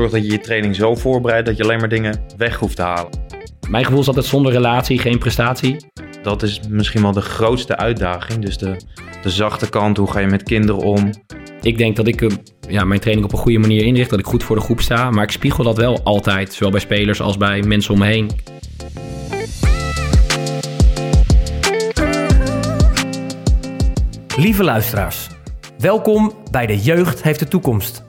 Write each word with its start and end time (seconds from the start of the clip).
Zorg 0.00 0.12
dat 0.12 0.24
je 0.24 0.30
je 0.30 0.40
training 0.40 0.76
zo 0.76 0.94
voorbereidt 0.94 1.46
dat 1.46 1.56
je 1.56 1.62
alleen 1.62 1.78
maar 1.78 1.88
dingen 1.88 2.20
weg 2.36 2.56
hoeft 2.56 2.76
te 2.76 2.82
halen. 2.82 3.10
Mijn 3.68 3.84
gevoel 3.84 4.00
is 4.00 4.06
altijd 4.06 4.26
zonder 4.26 4.52
relatie 4.52 4.98
geen 4.98 5.18
prestatie. 5.18 5.76
Dat 6.22 6.42
is 6.42 6.60
misschien 6.68 7.02
wel 7.02 7.12
de 7.12 7.20
grootste 7.20 7.76
uitdaging. 7.76 8.44
Dus 8.44 8.58
de, 8.58 8.76
de 9.22 9.30
zachte 9.30 9.68
kant, 9.68 9.96
hoe 9.96 10.10
ga 10.10 10.18
je 10.18 10.26
met 10.26 10.42
kinderen 10.42 10.82
om? 10.82 11.10
Ik 11.62 11.78
denk 11.78 11.96
dat 11.96 12.06
ik 12.06 12.22
eh, 12.22 12.28
ja, 12.68 12.84
mijn 12.84 13.00
training 13.00 13.26
op 13.26 13.32
een 13.32 13.38
goede 13.38 13.58
manier 13.58 13.84
inricht, 13.84 14.10
dat 14.10 14.18
ik 14.18 14.26
goed 14.26 14.42
voor 14.42 14.56
de 14.56 14.62
groep 14.62 14.80
sta. 14.80 15.10
Maar 15.10 15.24
ik 15.24 15.30
spiegel 15.30 15.64
dat 15.64 15.76
wel 15.76 16.00
altijd, 16.02 16.52
zowel 16.52 16.70
bij 16.70 16.80
spelers 16.80 17.20
als 17.20 17.36
bij 17.36 17.62
mensen 17.62 17.92
om 17.92 17.98
me 17.98 18.06
heen. 18.06 18.30
Lieve 24.36 24.64
luisteraars, 24.64 25.26
welkom 25.78 26.34
bij 26.50 26.66
De 26.66 26.78
Jeugd 26.78 27.22
heeft 27.22 27.38
de 27.38 27.48
toekomst. 27.48 28.08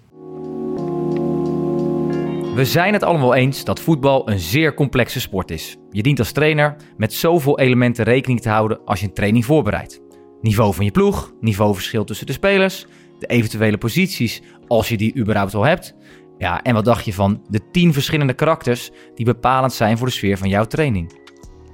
We 2.55 2.65
zijn 2.65 2.93
het 2.93 3.03
allemaal 3.03 3.33
eens 3.33 3.63
dat 3.63 3.79
voetbal 3.79 4.29
een 4.29 4.39
zeer 4.39 4.73
complexe 4.73 5.19
sport 5.19 5.51
is. 5.51 5.77
Je 5.89 6.01
dient 6.01 6.19
als 6.19 6.31
trainer 6.31 6.75
met 6.97 7.13
zoveel 7.13 7.59
elementen 7.59 8.03
rekening 8.03 8.41
te 8.41 8.49
houden 8.49 8.85
als 8.85 8.99
je 8.99 9.05
een 9.05 9.13
training 9.13 9.45
voorbereidt. 9.45 10.01
Niveau 10.41 10.73
van 10.73 10.85
je 10.85 10.91
ploeg, 10.91 11.33
niveauverschil 11.39 12.03
tussen 12.03 12.25
de 12.25 12.31
spelers, 12.31 12.85
de 13.19 13.27
eventuele 13.27 13.77
posities 13.77 14.41
als 14.67 14.89
je 14.89 14.97
die 14.97 15.17
überhaupt 15.17 15.53
al 15.53 15.63
hebt. 15.63 15.95
Ja, 16.37 16.61
en 16.61 16.73
wat 16.73 16.85
dacht 16.85 17.05
je 17.05 17.13
van 17.13 17.45
de 17.49 17.71
tien 17.71 17.93
verschillende 17.93 18.33
karakters 18.33 18.91
die 19.15 19.25
bepalend 19.25 19.73
zijn 19.73 19.97
voor 19.97 20.07
de 20.07 20.13
sfeer 20.13 20.37
van 20.37 20.49
jouw 20.49 20.65
training? 20.65 21.19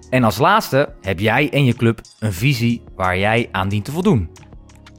En 0.09 0.23
als 0.23 0.37
laatste 0.37 0.95
heb 1.01 1.19
jij 1.19 1.49
en 1.49 1.65
je 1.65 1.73
club 1.73 2.01
een 2.19 2.33
visie 2.33 2.83
waar 2.95 3.17
jij 3.17 3.49
aan 3.51 3.69
dient 3.69 3.85
te 3.85 3.91
voldoen. 3.91 4.29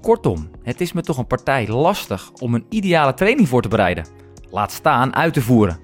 Kortom, 0.01 0.51
het 0.63 0.81
is 0.81 0.93
me 0.93 1.01
toch 1.01 1.19
een 1.19 1.27
partij 1.27 1.69
lastig 1.69 2.33
om 2.33 2.55
een 2.55 2.67
ideale 2.69 3.15
training 3.15 3.49
voor 3.49 3.63
te 3.63 3.69
bereiden. 3.69 4.19
Laat 4.51 4.73
staan 4.73 5.15
uit 5.15 5.33
te 5.33 5.43
voeren. 5.43 5.79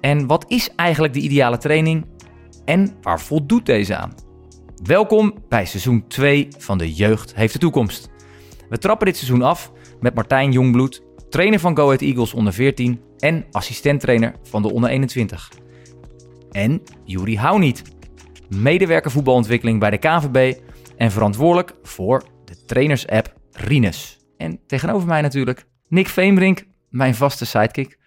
En 0.00 0.26
wat 0.26 0.44
is 0.48 0.70
eigenlijk 0.74 1.14
de 1.14 1.20
ideale 1.20 1.58
training 1.58 2.06
en 2.64 2.96
waar 3.02 3.20
voldoet 3.20 3.66
deze 3.66 3.96
aan? 3.96 4.14
Welkom 4.84 5.34
bij 5.48 5.66
seizoen 5.66 6.06
2 6.06 6.48
van 6.58 6.78
De 6.78 6.92
Jeugd 6.94 7.34
heeft 7.34 7.52
de 7.52 7.58
toekomst. 7.58 8.10
We 8.68 8.78
trappen 8.78 9.06
dit 9.06 9.16
seizoen 9.16 9.42
af 9.42 9.72
met 10.00 10.14
Martijn 10.14 10.52
Jongbloed, 10.52 11.02
trainer 11.28 11.60
van 11.60 11.76
Go 11.76 11.84
Ahead 11.84 12.00
Eagles 12.00 12.34
onder 12.34 12.52
14 12.52 13.00
en 13.18 13.44
assistenttrainer 13.50 14.34
van 14.42 14.62
de 14.62 14.72
onder 14.72 14.90
21. 14.90 15.50
En 16.50 16.82
Juri 17.04 17.38
Houniet, 17.38 17.82
medewerker 18.48 19.10
voetbalontwikkeling 19.10 19.80
bij 19.80 19.90
de 19.90 19.98
KVB 19.98 20.60
en 20.96 21.10
verantwoordelijk 21.10 21.74
voor 21.82 22.22
de 22.44 22.64
trainers-app. 22.64 23.34
En 24.36 24.60
tegenover 24.66 25.08
mij 25.08 25.20
natuurlijk 25.20 25.66
Nick 25.88 26.08
Veembrink, 26.08 26.64
mijn 26.96 27.14
vaste 27.14 27.46
sidekick. 27.46 27.98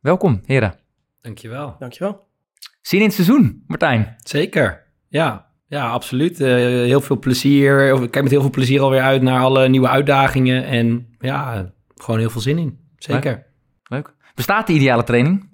Welkom, 0.00 0.40
heren. 0.44 0.74
Dankjewel. 1.20 1.76
Dankjewel. 1.78 2.26
Zin 2.80 2.98
in 2.98 3.04
het 3.04 3.14
seizoen, 3.14 3.64
Martijn. 3.66 4.16
Zeker. 4.18 4.82
Ja, 5.08 5.46
ja 5.66 5.88
absoluut. 5.88 6.40
Uh, 6.40 6.48
heel 6.84 7.00
veel 7.00 7.18
plezier. 7.18 8.02
Ik 8.02 8.10
kijk 8.10 8.22
met 8.22 8.32
heel 8.32 8.40
veel 8.40 8.50
plezier 8.50 8.80
alweer 8.80 9.00
uit 9.00 9.22
naar 9.22 9.40
alle 9.40 9.68
nieuwe 9.68 9.88
uitdagingen. 9.88 10.64
En 10.64 11.16
ja, 11.18 11.72
gewoon 11.94 12.20
heel 12.20 12.30
veel 12.30 12.40
zin 12.40 12.58
in. 12.58 12.78
Zeker. 12.96 13.32
Leuk. 13.32 13.44
Leuk. 13.82 14.14
Bestaat 14.34 14.66
de 14.66 14.72
ideale 14.72 15.04
training? 15.04 15.48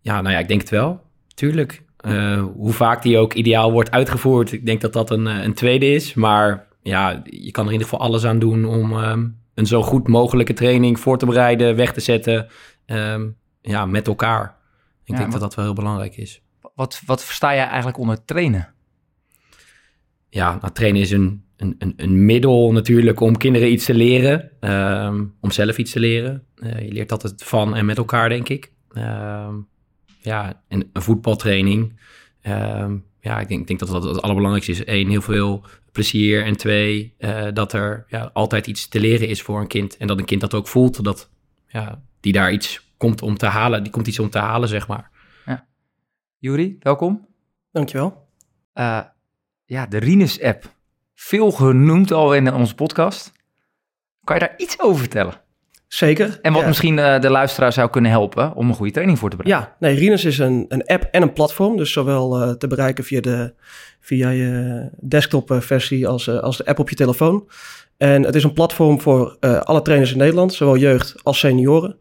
Ja, 0.00 0.20
nou 0.20 0.34
ja, 0.34 0.40
ik 0.40 0.48
denk 0.48 0.60
het 0.60 0.70
wel. 0.70 1.02
Tuurlijk. 1.34 1.82
Uh, 2.06 2.44
hoe 2.54 2.72
vaak 2.72 3.02
die 3.02 3.18
ook 3.18 3.34
ideaal 3.34 3.72
wordt 3.72 3.90
uitgevoerd, 3.90 4.52
ik 4.52 4.66
denk 4.66 4.80
dat 4.80 4.92
dat 4.92 5.10
een, 5.10 5.26
een 5.26 5.54
tweede 5.54 5.86
is. 5.86 6.14
Maar 6.14 6.66
ja, 6.82 7.22
je 7.24 7.50
kan 7.50 7.64
er 7.64 7.72
in 7.72 7.78
ieder 7.78 7.88
geval 7.88 8.06
alles 8.06 8.24
aan 8.24 8.38
doen 8.38 8.64
om 8.64 8.92
um, 8.92 9.42
een 9.54 9.66
zo 9.66 9.82
goed 9.82 10.08
mogelijke 10.08 10.52
training 10.52 11.00
voor 11.00 11.18
te 11.18 11.26
bereiden, 11.26 11.76
weg 11.76 11.92
te 11.92 12.00
zetten. 12.00 12.46
Um, 12.86 13.36
ja, 13.60 13.86
met 13.86 14.06
elkaar. 14.06 14.56
Ik 15.04 15.12
ja, 15.12 15.18
denk 15.18 15.32
dat 15.32 15.40
dat 15.40 15.54
wel 15.54 15.64
heel 15.64 15.74
belangrijk 15.74 16.16
is. 16.16 16.42
Wat, 16.74 17.02
wat 17.06 17.24
versta 17.24 17.54
jij 17.54 17.66
eigenlijk 17.66 17.98
onder 17.98 18.24
trainen? 18.24 18.74
Ja, 20.28 20.58
nou, 20.60 20.72
trainen 20.72 21.00
is 21.00 21.10
een, 21.10 21.44
een, 21.56 21.74
een, 21.78 21.92
een, 21.96 22.24
middel 22.24 22.72
natuurlijk 22.72 23.20
om 23.20 23.36
kinderen 23.36 23.72
iets 23.72 23.84
te 23.84 23.94
leren. 23.94 24.50
Um, 24.60 25.34
om 25.40 25.50
zelf 25.50 25.78
iets 25.78 25.92
te 25.92 26.00
leren. 26.00 26.46
Uh, 26.56 26.80
je 26.80 26.92
leert 26.92 27.12
altijd 27.12 27.42
van 27.44 27.76
en 27.76 27.84
met 27.84 27.96
elkaar, 27.96 28.28
denk 28.28 28.48
ik. 28.48 28.72
Um, 28.92 29.68
ja, 30.20 30.62
en 30.68 30.90
een 30.92 31.02
voetbaltraining. 31.02 32.00
Um, 32.42 33.04
ja, 33.20 33.40
ik 33.40 33.48
denk, 33.48 33.60
ik 33.60 33.66
denk 33.66 33.78
dat 33.78 33.88
dat 33.88 34.02
het 34.02 34.22
allerbelangrijkste 34.22 34.72
is. 34.72 34.82
Eén, 34.86 35.08
heel 35.08 35.22
veel 35.22 35.64
plezier. 35.94 36.44
En 36.44 36.56
twee, 36.56 37.14
uh, 37.18 37.46
dat 37.52 37.72
er 37.72 38.04
ja, 38.08 38.30
altijd 38.32 38.66
iets 38.66 38.88
te 38.88 39.00
leren 39.00 39.28
is 39.28 39.42
voor 39.42 39.60
een 39.60 39.66
kind. 39.66 39.96
En 39.96 40.06
dat 40.06 40.18
een 40.18 40.24
kind 40.24 40.40
dat 40.40 40.54
ook 40.54 40.68
voelt. 40.68 41.04
Dat 41.04 41.30
ja, 41.66 42.02
die 42.20 42.32
daar 42.32 42.52
iets 42.52 42.92
komt 42.96 43.22
om 43.22 43.36
te 43.36 43.46
halen. 43.46 43.82
Die 43.82 43.92
komt 43.92 44.06
iets 44.06 44.18
om 44.18 44.30
te 44.30 44.38
halen, 44.38 44.68
zeg 44.68 44.88
maar. 44.88 45.10
Ja. 45.46 45.66
Juri, 46.38 46.76
welkom. 46.80 47.28
Dankjewel. 47.72 48.28
Uh, 48.74 49.00
ja, 49.64 49.86
de 49.86 49.98
Rinus-app. 49.98 50.72
Veel 51.14 51.50
genoemd 51.50 52.12
al 52.12 52.34
in 52.34 52.54
onze 52.54 52.74
podcast. 52.74 53.32
Kan 54.24 54.36
je 54.36 54.46
daar 54.46 54.54
iets 54.56 54.80
over 54.80 54.98
vertellen? 54.98 55.43
Zeker. 55.94 56.38
En 56.42 56.52
wat 56.52 56.60
ja. 56.60 56.68
misschien 56.68 56.96
uh, 56.96 57.20
de 57.20 57.30
luisteraar 57.30 57.72
zou 57.72 57.90
kunnen 57.90 58.10
helpen 58.10 58.54
om 58.54 58.68
een 58.68 58.74
goede 58.74 58.92
training 58.92 59.18
voor 59.18 59.30
te 59.30 59.36
bereiden. 59.36 59.68
Ja, 59.68 59.86
nee, 59.86 59.98
Rinus 59.98 60.24
is 60.24 60.38
een, 60.38 60.64
een 60.68 60.84
app 60.86 61.08
en 61.10 61.22
een 61.22 61.32
platform. 61.32 61.76
Dus 61.76 61.92
zowel 61.92 62.42
uh, 62.42 62.50
te 62.50 62.66
bereiken 62.66 63.04
via, 63.04 63.20
de, 63.20 63.54
via 64.00 64.28
je 64.28 64.88
desktop 65.00 65.56
versie 65.58 66.08
als, 66.08 66.26
uh, 66.26 66.38
als 66.38 66.56
de 66.56 66.66
app 66.66 66.78
op 66.78 66.88
je 66.90 66.96
telefoon. 66.96 67.48
En 67.96 68.22
het 68.22 68.34
is 68.34 68.44
een 68.44 68.52
platform 68.52 69.00
voor 69.00 69.36
alle 69.40 69.82
trainers 69.82 70.12
in 70.12 70.18
Nederland, 70.18 70.54
zowel 70.54 70.76
jeugd 70.76 71.14
als 71.22 71.38
senioren. 71.38 71.96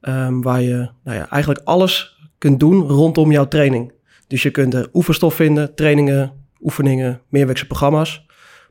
Um, 0.00 0.42
waar 0.42 0.60
je 0.60 0.90
nou 1.04 1.16
ja, 1.16 1.28
eigenlijk 1.30 1.60
alles 1.64 2.18
kunt 2.38 2.60
doen 2.60 2.88
rondom 2.88 3.32
jouw 3.32 3.48
training. 3.48 3.92
Dus 4.26 4.42
je 4.42 4.50
kunt 4.50 4.74
er 4.74 4.88
oefenstof 4.92 5.34
vinden, 5.34 5.74
trainingen, 5.74 6.32
oefeningen, 6.60 7.20
meerwerkse 7.28 7.66
programma's. 7.66 8.26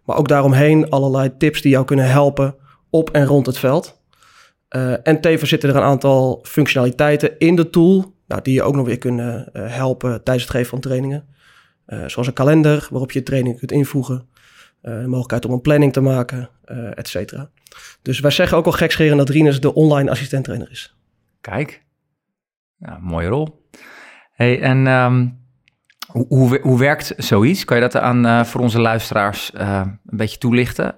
Maar 0.06 0.18
ook 0.18 0.28
daaromheen 0.28 0.90
allerlei 0.90 1.38
tips 1.38 1.62
die 1.62 1.72
jou 1.72 1.86
kunnen 1.86 2.10
helpen 2.10 2.56
op 2.90 3.10
en 3.10 3.26
rond 3.26 3.46
het 3.46 3.58
veld. 3.58 3.97
Uh, 4.76 5.08
en 5.08 5.22
tevens 5.22 5.50
zitten 5.50 5.70
er 5.70 5.76
een 5.76 5.82
aantal 5.82 6.40
functionaliteiten 6.44 7.40
in 7.40 7.56
de 7.56 7.70
tool, 7.70 8.16
nou, 8.28 8.42
die 8.42 8.54
je 8.54 8.64
ook 8.64 8.76
nog 8.76 8.86
weer 8.86 8.98
kunnen 8.98 9.50
uh, 9.54 9.74
helpen 9.76 10.24
tijdens 10.24 10.46
het 10.46 10.56
geven 10.56 10.70
van 10.70 10.80
trainingen. 10.80 11.28
Uh, 11.88 12.08
zoals 12.08 12.28
een 12.28 12.34
kalender 12.34 12.88
waarop 12.90 13.12
je 13.12 13.24
trainingen 13.24 13.58
kunt 13.58 13.72
invoegen, 13.72 14.28
de 14.82 15.04
mogelijkheid 15.06 15.46
om 15.46 15.52
een 15.52 15.62
planning 15.62 15.94
te 15.94 16.02
maken, 16.02 16.50
et 16.94 17.08
cetera. 17.08 17.50
Dus 18.02 18.20
wij 18.20 18.32
zeggen 18.32 18.58
ook 18.58 18.66
al 18.66 18.72
gekscheren 18.72 19.18
dat 19.18 19.30
Rinus 19.30 19.62
de 19.62 19.74
online 19.74 20.10
assistenttrainer 20.10 20.72
is. 20.72 20.96
Kijk, 21.42 21.86
ja, 22.78 22.98
mooie 23.02 23.28
rol. 23.28 23.68
Hey, 24.32 24.62
en 24.62 24.88
um, 24.88 25.40
hoe, 26.08 26.26
hoe, 26.28 26.60
hoe, 26.62 26.80
werkt 26.80 27.14
zoiets? 27.18 27.66
Kan 27.66 27.78
je 27.78 27.84
dat 27.90 27.96
aan 27.96 28.46
voor 28.46 28.62
onze 28.62 28.80
luisteraars 28.80 29.52
een 29.54 30.00
beetje 30.04 30.38
toelichten? 30.38 30.96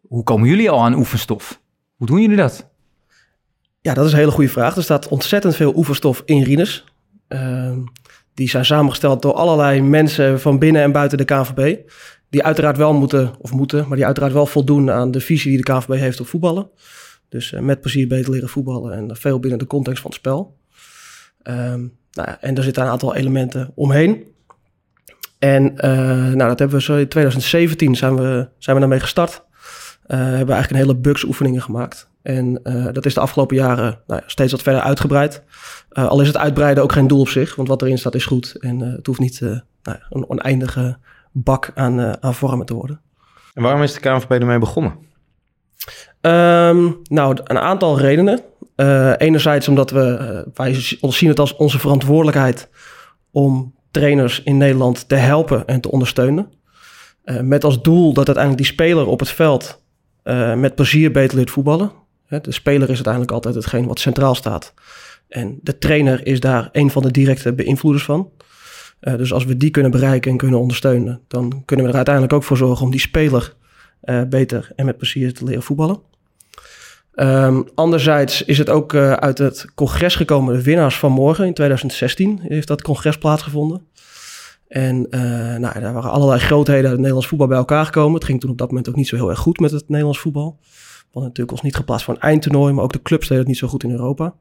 hoe 0.00 0.22
komen 0.22 0.48
jullie 0.48 0.70
al 0.70 0.84
aan 0.84 0.94
oefenstof? 0.94 1.62
Hoe 2.04 2.12
doen 2.12 2.22
jullie 2.22 2.42
dat? 2.42 2.70
Ja, 3.80 3.94
dat 3.94 4.06
is 4.06 4.12
een 4.12 4.18
hele 4.18 4.30
goede 4.30 4.50
vraag. 4.50 4.76
Er 4.76 4.82
staat 4.82 5.08
ontzettend 5.08 5.56
veel 5.56 5.76
oefenstof 5.76 6.22
in 6.24 6.42
Rinus. 6.42 6.84
Uh, 7.28 7.76
die 8.34 8.48
zijn 8.48 8.64
samengesteld 8.64 9.22
door 9.22 9.32
allerlei 9.32 9.82
mensen 9.82 10.40
van 10.40 10.58
binnen 10.58 10.82
en 10.82 10.92
buiten 10.92 11.18
de 11.18 11.24
KNVB. 11.24 11.78
Die 12.30 12.42
uiteraard 12.42 12.76
wel 12.76 12.94
moeten, 12.94 13.32
of 13.38 13.52
moeten, 13.52 13.88
maar 13.88 13.96
die 13.96 14.06
uiteraard 14.06 14.32
wel 14.32 14.46
voldoen 14.46 14.90
aan 14.90 15.10
de 15.10 15.20
visie 15.20 15.50
die 15.50 15.64
de 15.64 15.72
KNVB 15.72 15.98
heeft 15.98 16.20
op 16.20 16.26
voetballen. 16.26 16.70
Dus 17.28 17.52
uh, 17.52 17.60
met 17.60 17.80
plezier 17.80 18.08
beter 18.08 18.30
leren 18.30 18.48
voetballen 18.48 18.92
en 18.92 19.16
veel 19.16 19.40
binnen 19.40 19.58
de 19.58 19.66
context 19.66 20.00
van 20.02 20.10
het 20.10 20.18
spel. 20.18 20.56
Um, 21.42 21.96
nou 22.12 22.28
ja, 22.28 22.40
en 22.40 22.56
er 22.56 22.62
zitten 22.62 22.82
een 22.82 22.90
aantal 22.90 23.14
elementen 23.14 23.72
omheen. 23.74 24.24
En 25.38 25.72
uh, 25.76 25.80
nou, 26.32 26.48
dat 26.48 26.58
hebben 26.58 26.76
we 26.76 26.82
zo 26.82 26.96
in 26.96 27.08
2017 27.08 27.96
zijn 27.96 28.16
we, 28.16 28.48
zijn 28.58 28.76
we 28.76 28.82
daarmee 28.82 29.00
gestart. 29.00 29.44
Uh, 30.06 30.18
hebben 30.18 30.46
we 30.46 30.52
eigenlijk 30.52 30.70
een 30.70 30.88
hele 30.88 31.00
bugs 31.00 31.24
oefeningen 31.24 31.62
gemaakt. 31.62 32.10
En 32.22 32.60
uh, 32.64 32.88
dat 32.92 33.06
is 33.06 33.14
de 33.14 33.20
afgelopen 33.20 33.56
jaren 33.56 34.00
nou 34.06 34.20
ja, 34.20 34.22
steeds 34.26 34.52
wat 34.52 34.62
verder 34.62 34.82
uitgebreid. 34.82 35.42
Uh, 35.92 36.06
al 36.06 36.20
is 36.20 36.26
het 36.26 36.36
uitbreiden 36.36 36.82
ook 36.82 36.92
geen 36.92 37.06
doel 37.06 37.20
op 37.20 37.28
zich, 37.28 37.54
want 37.54 37.68
wat 37.68 37.82
erin 37.82 37.98
staat 37.98 38.14
is 38.14 38.26
goed. 38.26 38.56
En 38.60 38.80
het 38.80 39.06
hoeft 39.06 39.20
niet 39.20 39.40
nou 39.40 39.60
ja, 39.82 40.00
een 40.10 40.28
oneindige 40.28 40.98
bak 41.32 41.70
aan, 41.74 42.22
aan 42.22 42.34
vormen 42.34 42.66
te 42.66 42.74
worden. 42.74 43.00
En 43.54 43.62
waarom 43.62 43.82
is 43.82 43.92
de 43.92 44.00
KNVB 44.00 44.30
ermee 44.30 44.58
begonnen? 44.58 44.92
Um, 46.20 47.00
nou, 47.02 47.38
een 47.44 47.58
aantal 47.58 47.98
redenen. 47.98 48.40
enerzijds 49.18 49.68
omdat 49.68 49.90
we, 49.90 50.46
wij 50.54 50.74
zien 51.00 51.28
het 51.28 51.38
als 51.38 51.56
onze 51.56 51.78
verantwoordelijkheid 51.78 52.68
om 53.30 53.74
trainers 53.90 54.42
in 54.42 54.56
Nederland 54.56 55.08
te 55.08 55.14
helpen 55.14 55.66
en 55.66 55.80
te 55.80 55.90
ondersteunen. 55.90 56.52
Met 57.24 57.64
als 57.64 57.82
doel 57.82 58.12
dat 58.12 58.26
uiteindelijk 58.26 58.64
die 58.64 58.72
speler 58.72 59.06
op 59.06 59.20
het 59.20 59.28
veld 59.28 59.83
uh, 60.24 60.54
met 60.54 60.74
plezier 60.74 61.10
beter 61.10 61.36
leert 61.36 61.50
voetballen. 61.50 61.92
De 62.28 62.52
speler 62.52 62.88
is 62.88 62.94
uiteindelijk 62.94 63.32
altijd 63.32 63.54
hetgeen 63.54 63.86
wat 63.86 63.98
centraal 63.98 64.34
staat. 64.34 64.74
En 65.28 65.58
de 65.62 65.78
trainer 65.78 66.26
is 66.26 66.40
daar 66.40 66.68
een 66.72 66.90
van 66.90 67.02
de 67.02 67.10
directe 67.10 67.52
beïnvloeders 67.52 68.04
van. 68.04 68.30
Uh, 69.00 69.16
dus 69.16 69.32
als 69.32 69.44
we 69.44 69.56
die 69.56 69.70
kunnen 69.70 69.90
bereiken 69.90 70.30
en 70.30 70.36
kunnen 70.36 70.60
ondersteunen, 70.60 71.20
dan 71.28 71.62
kunnen 71.64 71.84
we 71.84 71.90
er 71.90 71.96
uiteindelijk 71.96 72.34
ook 72.34 72.44
voor 72.44 72.56
zorgen 72.56 72.84
om 72.84 72.90
die 72.90 73.00
speler 73.00 73.54
beter 74.28 74.72
en 74.76 74.84
met 74.84 74.96
plezier 74.96 75.34
te 75.34 75.44
leren 75.44 75.62
voetballen. 75.62 76.00
Um, 77.14 77.68
anderzijds 77.74 78.44
is 78.44 78.58
het 78.58 78.70
ook 78.70 78.94
uit 78.94 79.38
het 79.38 79.66
congres 79.74 80.16
gekomen, 80.16 80.54
de 80.54 80.62
winnaars 80.62 80.98
van 80.98 81.12
morgen 81.12 81.46
in 81.46 81.54
2016 81.54 82.40
heeft 82.42 82.68
dat 82.68 82.82
congres 82.82 83.18
plaatsgevonden. 83.18 83.86
En 84.68 85.06
uh, 85.10 85.20
nou, 85.56 85.80
daar 85.80 85.92
waren 85.92 86.10
allerlei 86.10 86.40
grootheden 86.40 86.82
uit 86.82 86.90
het 86.90 86.98
Nederlands 86.98 87.26
voetbal 87.28 87.48
bij 87.48 87.56
elkaar 87.56 87.84
gekomen. 87.84 88.14
Het 88.14 88.24
ging 88.24 88.40
toen 88.40 88.50
op 88.50 88.58
dat 88.58 88.68
moment 88.68 88.88
ook 88.88 88.96
niet 88.96 89.08
zo 89.08 89.16
heel 89.16 89.30
erg 89.30 89.38
goed 89.38 89.60
met 89.60 89.70
het 89.70 89.88
Nederlands 89.88 90.18
voetbal. 90.18 90.58
We 90.60 91.20
hadden 91.20 91.22
natuurlijk 91.22 91.50
ons 91.50 91.62
niet 91.62 91.76
geplaatst 91.76 92.04
voor 92.04 92.14
een 92.14 92.20
eindtoernooi, 92.20 92.72
maar 92.72 92.84
ook 92.84 92.92
de 92.92 93.02
clubs 93.02 93.22
deden 93.22 93.38
het 93.38 93.46
niet 93.46 93.58
zo 93.58 93.68
goed 93.68 93.82
in 93.82 93.90
Europa. 93.90 94.34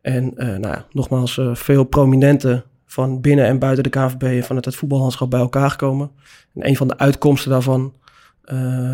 En 0.00 0.24
uh, 0.24 0.46
nou 0.46 0.74
ja, 0.74 0.86
nogmaals, 0.90 1.40
veel 1.52 1.84
prominenten 1.84 2.64
van 2.86 3.20
binnen 3.20 3.46
en 3.46 3.58
buiten 3.58 3.82
de 3.82 3.90
KVB 3.90 4.22
en 4.22 4.44
vanuit 4.44 4.64
het 4.64 4.76
voetballandschap 4.76 5.30
bij 5.30 5.40
elkaar 5.40 5.70
gekomen. 5.70 6.10
En 6.54 6.68
een 6.68 6.76
van 6.76 6.88
de 6.88 6.98
uitkomsten 6.98 7.50
daarvan 7.50 7.92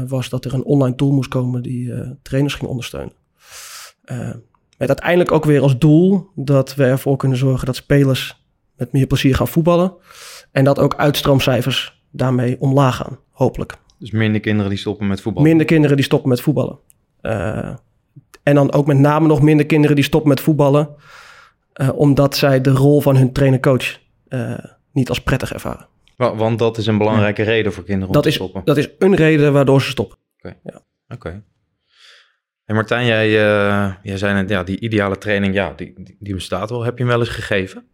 was 0.07 0.29
dat 0.29 0.45
er 0.45 0.55
een 0.55 0.65
online 0.65 0.95
tool 0.95 1.13
moest 1.13 1.29
komen 1.29 1.63
die 1.63 1.93
trainers 2.23 2.55
ging 2.55 2.71
ondersteunen. 2.71 3.13
Met 4.81 4.89
uiteindelijk 4.89 5.33
ook 5.33 5.45
weer 5.45 5.63
als 5.63 5.79
doel 5.79 6.31
dat 6.35 6.75
we 6.75 6.85
ervoor 6.85 7.17
kunnen 7.17 7.39
zorgen 7.39 7.67
dat 7.67 7.77
spelers 7.77 8.40
met 8.81 8.93
meer 8.93 9.07
plezier 9.07 9.35
gaan 9.35 9.49
voetballen. 9.49 9.93
En 10.53 10.65
dat 10.65 10.79
ook 10.79 10.95
uitstroomcijfers 10.97 12.03
daarmee 12.11 12.57
omlaag 12.61 12.97
gaan, 12.97 13.19
hopelijk. 13.31 13.77
Dus 13.99 14.11
minder 14.11 14.41
kinderen 14.41 14.71
die 14.71 14.79
stoppen 14.79 15.07
met 15.07 15.21
voetballen? 15.21 15.49
Minder 15.49 15.67
kinderen 15.67 15.97
die 15.97 16.05
stoppen 16.05 16.29
met 16.29 16.41
voetballen. 16.41 16.79
en 18.43 18.55
dan 18.55 18.73
ook 18.73 18.87
met 18.87 18.99
name 18.99 19.27
nog 19.27 19.43
minder 19.43 19.67
kinderen 19.67 19.97
die 19.97 20.05
stoppen 20.05 20.29
met 20.29 20.41
voetballen. 20.41 20.89
omdat 21.95 22.37
zij 22.37 22.61
de 22.61 22.71
rol 22.71 23.01
van 23.01 23.17
hun 23.17 23.33
trainer-coach 23.33 23.99
niet 24.93 25.09
als 25.09 25.23
prettig 25.23 25.53
ervaren. 25.53 25.87
Want 26.17 26.59
dat 26.59 26.79
is 26.79 26.87
een 26.87 26.99
belangrijke 26.99 27.43
reden 27.43 27.73
voor 27.73 27.85
kinderen 27.85 28.09
om 28.09 28.15
dat 28.15 28.23
te 28.23 28.29
is, 28.29 28.35
stoppen. 28.35 28.63
Dat 28.65 28.77
is 28.77 28.89
een 28.99 29.15
reden 29.15 29.53
waardoor 29.53 29.83
ze 29.83 29.91
stoppen. 29.91 30.19
Oké. 30.39 30.57
Ja. 30.65 30.83
Oké. 31.09 31.43
En 32.65 32.75
Martijn, 32.75 33.07
jij, 33.07 33.29
uh, 33.29 33.95
jij 34.03 34.17
zei 34.17 34.35
net, 34.35 34.49
ja, 34.49 34.65
die 34.65 34.81
ideale 34.81 35.19
training, 35.19 35.55
ja, 35.55 35.73
die, 35.77 35.93
die, 35.97 36.17
die, 36.19 36.35
bestaat 36.35 36.71
wel. 36.71 36.83
Heb 36.83 36.99
je 36.99 37.05
hem 37.05 37.13
wel 37.13 37.21
eens 37.21 37.29
gegeven? 37.29 37.85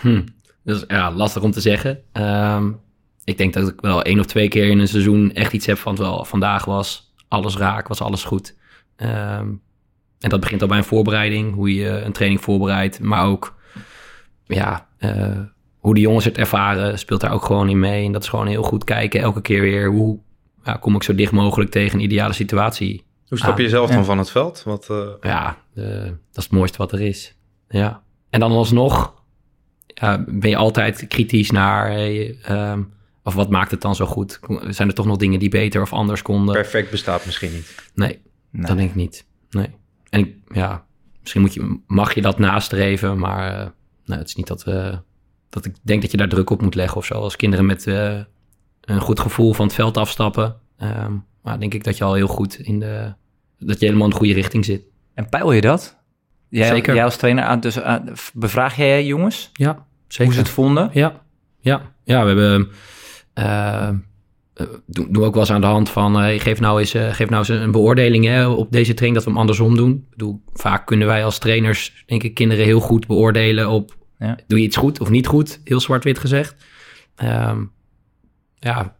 Hm. 0.00 0.22
Dat 0.64 0.76
is 0.76 0.84
ja, 0.88 1.12
lastig 1.12 1.42
om 1.42 1.50
te 1.50 1.60
zeggen. 1.60 2.02
Um, 2.12 2.80
ik 3.24 3.38
denk 3.38 3.52
dat 3.52 3.68
ik 3.68 3.80
wel 3.80 4.02
één 4.02 4.18
of 4.18 4.26
twee 4.26 4.48
keer 4.48 4.70
in 4.70 4.78
een 4.78 4.88
seizoen 4.88 5.32
echt 5.32 5.52
iets 5.52 5.66
heb 5.66 5.78
van, 5.78 5.96
wel, 5.96 6.24
vandaag 6.24 6.64
was 6.64 7.14
alles 7.28 7.56
raak, 7.56 7.88
was 7.88 8.00
alles 8.00 8.24
goed. 8.24 8.56
Um, 8.96 9.62
en 10.18 10.28
dat 10.28 10.40
begint 10.40 10.62
al 10.62 10.68
bij 10.68 10.78
een 10.78 10.84
voorbereiding, 10.84 11.54
hoe 11.54 11.74
je 11.74 11.88
een 11.88 12.12
training 12.12 12.40
voorbereidt, 12.40 13.00
maar 13.00 13.24
ook, 13.24 13.58
ja, 14.44 14.88
uh, 14.98 15.38
hoe 15.78 15.94
de 15.94 16.00
jongens 16.00 16.24
het 16.24 16.38
ervaren, 16.38 16.98
speelt 16.98 17.20
daar 17.20 17.32
ook 17.32 17.44
gewoon 17.44 17.68
in 17.68 17.78
mee. 17.78 18.06
En 18.06 18.12
dat 18.12 18.22
is 18.22 18.28
gewoon 18.28 18.46
heel 18.46 18.62
goed 18.62 18.84
kijken, 18.84 19.20
elke 19.20 19.40
keer 19.40 19.60
weer, 19.60 19.90
hoe 19.90 20.18
ja, 20.64 20.72
kom 20.72 20.94
ik 20.94 21.02
zo 21.02 21.14
dicht 21.14 21.32
mogelijk 21.32 21.70
tegen 21.70 21.98
een 21.98 22.04
ideale 22.04 22.32
situatie. 22.32 23.04
Hoe 23.28 23.38
stap 23.38 23.56
je 23.56 23.62
jezelf 23.62 23.90
dan 23.90 24.04
van 24.04 24.18
het 24.18 24.30
veld? 24.30 24.62
Wat, 24.62 24.88
uh... 24.90 25.08
Ja, 25.20 25.56
de, 25.74 26.02
dat 26.04 26.36
is 26.36 26.44
het 26.44 26.52
mooiste 26.52 26.78
wat 26.78 26.92
er 26.92 27.00
is. 27.00 27.34
Ja. 27.68 28.02
En 28.30 28.40
dan 28.40 28.52
alsnog 28.52 29.19
ben 30.28 30.50
je 30.50 30.56
altijd 30.56 31.06
kritisch 31.08 31.50
naar, 31.50 31.90
hey, 31.90 32.38
um, 32.50 32.92
of 33.22 33.34
wat 33.34 33.50
maakt 33.50 33.70
het 33.70 33.80
dan 33.80 33.94
zo 33.94 34.06
goed? 34.06 34.40
Zijn 34.68 34.88
er 34.88 34.94
toch 34.94 35.06
nog 35.06 35.16
dingen 35.16 35.38
die 35.38 35.48
beter 35.48 35.82
of 35.82 35.92
anders 35.92 36.22
konden? 36.22 36.54
Perfect 36.54 36.90
bestaat 36.90 37.26
misschien 37.26 37.52
niet. 37.52 37.74
Nee, 37.94 38.18
nee. 38.50 38.66
dat 38.66 38.76
denk 38.76 38.88
ik 38.88 38.94
niet. 38.94 39.26
Nee. 39.50 39.70
En 40.10 40.20
ik, 40.20 40.34
ja, 40.52 40.84
misschien 41.20 41.40
moet 41.40 41.54
je, 41.54 41.80
mag 41.86 42.14
je 42.14 42.22
dat 42.22 42.38
nastreven, 42.38 43.18
maar 43.18 43.52
uh, 43.52 43.66
nou, 44.04 44.20
het 44.20 44.28
is 44.28 44.34
niet 44.34 44.46
dat 44.46 44.64
we 44.64 44.98
dat 45.50 45.64
ik 45.64 45.74
denk 45.82 46.02
dat 46.02 46.10
je 46.10 46.16
daar 46.16 46.28
druk 46.28 46.50
op 46.50 46.62
moet 46.62 46.74
leggen 46.74 46.96
of 46.96 47.04
zo. 47.04 47.14
Als 47.14 47.36
kinderen 47.36 47.66
met 47.66 47.86
uh, 47.86 48.18
een 48.80 49.00
goed 49.00 49.20
gevoel 49.20 49.52
van 49.52 49.66
het 49.66 49.74
veld 49.74 49.96
afstappen, 49.96 50.56
um, 50.82 51.24
maar 51.42 51.60
denk 51.60 51.74
ik 51.74 51.84
dat 51.84 51.96
je 51.96 52.04
al 52.04 52.14
heel 52.14 52.26
goed 52.26 52.58
in 52.58 52.80
de. 52.80 53.12
dat 53.58 53.78
je 53.80 53.86
helemaal 53.86 54.06
in 54.06 54.12
de 54.12 54.18
goede 54.18 54.32
richting 54.32 54.64
zit. 54.64 54.82
En 55.14 55.28
peil 55.28 55.52
je 55.52 55.60
dat? 55.60 55.98
Jij, 56.48 56.66
zeker. 56.66 56.94
Jij 56.94 57.04
als 57.04 57.16
trainer, 57.16 57.60
dus 57.60 57.76
uh, 57.76 57.96
bevraag 58.34 58.76
jij 58.76 59.04
jongens? 59.04 59.50
Ja, 59.52 59.86
zeker. 60.12 60.24
Hoe 60.24 60.34
ze 60.34 60.40
het 60.40 60.48
vonden? 60.48 60.90
Ja, 60.92 61.22
ja, 61.60 61.92
ja. 62.04 62.22
We 62.22 62.28
hebben. 62.28 62.68
Uh, 63.38 63.88
doen, 64.86 65.06
doen 65.10 65.24
ook 65.24 65.32
wel 65.32 65.42
eens 65.42 65.52
aan 65.52 65.60
de 65.60 65.66
hand 65.66 65.90
van, 65.90 66.14
hey, 66.14 66.38
geef 66.38 66.60
nou 66.60 66.80
eens, 66.80 66.90
geef 66.90 67.28
nou 67.28 67.38
eens 67.38 67.48
een 67.48 67.70
beoordeling 67.70 68.24
hè, 68.24 68.46
op 68.46 68.72
deze 68.72 68.94
training 68.94 69.14
dat 69.14 69.24
we 69.24 69.30
hem 69.30 69.38
andersom 69.38 69.76
doen. 69.76 69.90
Ik 69.90 70.10
bedoel, 70.10 70.42
vaak 70.52 70.86
kunnen 70.86 71.06
wij 71.06 71.24
als 71.24 71.38
trainers, 71.38 72.04
denk 72.06 72.22
ik, 72.22 72.34
kinderen 72.34 72.64
heel 72.64 72.80
goed 72.80 73.06
beoordelen 73.06 73.68
op 73.68 73.98
ja. 74.20 74.38
Doe 74.46 74.58
je 74.58 74.64
iets 74.64 74.76
goed 74.76 75.00
of 75.00 75.10
niet 75.10 75.26
goed? 75.26 75.60
Heel 75.64 75.80
zwart-wit 75.80 76.18
gezegd. 76.18 76.54
Um, 77.22 77.72
ja, 78.54 78.96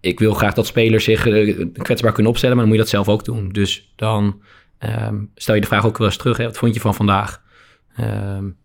ik 0.00 0.18
wil 0.18 0.34
graag 0.34 0.54
dat 0.54 0.66
spelers 0.66 1.04
zich 1.04 1.26
uh, 1.26 1.66
kwetsbaar 1.72 2.12
kunnen 2.12 2.32
opstellen, 2.32 2.56
maar 2.56 2.66
dan 2.66 2.74
moet 2.74 2.84
je 2.84 2.90
dat 2.90 3.04
zelf 3.04 3.18
ook 3.18 3.24
doen. 3.24 3.48
Dus 3.48 3.92
dan 3.96 4.42
um, 4.78 5.30
stel 5.34 5.54
je 5.54 5.60
de 5.60 5.66
vraag 5.66 5.86
ook 5.86 5.98
wel 5.98 6.06
eens 6.06 6.16
terug. 6.16 6.36
Hè, 6.36 6.44
wat 6.44 6.58
vond 6.58 6.74
je 6.74 6.80
van 6.80 6.94
vandaag? 6.94 7.42
Um, 8.00 8.56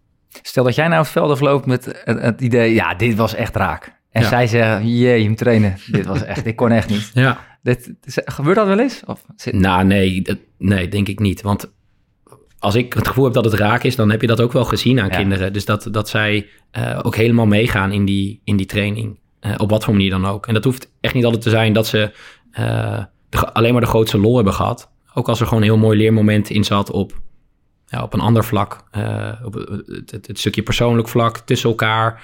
stel 0.42 0.64
dat 0.64 0.76
jij 0.76 0.88
nou 0.88 1.02
het 1.02 1.12
veld 1.12 1.40
loopt 1.40 1.66
met 1.66 1.86
het, 1.86 2.22
het, 2.22 2.42
idee, 2.42 2.74
ja, 2.74 2.96
dit 2.96 3.16
was 3.16 3.36
echt 3.36 3.56
raak. 3.56 3.98
En 4.12 4.22
ja. 4.22 4.28
zij 4.28 4.48
zeggen, 4.48 4.98
jee, 4.98 5.24
hem 5.24 5.36
trainen. 5.36 5.78
Dit 5.92 6.06
was 6.06 6.24
echt, 6.24 6.46
ik 6.46 6.56
kon 6.56 6.72
echt 6.72 6.90
niet. 6.90 7.12
Ja. 7.24 7.48
Dit, 7.62 7.94
gebeurt 8.06 8.56
dat 8.56 8.68
wel 8.68 8.80
eens? 8.80 9.02
Of 9.06 9.24
zit... 9.36 9.54
Nou, 9.54 9.86
nee, 9.86 10.22
dat, 10.22 10.38
nee, 10.58 10.88
denk 10.88 11.08
ik 11.08 11.20
niet. 11.20 11.42
Want 11.42 11.72
als 12.60 12.76
ik 12.76 12.94
het 12.94 13.08
gevoel 13.08 13.24
heb 13.24 13.34
dat 13.34 13.46
het 13.46 13.54
raak 13.54 13.84
is, 13.84 13.96
dan 13.96 14.12
heb 14.12 14.22
je 14.22 14.28
dat 14.28 14.42
ook 14.42 14.52
wel 14.52 14.66
gezien 14.66 15.00
aan 15.00 15.10
ja. 15.10 15.16
kinderen. 15.16 15.54
Dus 15.54 15.66
dat, 15.66 15.88
dat 15.92 16.10
zij 16.10 16.48
uh, 16.78 17.00
ook 17.04 17.16
helemaal 17.16 17.46
meegaan 17.46 17.92
in 17.92 18.06
die, 18.06 18.42
in 18.44 18.58
die 18.58 18.66
training. 18.66 19.20
Uh, 19.42 19.54
op 19.58 19.70
wat 19.70 19.84
voor 19.84 19.94
manier 19.94 20.10
dan 20.10 20.26
ook. 20.26 20.48
En 20.48 20.54
dat 20.54 20.64
hoeft 20.64 20.92
echt 21.02 21.14
niet 21.14 21.26
altijd 21.26 21.44
te 21.44 21.50
zijn 21.50 21.74
dat 21.74 21.88
ze 21.88 22.12
uh, 22.60 23.04
de, 23.30 23.54
alleen 23.54 23.72
maar 23.72 23.82
de 23.82 23.88
grootste 23.88 24.20
lol 24.20 24.36
hebben 24.36 24.54
gehad. 24.54 24.92
Ook 25.14 25.30
als 25.30 25.40
er 25.40 25.48
gewoon 25.48 25.62
een 25.62 25.70
heel 25.70 25.78
mooi 25.78 25.98
leermoment 25.98 26.50
in 26.50 26.64
zat 26.64 26.92
op, 26.92 27.22
ja, 27.90 28.04
op 28.04 28.14
een 28.14 28.20
ander 28.20 28.44
vlak. 28.44 28.84
op 29.44 29.54
het, 29.54 30.12
het, 30.12 30.28
het, 30.28 30.40
stukje 30.40 30.62
persoonlijk 30.62 31.08
vlak 31.08 31.38
tussen 31.38 31.70
elkaar. 31.70 32.24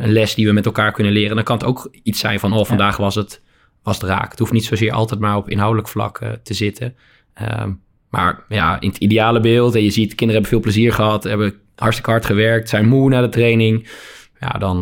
een 0.00 0.12
les 0.12 0.34
die 0.34 0.46
we 0.46 0.52
met 0.52 0.66
elkaar 0.66 0.92
kunnen 0.92 1.12
leren. 1.12 1.34
Dan 1.36 1.44
kan 1.44 1.56
het 1.56 1.66
ook 1.66 1.90
iets 2.02 2.20
zijn 2.20 2.40
van, 2.40 2.52
oh, 2.52 2.64
vandaag 2.64 2.96
was, 2.96 3.14
het, 3.14 3.42
was 3.82 4.00
het 4.00 4.10
raak. 4.10 4.30
Het 4.30 4.38
hoeft 4.38 4.52
niet 4.52 4.64
zozeer 4.64 4.92
altijd 4.92 5.20
maar 5.20 5.36
op 5.36 5.50
inhoudelijk 5.50 5.88
vlak 5.88 6.20
te 6.42 6.54
zitten. 6.54 6.94
Um, 7.60 7.80
maar 8.10 8.44
ja, 8.48 8.80
in 8.80 8.88
het 8.88 8.98
ideale 8.98 9.40
beeld, 9.40 9.74
en 9.74 9.82
je 9.82 9.90
ziet, 9.90 10.14
kinderen 10.14 10.42
hebben 10.42 10.50
veel 10.50 10.60
plezier 10.60 10.92
gehad, 10.92 11.24
hebben 11.24 11.54
hartstikke 11.76 12.10
hard 12.10 12.26
gewerkt, 12.26 12.68
zijn 12.68 12.88
moe 12.88 13.08
na 13.08 13.20
de 13.20 13.28
training. 13.28 13.88
Ja, 14.40 14.48
dan 14.48 14.80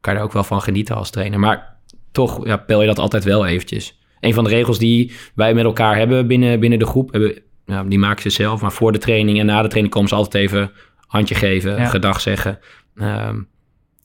kan 0.00 0.12
je 0.12 0.18
er 0.18 0.24
ook 0.24 0.32
wel 0.32 0.44
van 0.44 0.62
genieten 0.62 0.96
als 0.96 1.10
trainer. 1.10 1.38
Maar 1.38 1.76
toch 2.12 2.46
ja, 2.46 2.56
pel 2.56 2.80
je 2.80 2.86
dat 2.86 2.98
altijd 2.98 3.24
wel 3.24 3.46
eventjes. 3.46 3.98
Een 4.20 4.34
van 4.34 4.44
de 4.44 4.50
regels 4.50 4.78
die 4.78 5.12
wij 5.34 5.54
met 5.54 5.64
elkaar 5.64 5.96
hebben 5.96 6.26
binnen, 6.26 6.60
binnen 6.60 6.78
de 6.78 6.86
groep, 6.86 7.12
hebben, 7.12 7.42
ja, 7.72 7.84
die 7.84 7.98
maken 7.98 8.22
ze 8.22 8.30
zelf. 8.30 8.60
Maar 8.60 8.72
voor 8.72 8.92
de 8.92 8.98
training 8.98 9.38
en 9.38 9.46
na 9.46 9.62
de 9.62 9.68
training 9.68 9.94
komen 9.94 10.08
ze 10.08 10.14
altijd 10.14 10.44
even 10.44 10.70
handje 11.06 11.34
geven, 11.34 11.76
ja. 11.76 11.86
gedag 11.86 12.20
zeggen. 12.20 12.58
Um, 12.94 13.48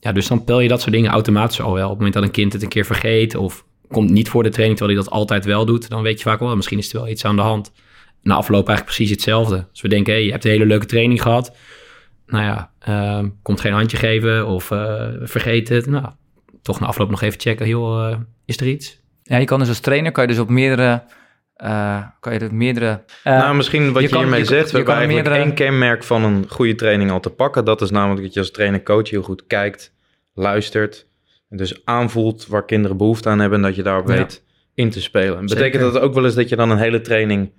ja, 0.00 0.12
dus 0.12 0.26
dan 0.26 0.44
pel 0.44 0.60
je 0.60 0.68
dat 0.68 0.80
soort 0.80 0.92
dingen 0.92 1.10
automatisch 1.10 1.60
al 1.60 1.72
wel. 1.72 1.84
Op 1.84 1.88
het 1.88 1.96
moment 1.98 2.14
dat 2.14 2.22
een 2.22 2.30
kind 2.30 2.52
het 2.52 2.62
een 2.62 2.68
keer 2.68 2.84
vergeet 2.84 3.34
of 3.34 3.64
komt 3.88 4.10
niet 4.10 4.28
voor 4.28 4.42
de 4.42 4.48
training 4.48 4.78
terwijl 4.78 4.98
hij 4.98 5.08
dat 5.08 5.18
altijd 5.18 5.44
wel 5.44 5.64
doet, 5.64 5.88
dan 5.88 6.02
weet 6.02 6.18
je 6.18 6.24
vaak 6.24 6.40
wel, 6.40 6.56
misschien 6.56 6.78
is 6.78 6.92
er 6.92 7.00
wel 7.00 7.08
iets 7.08 7.24
aan 7.24 7.36
de 7.36 7.42
hand 7.42 7.72
na 8.22 8.34
afloop 8.34 8.68
eigenlijk 8.68 8.96
precies 8.96 9.10
hetzelfde. 9.10 9.66
Dus 9.72 9.80
we 9.80 9.88
denken, 9.88 10.12
hey, 10.12 10.24
je 10.24 10.30
hebt 10.30 10.44
een 10.44 10.50
hele 10.50 10.66
leuke 10.66 10.86
training 10.86 11.22
gehad. 11.22 11.56
Nou 12.26 12.44
ja, 12.44 12.70
uh, 12.88 13.28
komt 13.42 13.60
geen 13.60 13.72
handje 13.72 13.96
geven 13.96 14.46
of 14.46 14.70
uh, 14.70 15.06
vergeet 15.22 15.68
het. 15.68 15.86
Nou, 15.86 16.06
toch 16.62 16.80
na 16.80 16.86
afloop 16.86 17.10
nog 17.10 17.22
even 17.22 17.40
checken, 17.40 17.68
joh, 17.68 18.10
uh, 18.10 18.16
is 18.44 18.56
er 18.56 18.66
iets? 18.66 19.00
Ja, 19.22 19.36
je 19.36 19.44
kan 19.44 19.58
dus 19.58 19.68
als 19.68 19.80
trainer, 19.80 20.12
kan 20.12 20.24
je 20.24 20.30
dus 20.30 20.38
op 20.38 20.48
meerdere... 20.48 21.02
Uh, 21.64 22.02
kan 22.20 22.32
je 22.32 22.38
het 22.38 22.52
meerdere... 22.52 23.04
nou, 23.24 23.56
misschien 23.56 23.92
wat 23.92 24.02
je, 24.02 24.08
je 24.08 24.08
kan, 24.08 24.18
hiermee 24.18 24.40
je, 24.40 24.46
zegt, 24.46 24.70
we 24.70 24.76
hebben 24.76 24.94
eigenlijk 24.94 25.24
meerdere... 25.24 25.44
één 25.46 25.54
kenmerk 25.54 26.04
van 26.04 26.24
een 26.24 26.44
goede 26.48 26.74
training 26.74 27.10
al 27.10 27.20
te 27.20 27.30
pakken. 27.30 27.64
Dat 27.64 27.80
is 27.80 27.90
namelijk 27.90 28.22
dat 28.22 28.34
je 28.34 28.40
als 28.40 28.50
trainer-coach 28.50 29.10
heel 29.10 29.22
goed 29.22 29.46
kijkt, 29.46 29.92
luistert... 30.34 31.06
en 31.50 31.56
dus 31.56 31.84
aanvoelt 31.84 32.46
waar 32.46 32.64
kinderen 32.64 32.96
behoefte 32.96 33.28
aan 33.28 33.38
hebben... 33.38 33.58
en 33.58 33.64
dat 33.64 33.76
je 33.76 33.82
daarop 33.82 34.08
ja. 34.08 34.14
weet 34.14 34.42
in 34.74 34.90
te 34.90 35.00
spelen. 35.00 35.46
Betekent 35.46 35.82
dat 35.82 35.98
ook 35.98 36.14
wel 36.14 36.24
eens 36.24 36.34
dat 36.34 36.48
je 36.48 36.56
dan 36.56 36.70
een 36.70 36.78
hele 36.78 37.00
training 37.00 37.50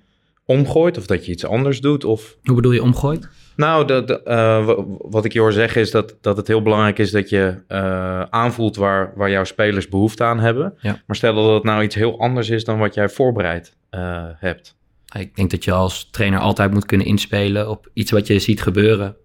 omgooit 0.49 0.97
of 0.97 1.05
dat 1.05 1.25
je 1.25 1.31
iets 1.31 1.45
anders 1.45 1.81
doet? 1.81 2.03
Of... 2.03 2.37
Hoe 2.43 2.55
bedoel 2.55 2.71
je 2.71 2.83
omgooit? 2.83 3.29
Nou, 3.55 4.03
uh, 4.25 4.69
wat 4.97 5.25
ik 5.25 5.33
je 5.33 5.39
hoor 5.39 5.51
zeggen 5.51 5.81
is 5.81 5.91
dat, 5.91 6.17
dat 6.21 6.37
het 6.37 6.47
heel 6.47 6.61
belangrijk 6.61 6.99
is 6.99 7.11
dat 7.11 7.29
je 7.29 7.63
uh, 7.67 8.21
aanvoelt 8.21 8.75
waar, 8.75 9.13
waar 9.15 9.29
jouw 9.29 9.43
spelers 9.43 9.87
behoefte 9.87 10.23
aan 10.23 10.39
hebben. 10.39 10.73
Ja. 10.81 11.01
Maar 11.07 11.15
stel 11.15 11.33
dat 11.33 11.53
het 11.53 11.63
nou 11.63 11.83
iets 11.83 11.95
heel 11.95 12.19
anders 12.19 12.49
is 12.49 12.63
dan 12.63 12.79
wat 12.79 12.93
jij 12.93 13.09
voorbereid 13.09 13.75
uh, 13.91 14.23
hebt. 14.35 14.77
Ik 15.19 15.35
denk 15.35 15.51
dat 15.51 15.63
je 15.63 15.71
als 15.71 16.09
trainer 16.11 16.39
altijd 16.39 16.73
moet 16.73 16.85
kunnen 16.85 17.07
inspelen 17.07 17.69
op 17.69 17.89
iets 17.93 18.11
wat 18.11 18.27
je 18.27 18.39
ziet 18.39 18.61
gebeuren. 18.61 19.15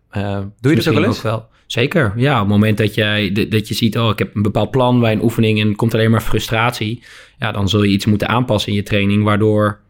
Doe 0.61 0.71
je 0.71 0.77
dat 0.77 0.89
ook 0.89 0.95
wel 0.95 1.05
eens? 1.05 1.23
wel? 1.23 1.47
Zeker, 1.67 2.13
ja. 2.17 2.35
Op 2.35 2.41
het 2.41 2.49
moment 2.49 2.79
dat, 2.79 2.95
jij, 2.95 3.49
dat 3.49 3.69
je 3.69 3.75
ziet, 3.75 3.99
oh, 3.99 4.11
ik 4.11 4.19
heb 4.19 4.35
een 4.35 4.43
bepaald 4.43 4.71
plan 4.71 5.01
bij 5.01 5.13
een 5.13 5.23
oefening 5.23 5.61
en 5.61 5.77
komt 5.77 5.95
alleen 5.95 6.11
maar 6.11 6.21
frustratie. 6.21 7.03
Ja, 7.39 7.53
dan 7.53 7.69
zul 7.69 7.83
je 7.83 7.93
iets 7.93 8.07
moeten 8.07 8.29
aanpassen 8.29 8.71
in 8.71 8.79
je 8.79 8.83
training, 8.83 9.25
waardoor 9.25 9.83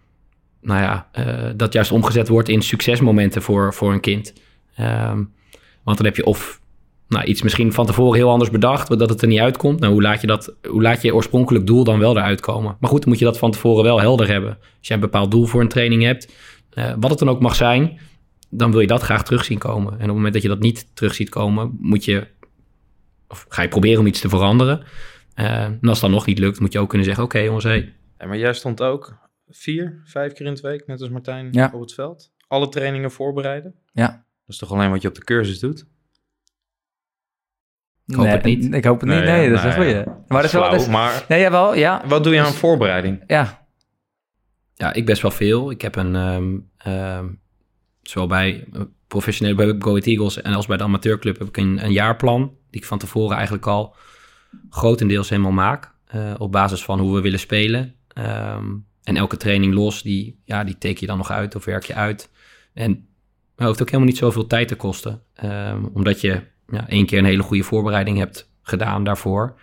nou 0.64 0.80
ja, 0.80 1.08
uh, 1.18 1.50
dat 1.56 1.72
juist 1.72 1.92
omgezet 1.92 2.28
wordt 2.28 2.48
in 2.48 2.62
succesmomenten 2.62 3.42
voor, 3.42 3.74
voor 3.74 3.92
een 3.92 4.00
kind. 4.00 4.32
Um, 4.80 5.32
want 5.82 5.96
dan 5.96 6.06
heb 6.06 6.16
je 6.16 6.24
of 6.24 6.60
nou, 7.08 7.24
iets 7.24 7.42
misschien 7.42 7.72
van 7.72 7.86
tevoren 7.86 8.18
heel 8.18 8.30
anders 8.30 8.50
bedacht, 8.50 8.98
dat 8.98 9.08
het 9.08 9.22
er 9.22 9.28
niet 9.28 9.40
uitkomt. 9.40 9.80
Nou, 9.80 9.92
hoe 9.92 10.02
laat 10.02 10.20
je 10.20 10.26
dat, 10.26 10.54
hoe 10.68 10.82
laat 10.82 11.02
je 11.02 11.14
oorspronkelijk 11.14 11.66
doel 11.66 11.84
dan 11.84 11.98
wel 11.98 12.16
eruit 12.16 12.40
komen? 12.40 12.76
Maar 12.80 12.90
goed, 12.90 13.00
dan 13.00 13.08
moet 13.08 13.18
je 13.18 13.24
dat 13.24 13.38
van 13.38 13.50
tevoren 13.50 13.84
wel 13.84 14.00
helder 14.00 14.28
hebben. 14.28 14.58
Als 14.78 14.88
je 14.88 14.94
een 14.94 15.00
bepaald 15.00 15.30
doel 15.30 15.44
voor 15.46 15.60
een 15.60 15.68
training 15.68 16.02
hebt, 16.02 16.32
uh, 16.74 16.92
wat 16.98 17.10
het 17.10 17.18
dan 17.18 17.28
ook 17.28 17.40
mag 17.40 17.54
zijn, 17.54 17.98
dan 18.50 18.70
wil 18.70 18.80
je 18.80 18.86
dat 18.86 19.02
graag 19.02 19.24
terug 19.24 19.44
zien 19.44 19.58
komen. 19.58 19.92
En 19.92 19.98
op 19.98 20.00
het 20.00 20.14
moment 20.14 20.32
dat 20.32 20.42
je 20.42 20.48
dat 20.48 20.60
niet 20.60 20.86
terug 20.94 21.14
ziet 21.14 21.28
komen, 21.28 21.76
moet 21.80 22.04
je, 22.04 22.26
of 23.28 23.46
ga 23.48 23.62
je 23.62 23.68
proberen 23.68 24.00
om 24.00 24.06
iets 24.06 24.20
te 24.20 24.28
veranderen. 24.28 24.82
Uh, 25.36 25.62
en 25.62 25.78
als 25.82 26.00
dat 26.00 26.10
nog 26.10 26.26
niet 26.26 26.38
lukt, 26.38 26.60
moet 26.60 26.72
je 26.72 26.78
ook 26.78 26.88
kunnen 26.88 27.06
zeggen, 27.06 27.24
oké 27.24 27.36
okay, 27.36 27.48
jongens, 27.48 27.92
maar 28.26 28.38
jij 28.38 28.52
stond 28.52 28.82
ook 28.82 29.16
vier, 29.56 30.02
vijf 30.04 30.32
keer 30.32 30.46
in 30.46 30.54
de 30.54 30.60
week, 30.60 30.86
net 30.86 31.00
als 31.00 31.10
Martijn, 31.10 31.48
ja. 31.50 31.70
op 31.74 31.80
het 31.80 31.94
veld. 31.94 32.32
Alle 32.48 32.68
trainingen 32.68 33.10
voorbereiden. 33.10 33.74
Ja. 33.92 34.06
Dat 34.08 34.54
is 34.54 34.58
toch 34.58 34.72
alleen 34.72 34.90
wat 34.90 35.02
je 35.02 35.08
op 35.08 35.14
de 35.14 35.24
cursus 35.24 35.58
doet? 35.58 35.86
Ik 38.06 38.14
hoop 38.14 38.26
het 38.26 38.44
niet. 38.44 38.74
Ik 38.74 38.84
hoop 38.84 39.00
het 39.00 39.08
niet. 39.08 39.24
Nee, 39.24 39.48
dat 39.50 39.58
is 39.58 39.64
een 39.64 39.72
goeie. 39.72 39.94
Maar 40.04 40.42
dat 40.42 40.44
is 40.44 40.52
wel. 40.52 40.70
Dus, 40.70 40.86
maar 40.86 41.24
nee, 41.28 41.40
jawel, 41.40 41.74
ja. 41.74 42.02
Wat 42.06 42.24
doe 42.24 42.34
je 42.34 42.40
aan 42.40 42.52
voorbereiding? 42.52 43.22
Ja. 43.26 43.66
Ja, 44.74 44.92
ik 44.92 45.06
best 45.06 45.22
wel 45.22 45.30
veel. 45.30 45.70
Ik 45.70 45.82
heb 45.82 45.96
een, 45.96 46.14
um, 46.14 46.70
um, 46.86 47.40
zowel 48.02 48.28
bij 48.28 48.68
professioneel 49.08 49.54
bij 49.54 49.76
Go 49.78 49.96
Eagles 49.96 50.42
en 50.42 50.54
als 50.54 50.66
bij 50.66 50.76
de 50.76 50.82
amateurclub 50.82 51.38
heb 51.38 51.48
ik 51.48 51.56
een, 51.56 51.84
een, 51.84 51.92
jaarplan 51.92 52.56
die 52.70 52.80
ik 52.80 52.86
van 52.86 52.98
tevoren 52.98 53.36
eigenlijk 53.36 53.66
al 53.66 53.96
grotendeels 54.70 55.28
helemaal 55.28 55.52
maak. 55.52 55.92
Uh, 56.14 56.34
op 56.38 56.52
basis 56.52 56.84
van 56.84 57.00
hoe 57.00 57.14
we 57.14 57.20
willen 57.20 57.38
spelen. 57.38 57.94
Um, 58.18 58.86
en 59.04 59.16
elke 59.16 59.36
training 59.36 59.74
los, 59.74 60.02
die, 60.02 60.40
ja, 60.44 60.64
die 60.64 60.78
teken 60.78 61.00
je 61.00 61.06
dan 61.06 61.18
nog 61.18 61.30
uit 61.30 61.54
of 61.54 61.64
werk 61.64 61.84
je 61.84 61.94
uit. 61.94 62.30
En 62.72 63.06
het 63.56 63.66
hoeft 63.66 63.80
ook 63.80 63.86
helemaal 63.86 64.08
niet 64.08 64.18
zoveel 64.18 64.46
tijd 64.46 64.68
te 64.68 64.74
kosten. 64.74 65.22
Um, 65.44 65.90
omdat 65.92 66.20
je 66.20 66.42
ja, 66.68 66.88
één 66.88 67.06
keer 67.06 67.18
een 67.18 67.24
hele 67.24 67.42
goede 67.42 67.62
voorbereiding 67.62 68.18
hebt 68.18 68.52
gedaan 68.62 69.04
daarvoor. 69.04 69.60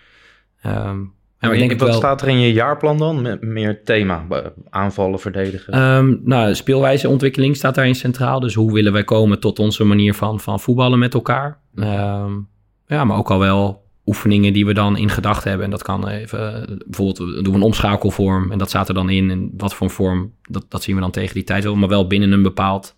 Um, 0.65 1.13
en 1.39 1.51
ik 1.51 1.57
denk 1.57 1.79
wat 1.79 1.89
wel, 1.89 1.97
staat 1.97 2.21
er 2.21 2.27
in 2.27 2.39
je 2.39 2.53
jaarplan 2.53 2.97
dan? 2.97 3.21
Met 3.21 3.41
meer 3.41 3.83
thema, 3.83 4.25
aanvallen, 4.69 5.19
verdedigen? 5.19 5.81
Um, 5.81 6.21
nou, 6.23 6.55
speelwijzeontwikkeling 6.55 7.55
staat 7.55 7.75
daarin 7.75 7.95
centraal. 7.95 8.39
Dus 8.39 8.53
hoe 8.53 8.73
willen 8.73 8.93
wij 8.93 9.03
komen 9.03 9.39
tot 9.39 9.59
onze 9.59 9.83
manier 9.83 10.13
van, 10.13 10.39
van 10.39 10.59
voetballen 10.59 10.99
met 10.99 11.13
elkaar? 11.13 11.59
Um, 11.75 12.47
ja, 12.87 13.03
maar 13.03 13.17
ook 13.17 13.31
al 13.31 13.39
wel 13.39 13.89
oefeningen 14.11 14.53
die 14.53 14.65
we 14.65 14.73
dan 14.73 14.97
in 14.97 15.09
gedachten 15.09 15.49
hebben. 15.49 15.65
En 15.65 15.71
dat 15.71 15.83
kan 15.83 16.07
even, 16.07 16.65
bijvoorbeeld 16.85 17.17
doen 17.17 17.53
we 17.53 17.59
een 17.59 17.61
omschakelvorm 17.61 18.51
en 18.51 18.57
dat 18.57 18.69
staat 18.69 18.87
er 18.87 18.93
dan 18.93 19.09
in. 19.09 19.29
En 19.29 19.51
wat 19.57 19.73
voor 19.73 19.87
een 19.87 19.93
vorm, 19.93 20.33
dat, 20.41 20.65
dat 20.69 20.83
zien 20.83 20.95
we 20.95 21.01
dan 21.01 21.11
tegen 21.11 21.33
die 21.33 21.43
tijd 21.43 21.63
wel. 21.63 21.75
Maar 21.75 21.89
wel 21.89 22.07
binnen 22.07 22.31
een 22.31 22.41
bepaald, 22.41 22.95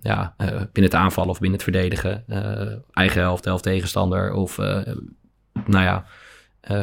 ja, 0.00 0.34
uh, 0.38 0.46
binnen 0.48 0.92
het 0.92 0.94
aanvallen 0.94 1.30
of 1.30 1.38
binnen 1.38 1.58
het 1.60 1.70
verdedigen. 1.70 2.24
Uh, 2.28 2.72
eigen 2.92 3.20
helft, 3.20 3.44
helft 3.44 3.62
tegenstander 3.62 4.32
of, 4.32 4.56
nou 5.66 5.84
ja, 5.84 6.04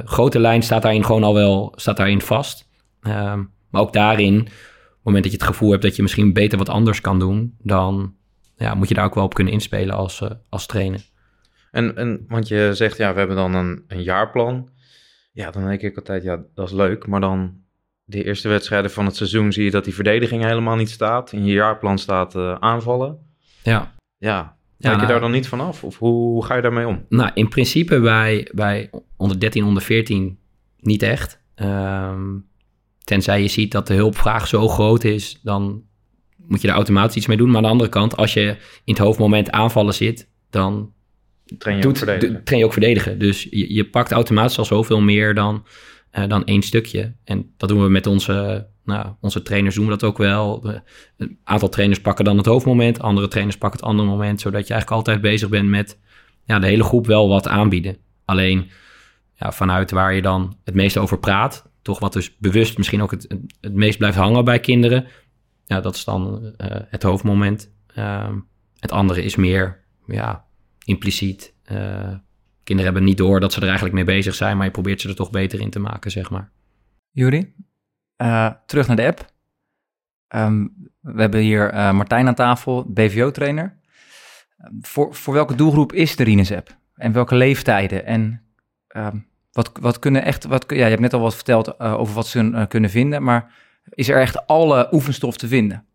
grote 0.06 0.40
lijn 0.40 0.64
staat 0.64 0.82
daarin 0.82 1.06
gewoon 1.06 1.24
al 1.24 1.34
wel, 1.34 1.74
staat 1.76 1.98
daarin 1.98 2.22
vast. 2.22 2.70
Ehm, 3.02 3.44
maar 3.70 3.82
ook 3.82 3.94
daarin, 3.94 4.40
op 4.40 4.46
het 4.46 5.04
moment 5.04 5.24
dat 5.24 5.32
je 5.32 5.38
het 5.38 5.48
gevoel 5.48 5.72
hebt 5.72 5.84
dat 5.84 5.96
je 5.96 6.02
misschien 6.02 6.34
beter 6.34 6.58
wat 6.58 6.70
anders 6.70 7.02
kan 7.02 7.20
doen, 7.20 7.56
dan 7.60 8.14
ja, 8.58 8.74
moet 8.74 8.88
je 8.88 8.94
daar 8.94 9.06
ook 9.06 9.16
wel 9.16 9.24
op 9.24 9.34
kunnen 9.34 9.54
inspelen 9.54 9.96
als, 9.96 10.22
als 10.50 10.66
trainer. 10.66 11.12
En, 11.74 11.96
en 11.96 12.26
want 12.28 12.48
je 12.48 12.70
zegt, 12.74 12.98
ja, 12.98 13.14
we 13.14 13.20
hebben 13.20 13.36
dan 13.36 13.54
een, 13.54 13.84
een 13.88 14.04
jaarplan. 14.04 14.70
Ja, 15.32 15.52
dan 15.52 15.66
denk 15.66 15.82
ik 15.82 15.96
altijd, 15.96 16.24
ja, 16.24 16.44
dat 16.54 16.68
is 16.68 16.74
leuk. 16.74 17.08
Maar 17.08 17.20
dan 17.20 17.62
de 18.04 18.24
eerste 18.24 18.50
wedstrijden 18.50 18.92
van 18.92 19.06
het 19.06 19.16
seizoen 19.16 19.52
zie 19.52 19.64
je 19.64 19.72
dat 19.72 19.84
die 19.84 19.94
verdediging 19.94 20.44
helemaal 20.44 20.76
niet 20.76 20.90
staat. 20.90 21.32
In 21.32 21.46
je 21.46 21.54
jaarplan 21.54 21.98
staat 21.98 22.36
uh, 22.36 22.56
aanvallen. 22.60 23.18
Ja. 23.64 23.94
Ja, 24.18 24.58
Kijk 24.80 24.94
je 24.94 25.02
nou, 25.02 25.08
daar 25.08 25.20
dan 25.20 25.32
niet 25.32 25.48
van 25.48 25.60
af? 25.60 25.84
Of 25.84 25.98
hoe, 25.98 26.12
hoe, 26.12 26.46
ga 26.46 26.56
je 26.56 26.62
daarmee 26.62 26.88
om? 26.88 27.06
Nou, 27.10 27.32
in 27.34 27.50
principe 27.50 28.00
bij, 28.00 28.50
bij 28.52 28.90
onder 29.18 29.40
13, 29.40 29.64
onder 29.64 29.84
14 29.84 30.40
niet 30.80 31.02
echt. 31.02 31.42
Um, 31.56 32.46
tenzij 33.04 33.42
je 33.42 33.48
ziet 33.48 33.72
dat 33.72 33.88
de 33.88 33.94
hulpvraag 33.94 34.48
zo 34.48 34.68
groot 34.68 35.04
is, 35.04 35.40
dan 35.44 35.84
moet 36.38 36.62
je 36.62 36.68
er 36.68 36.74
automatisch 36.74 37.16
iets 37.16 37.28
mee 37.28 37.38
doen. 37.38 37.48
Maar 37.48 37.58
aan 37.58 37.64
de 37.64 37.70
andere 37.70 37.90
kant, 37.90 38.18
als 38.18 38.34
je 38.34 38.46
in 38.84 38.94
het 38.94 38.98
hoofdmoment 38.98 39.52
aanvallen 39.52 39.94
zit, 39.94 40.30
dan 40.50 40.94
train 41.58 41.78
je, 41.78 41.88
ook 41.88 41.98
verdedigen. 41.98 42.44
train 42.44 42.60
je 42.60 42.66
ook 42.66 42.74
verdedigen. 42.74 43.20
Dus 43.20 43.44
je, 43.44 43.74
je 43.74 43.90
pakt 43.90 44.12
automatisch 44.12 44.58
al 44.58 44.66
zoveel 44.66 45.02
meer 45.02 45.34
dan, 45.34 45.66
uh, 46.18 46.28
dan 46.28 46.46
één 46.46 46.62
stukje. 46.62 47.14
En 47.24 47.54
dat 47.58 47.70
doen 47.70 47.84
we 47.84 47.90
met 47.90 48.08
onze, 48.08 48.68
nou, 48.84 49.08
onze 49.22 49.42
trainers 49.42 49.76
doen 49.76 49.86
we 49.86 49.92
dat 49.92 50.04
ook 50.04 50.18
wel. 50.18 50.66
Een 51.18 51.38
aantal 51.44 51.70
trainers 51.70 52.02
pakken 52.02 52.26
dan 52.26 52.38
het 52.38 52.46
hoofdmoment, 52.46 53.00
andere 53.00 53.28
trainers 53.28 53.58
pakken 53.58 53.80
het 53.80 53.90
andere 53.90 54.10
moment, 54.10 54.42
zodat 54.42 54.68
je 54.68 54.74
eigenlijk 54.74 55.02
altijd 55.02 55.22
bezig 55.22 55.50
bent 55.50 55.70
met 55.70 56.00
ja, 56.46 56.60
de 56.60 56.68
hele 56.68 56.84
groep 56.84 57.08
wel 57.08 57.28
wat 57.28 57.48
aanbieden. 57.48 57.98
Alleen 58.26 58.70
ja, 59.34 59.52
vanuit 59.52 59.92
waar 59.92 60.14
je 60.14 60.22
dan 60.22 60.58
het 60.64 60.76
meeste 60.76 61.00
over 61.00 61.20
praat, 61.20 61.70
toch 61.82 62.00
wat 62.00 62.14
dus 62.14 62.38
bewust 62.38 62.78
misschien 62.78 63.02
ook 63.02 63.12
het, 63.12 63.36
het 63.62 63.74
meest 63.74 63.98
blijft 63.98 64.18
hangen 64.18 64.46
bij 64.46 64.60
kinderen. 64.60 65.08
Ja, 65.66 65.82
dat 65.82 65.96
is 65.96 66.04
dan 66.04 66.54
uh, 66.58 66.68
het 66.68 67.04
hoofdmoment. 67.04 67.72
Uh, 67.98 68.30
het 68.80 68.92
andere 68.92 69.24
is 69.24 69.36
meer 69.36 69.84
ja, 70.08 70.46
impliciet. 70.86 71.54
Uh, 71.72 72.16
kinderen 72.64 72.92
hebben 72.92 73.10
niet 73.10 73.18
door 73.18 73.40
dat 73.40 73.54
ze 73.54 73.60
er 73.60 73.66
eigenlijk 73.66 73.96
mee 73.96 74.04
bezig 74.04 74.36
zijn, 74.36 74.58
maar 74.58 74.66
je 74.66 74.72
probeert 74.72 75.02
ze 75.02 75.10
er 75.10 75.16
toch 75.16 75.30
beter 75.30 75.60
in 75.60 75.70
te 75.70 75.80
maken, 75.80 76.12
zeg 76.12 76.30
maar. 76.30 76.52
Juri, 77.12 77.54
uh, 78.18 78.52
terug 78.66 78.88
naar 78.88 78.96
de 78.96 79.06
app. 79.06 79.32
Um, 80.36 80.74
we 81.00 81.22
hebben 81.22 81.40
hier 81.40 81.74
uh, 81.74 81.92
Martijn 81.92 82.28
aan 82.28 82.36
tafel, 82.36 82.86
BVO-trainer. 82.88 83.78
Voor, 84.82 85.16
voor 85.16 85.34
welke 85.34 85.56
doelgroep 85.56 85.94
is 85.94 86.16
de 86.16 86.24
Rines 86.24 86.52
app? 86.52 86.78
En 86.96 87.12
welke 87.12 87.36
leeftijden? 87.36 88.06
En 88.06 88.42
um, 88.96 89.28
wat, 89.52 89.72
wat 89.82 90.00
kunnen 90.00 90.24
echt, 90.24 90.44
wat, 90.44 90.66
ja, 90.68 90.76
je 90.76 90.84
hebt 90.84 91.00
net 91.00 91.14
al 91.14 91.20
wat 91.20 91.36
verteld 91.36 91.80
over 91.80 92.16
wat 92.16 92.28
ze 92.28 92.66
kunnen 92.70 92.90
vinden, 92.90 93.24
maar 93.24 93.54
is 93.90 94.10
er 94.10 94.22
echt 94.22 94.48
alle 94.48 94.88
oefenstof 94.92 95.38
te 95.38 95.48
vinden? 95.48 95.86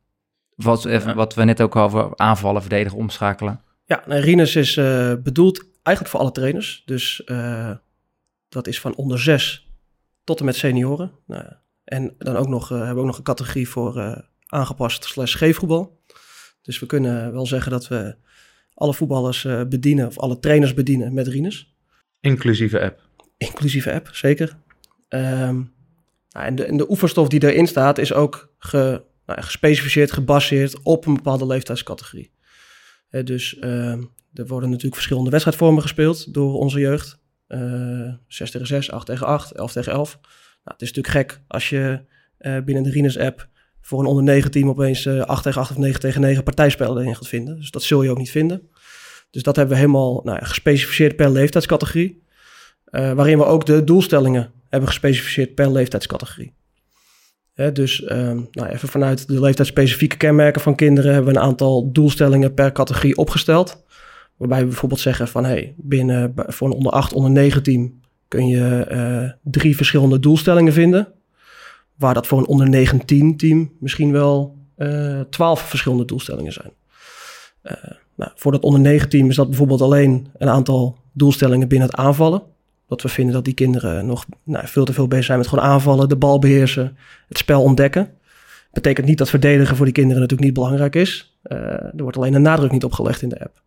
Wat, 0.55 0.83
wat 1.15 1.35
we 1.35 1.45
net 1.45 1.61
ook 1.61 1.77
over 1.77 2.17
aanvallen, 2.17 2.61
verdedigen, 2.61 2.99
omschakelen. 2.99 3.61
Ja, 3.89 4.03
nou, 4.07 4.21
Rinus 4.21 4.57
is 4.57 4.77
uh, 4.77 5.15
bedoeld 5.23 5.65
eigenlijk 5.83 6.17
voor 6.17 6.25
alle 6.25 6.33
trainers. 6.33 6.83
Dus 6.87 7.23
uh, 7.27 7.71
dat 8.49 8.67
is 8.67 8.81
van 8.81 8.95
onder 8.95 9.21
zes 9.21 9.69
tot 10.25 10.39
en 10.39 10.45
met 10.45 10.57
senioren. 10.57 11.13
Nou, 11.27 11.45
en 11.85 12.15
dan 12.19 12.37
ook 12.37 12.49
nog, 12.49 12.71
uh, 12.71 12.77
hebben 12.77 12.95
we 12.95 13.01
ook 13.01 13.07
nog 13.07 13.19
een 13.19 13.23
categorie 13.23 13.69
voor 13.69 14.25
aangepast 14.47 15.05
slash 15.05 15.37
geefvoetbal. 15.37 16.01
Dus 16.63 16.79
we 16.79 16.87
kunnen 16.87 17.33
wel 17.33 17.47
zeggen 17.47 17.71
dat 17.71 17.89
we 17.89 18.17
alle 18.75 18.95
voetballers 18.95 19.47
bedienen, 19.69 20.07
of 20.07 20.19
alle 20.19 20.39
trainers 20.39 20.75
bedienen 20.75 21.15
met 21.15 21.27
Rinus. 21.27 21.75
Inclusieve 22.21 22.81
app. 22.81 23.01
Inclusieve 23.37 23.93
app, 23.93 24.09
zeker. 24.13 24.57
Um, 25.09 25.73
nou, 26.31 26.47
en, 26.47 26.55
de, 26.55 26.65
en 26.65 26.77
de 26.77 26.91
oefenstof 26.91 27.29
die 27.29 27.43
erin 27.43 27.67
staat 27.67 27.99
is 27.99 28.13
ook 28.13 28.55
ge, 28.59 29.03
nou, 29.27 29.43
gespecificeerd, 29.43 30.13
gebaseerd 30.13 30.83
op 30.83 31.07
een 31.07 31.15
bepaalde 31.15 31.47
leeftijdscategorie 31.47 32.31
dus 33.11 33.55
uh, 33.61 33.93
er 34.35 34.47
worden 34.47 34.69
natuurlijk 34.69 34.95
verschillende 34.95 35.31
wedstrijdvormen 35.31 35.83
gespeeld 35.83 36.35
door 36.35 36.55
onze 36.55 36.81
jeugd. 36.81 37.19
Uh, 37.49 38.13
6 38.27 38.51
tegen 38.51 38.67
6, 38.67 38.91
8 38.91 39.07
tegen 39.07 39.27
8, 39.27 39.53
11 39.53 39.73
tegen 39.73 39.93
11. 39.93 40.19
Nou, 40.23 40.31
het 40.63 40.83
is 40.83 40.93
natuurlijk 40.93 41.15
gek 41.15 41.41
als 41.49 41.69
je 41.69 42.01
uh, 42.41 42.59
binnen 42.65 42.83
de 42.83 42.91
Rines 42.91 43.19
app 43.19 43.49
voor 43.81 44.01
een 44.01 44.07
onder 44.07 44.25
9 44.25 44.51
team 44.51 44.69
opeens 44.69 45.05
uh, 45.05 45.21
8 45.21 45.43
tegen 45.43 45.61
8 45.61 45.71
of 45.71 45.77
9 45.77 46.01
tegen 46.01 46.21
9 46.21 46.43
partijspellen 46.43 47.03
erin 47.03 47.17
gaat 47.17 47.29
vinden. 47.29 47.57
Dus 47.57 47.71
dat 47.71 47.83
zul 47.83 48.03
je 48.03 48.11
ook 48.11 48.19
niet 48.19 48.31
vinden. 48.31 48.69
Dus 49.31 49.43
dat 49.43 49.57
hebben 49.57 49.75
we 49.75 49.81
helemaal 49.81 50.21
nou, 50.25 50.45
gespecificeerd 50.45 51.17
per 51.17 51.31
leeftijdscategorie. 51.31 52.23
Uh, 52.91 53.13
waarin 53.13 53.39
we 53.39 53.45
ook 53.45 53.67
de 53.67 53.85
doelstellingen 53.85 54.53
hebben 54.69 54.89
gespecificeerd 54.89 55.55
per 55.55 55.73
leeftijdscategorie 55.73 56.55
dus 57.73 58.11
um, 58.11 58.49
nou 58.51 58.69
even 58.69 58.89
vanuit 58.89 59.29
de 59.29 59.41
leeftijdsspecifieke 59.41 60.17
kenmerken 60.17 60.61
van 60.61 60.75
kinderen 60.75 61.13
hebben 61.13 61.33
we 61.33 61.39
een 61.39 61.45
aantal 61.47 61.93
doelstellingen 61.93 62.55
per 62.55 62.73
categorie 62.73 63.17
opgesteld. 63.17 63.85
Waarbij 64.37 64.61
we 64.61 64.67
bijvoorbeeld 64.67 65.01
zeggen 65.01 65.29
van 65.29 65.45
hey, 65.45 65.75
binnen 65.77 66.33
voor 66.37 66.69
een 66.69 66.75
onder 66.75 66.93
8, 66.93 67.13
onder 67.13 67.31
9 67.31 67.63
team 67.63 68.01
kun 68.29 68.47
je 68.47 68.87
uh, 68.91 69.31
drie 69.43 69.77
verschillende 69.77 70.21
doelstellingen 70.21 70.73
vinden. 70.73 71.09
Waar 71.97 72.15
dat 72.15 72.27
voor 72.27 72.39
een 72.39 72.47
onder 72.47 72.69
19 72.69 73.37
team 73.37 73.73
misschien 73.81 74.13
wel 74.13 74.57
uh, 74.77 75.21
12 75.21 75.61
verschillende 75.61 76.05
doelstellingen 76.05 76.53
zijn. 76.53 76.73
Uh, 77.63 77.73
nou, 78.17 78.31
voor 78.35 78.53
dat 78.53 78.63
onder 78.63 78.81
9 78.81 79.09
team 79.09 79.29
is 79.29 79.37
dat 79.37 79.49
bijvoorbeeld 79.49 79.83
alleen 79.83 80.29
een 80.39 80.49
aantal 80.49 80.97
doelstellingen 81.13 81.69
binnen 81.69 81.89
het 81.89 81.97
aanvallen. 81.97 82.43
Dat 82.89 83.03
we 83.03 83.09
vinden 83.09 83.35
dat 83.35 83.45
die 83.45 83.55
kinderen 83.55 84.07
nog 84.07 84.25
nou, 84.43 84.67
veel 84.67 84.85
te 84.85 84.93
veel 84.93 85.09
bezig 85.09 85.25
zijn 85.25 85.39
met 85.39 85.49
gewoon 85.49 85.65
aanvallen, 85.65 86.09
de 86.09 86.17
bal 86.17 86.39
beheersen, 86.39 86.97
het 87.29 87.39
spel 87.39 87.63
ontdekken. 87.63 88.11
Betekent 88.73 89.07
niet 89.07 89.19
dat 89.19 89.31
verdedigen 89.31 89.77
voor 89.77 89.85
die 89.85 89.95
kinderen 89.95 90.21
natuurlijk 90.21 90.49
niet 90.49 90.59
belangrijk 90.59 90.95
is. 90.95 91.39
Uh, 91.45 91.59
er 91.59 92.03
wordt 92.03 92.17
alleen 92.17 92.35
een 92.35 92.43
nadruk 92.43 92.73
niet 92.73 92.85
opgelegd 92.85 93.23
in 93.23 93.29
de 93.29 93.41
app. 93.41 93.63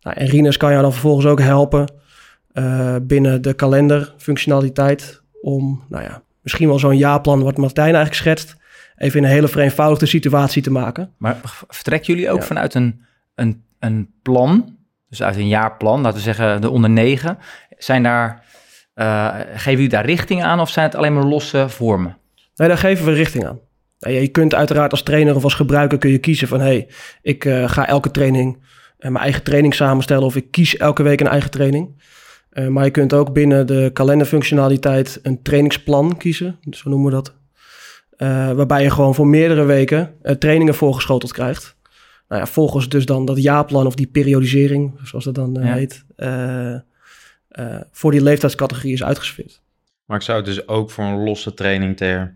Nou, 0.00 0.16
en 0.16 0.26
Rinus 0.26 0.56
kan 0.56 0.70
jou 0.70 0.82
dan 0.82 0.92
vervolgens 0.92 1.26
ook 1.26 1.40
helpen 1.40 1.88
binnen 3.02 3.42
de 3.42 3.54
kalenderfunctionaliteit 3.54 5.22
om, 5.42 5.82
nou 5.88 6.02
ja, 6.02 6.22
misschien 6.42 6.68
wel 6.68 6.78
zo'n 6.78 6.96
jaarplan 6.96 7.42
wat 7.42 7.56
Martijn 7.56 7.94
eigenlijk 7.94 8.14
schetst, 8.14 8.56
even 8.96 9.18
in 9.18 9.24
een 9.24 9.30
hele 9.30 9.48
vereenvoudigde 9.48 10.06
situatie 10.06 10.62
te 10.62 10.70
maken. 10.70 11.12
Maar 11.16 11.40
vertrekken 11.68 12.14
jullie 12.14 12.30
ook 12.30 12.42
vanuit 12.42 12.74
een, 12.74 13.04
een, 13.34 13.62
een 13.78 14.10
plan, 14.22 14.76
dus 15.08 15.22
uit 15.22 15.36
een 15.36 15.48
jaarplan, 15.48 16.00
laten 16.00 16.18
we 16.18 16.24
zeggen 16.24 16.60
de 16.60 16.70
onder 16.70 16.90
negen, 16.90 17.38
zijn 17.78 18.02
daar, 18.02 18.44
uh, 18.94 19.34
geven 19.54 19.70
jullie 19.70 19.88
daar 19.88 20.06
richting 20.06 20.42
aan 20.42 20.60
of 20.60 20.70
zijn 20.70 20.86
het 20.86 20.94
alleen 20.94 21.14
maar 21.14 21.24
losse 21.24 21.68
vormen? 21.68 22.16
Nee, 22.56 22.68
daar 22.68 22.78
geven 22.78 23.04
we 23.04 23.12
richting 23.12 23.46
aan. 23.46 23.60
Je 23.98 24.28
kunt 24.28 24.54
uiteraard 24.54 24.90
als 24.90 25.02
trainer 25.02 25.34
of 25.34 25.44
als 25.44 25.54
gebruiker 25.54 25.98
kun 25.98 26.10
je 26.10 26.18
kiezen 26.18 26.48
van... 26.48 26.60
hé, 26.60 26.66
hey, 26.66 26.88
ik 27.22 27.44
uh, 27.44 27.68
ga 27.68 27.86
elke 27.86 28.10
training 28.10 28.56
uh, 28.56 29.10
mijn 29.10 29.24
eigen 29.24 29.42
training 29.42 29.74
samenstellen... 29.74 30.24
of 30.24 30.36
ik 30.36 30.50
kies 30.50 30.76
elke 30.76 31.02
week 31.02 31.20
een 31.20 31.28
eigen 31.28 31.50
training. 31.50 32.02
Uh, 32.52 32.68
maar 32.68 32.84
je 32.84 32.90
kunt 32.90 33.12
ook 33.12 33.32
binnen 33.32 33.66
de 33.66 33.90
kalenderfunctionaliteit 33.92 35.18
een 35.22 35.42
trainingsplan 35.42 36.16
kiezen. 36.16 36.58
Zo 36.70 36.90
noemen 36.90 37.10
we 37.10 37.22
dat. 37.22 37.34
waarbij 38.56 38.82
je 38.82 38.90
gewoon 38.90 39.14
voor 39.14 39.26
meerdere 39.26 39.64
weken 39.64 40.14
trainingen 40.38 40.74
voorgeschoteld 40.74 41.32
krijgt. 41.32 41.76
Nou 42.28 42.40
ja, 42.40 42.46
volgens 42.46 42.88
dus 42.88 43.06
dan 43.06 43.24
dat 43.24 43.42
jaarplan 43.42 43.86
of 43.86 43.94
die 43.94 44.06
periodisering, 44.06 45.00
zoals 45.02 45.24
dat 45.24 45.34
dan 45.34 45.56
ja. 45.60 45.72
heet... 45.72 46.04
voor 47.90 48.10
die 48.10 48.22
leeftijdscategorie 48.22 48.92
is 48.92 49.04
uitgesfeerd. 49.04 49.60
Maar 50.04 50.16
ik 50.16 50.22
zou 50.22 50.36
het 50.36 50.46
dus 50.46 50.68
ook 50.68 50.90
voor 50.90 51.04
een 51.04 51.24
losse 51.24 51.54
training 51.54 51.96
ter 51.96 52.34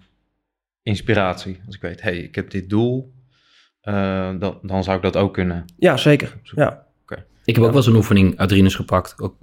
inspiratie. 0.82 1.60
Als 1.66 1.74
ik 1.74 1.80
weet, 1.80 2.02
hey, 2.02 2.18
ik 2.18 2.34
heb 2.34 2.50
dit 2.50 2.70
doel, 2.70 3.12
uh, 3.84 4.30
dan, 4.38 4.58
dan 4.62 4.84
zou 4.84 4.96
ik 4.96 5.02
dat 5.02 5.16
ook 5.16 5.32
kunnen. 5.32 5.64
Ja, 5.76 5.96
zeker. 5.96 6.36
Ja. 6.42 6.86
Okay. 7.02 7.24
Ik 7.44 7.54
heb 7.54 7.64
ook 7.64 7.70
wel 7.70 7.78
eens 7.78 7.86
een 7.86 7.96
oefening 7.96 8.38
uit 8.38 8.74
gepakt. 8.74 9.14
Ook 9.20 9.36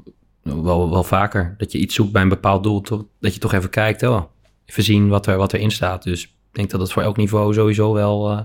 wel, 0.44 0.90
wel 0.90 1.04
vaker. 1.04 1.56
Dat 1.58 1.72
je 1.72 1.78
iets 1.78 1.96
zoekt 1.96 2.12
bij 2.12 2.22
een 2.22 2.30
bepaald 2.30 2.64
doel. 2.64 2.84
dat 3.20 3.34
je 3.34 3.40
toch 3.40 3.54
even 3.54 3.70
kijkt. 3.70 4.04
Oh, 4.04 4.24
even 4.66 4.84
zien 4.84 5.08
wat, 5.08 5.28
er, 5.28 5.38
wat 5.38 5.54
erin 5.54 5.72
staat. 5.72 6.04
Dus 6.04 6.24
ik 6.24 6.32
denk 6.52 6.70
dat 6.70 6.82
het 6.82 6.92
voor 6.92 7.04
elk 7.04 7.18
niveau 7.18 7.54
sowieso 7.54 7.94
wel 7.94 8.32
uh, 8.32 8.40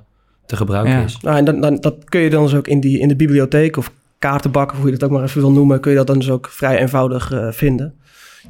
te 0.47 0.57
gebruiken 0.57 1.03
is. 1.03 1.21
Nou, 1.21 1.37
en 1.37 1.45
dan, 1.45 1.61
dan, 1.61 1.77
dat 1.77 2.05
kun 2.05 2.21
je 2.21 2.31
dan 2.31 2.43
dus 2.43 2.55
ook 2.55 2.67
in, 2.67 2.81
die, 2.81 2.99
in 2.99 3.09
de 3.09 3.17
bibliotheek 3.17 3.77
of 3.77 3.93
kaartenbak, 4.23 4.73
of 4.73 4.77
hoe 4.77 4.87
je 4.87 4.93
dat 4.93 5.05
ook 5.09 5.11
maar 5.17 5.25
even 5.25 5.41
wil 5.41 5.53
noemen, 5.53 5.81
kun 5.81 5.91
je 5.91 5.97
dat 5.97 6.07
dan 6.07 6.19
dus 6.19 6.31
ook 6.31 6.49
vrij 6.49 6.79
eenvoudig 6.79 7.33
uh, 7.33 7.53
vinden. 7.53 8.01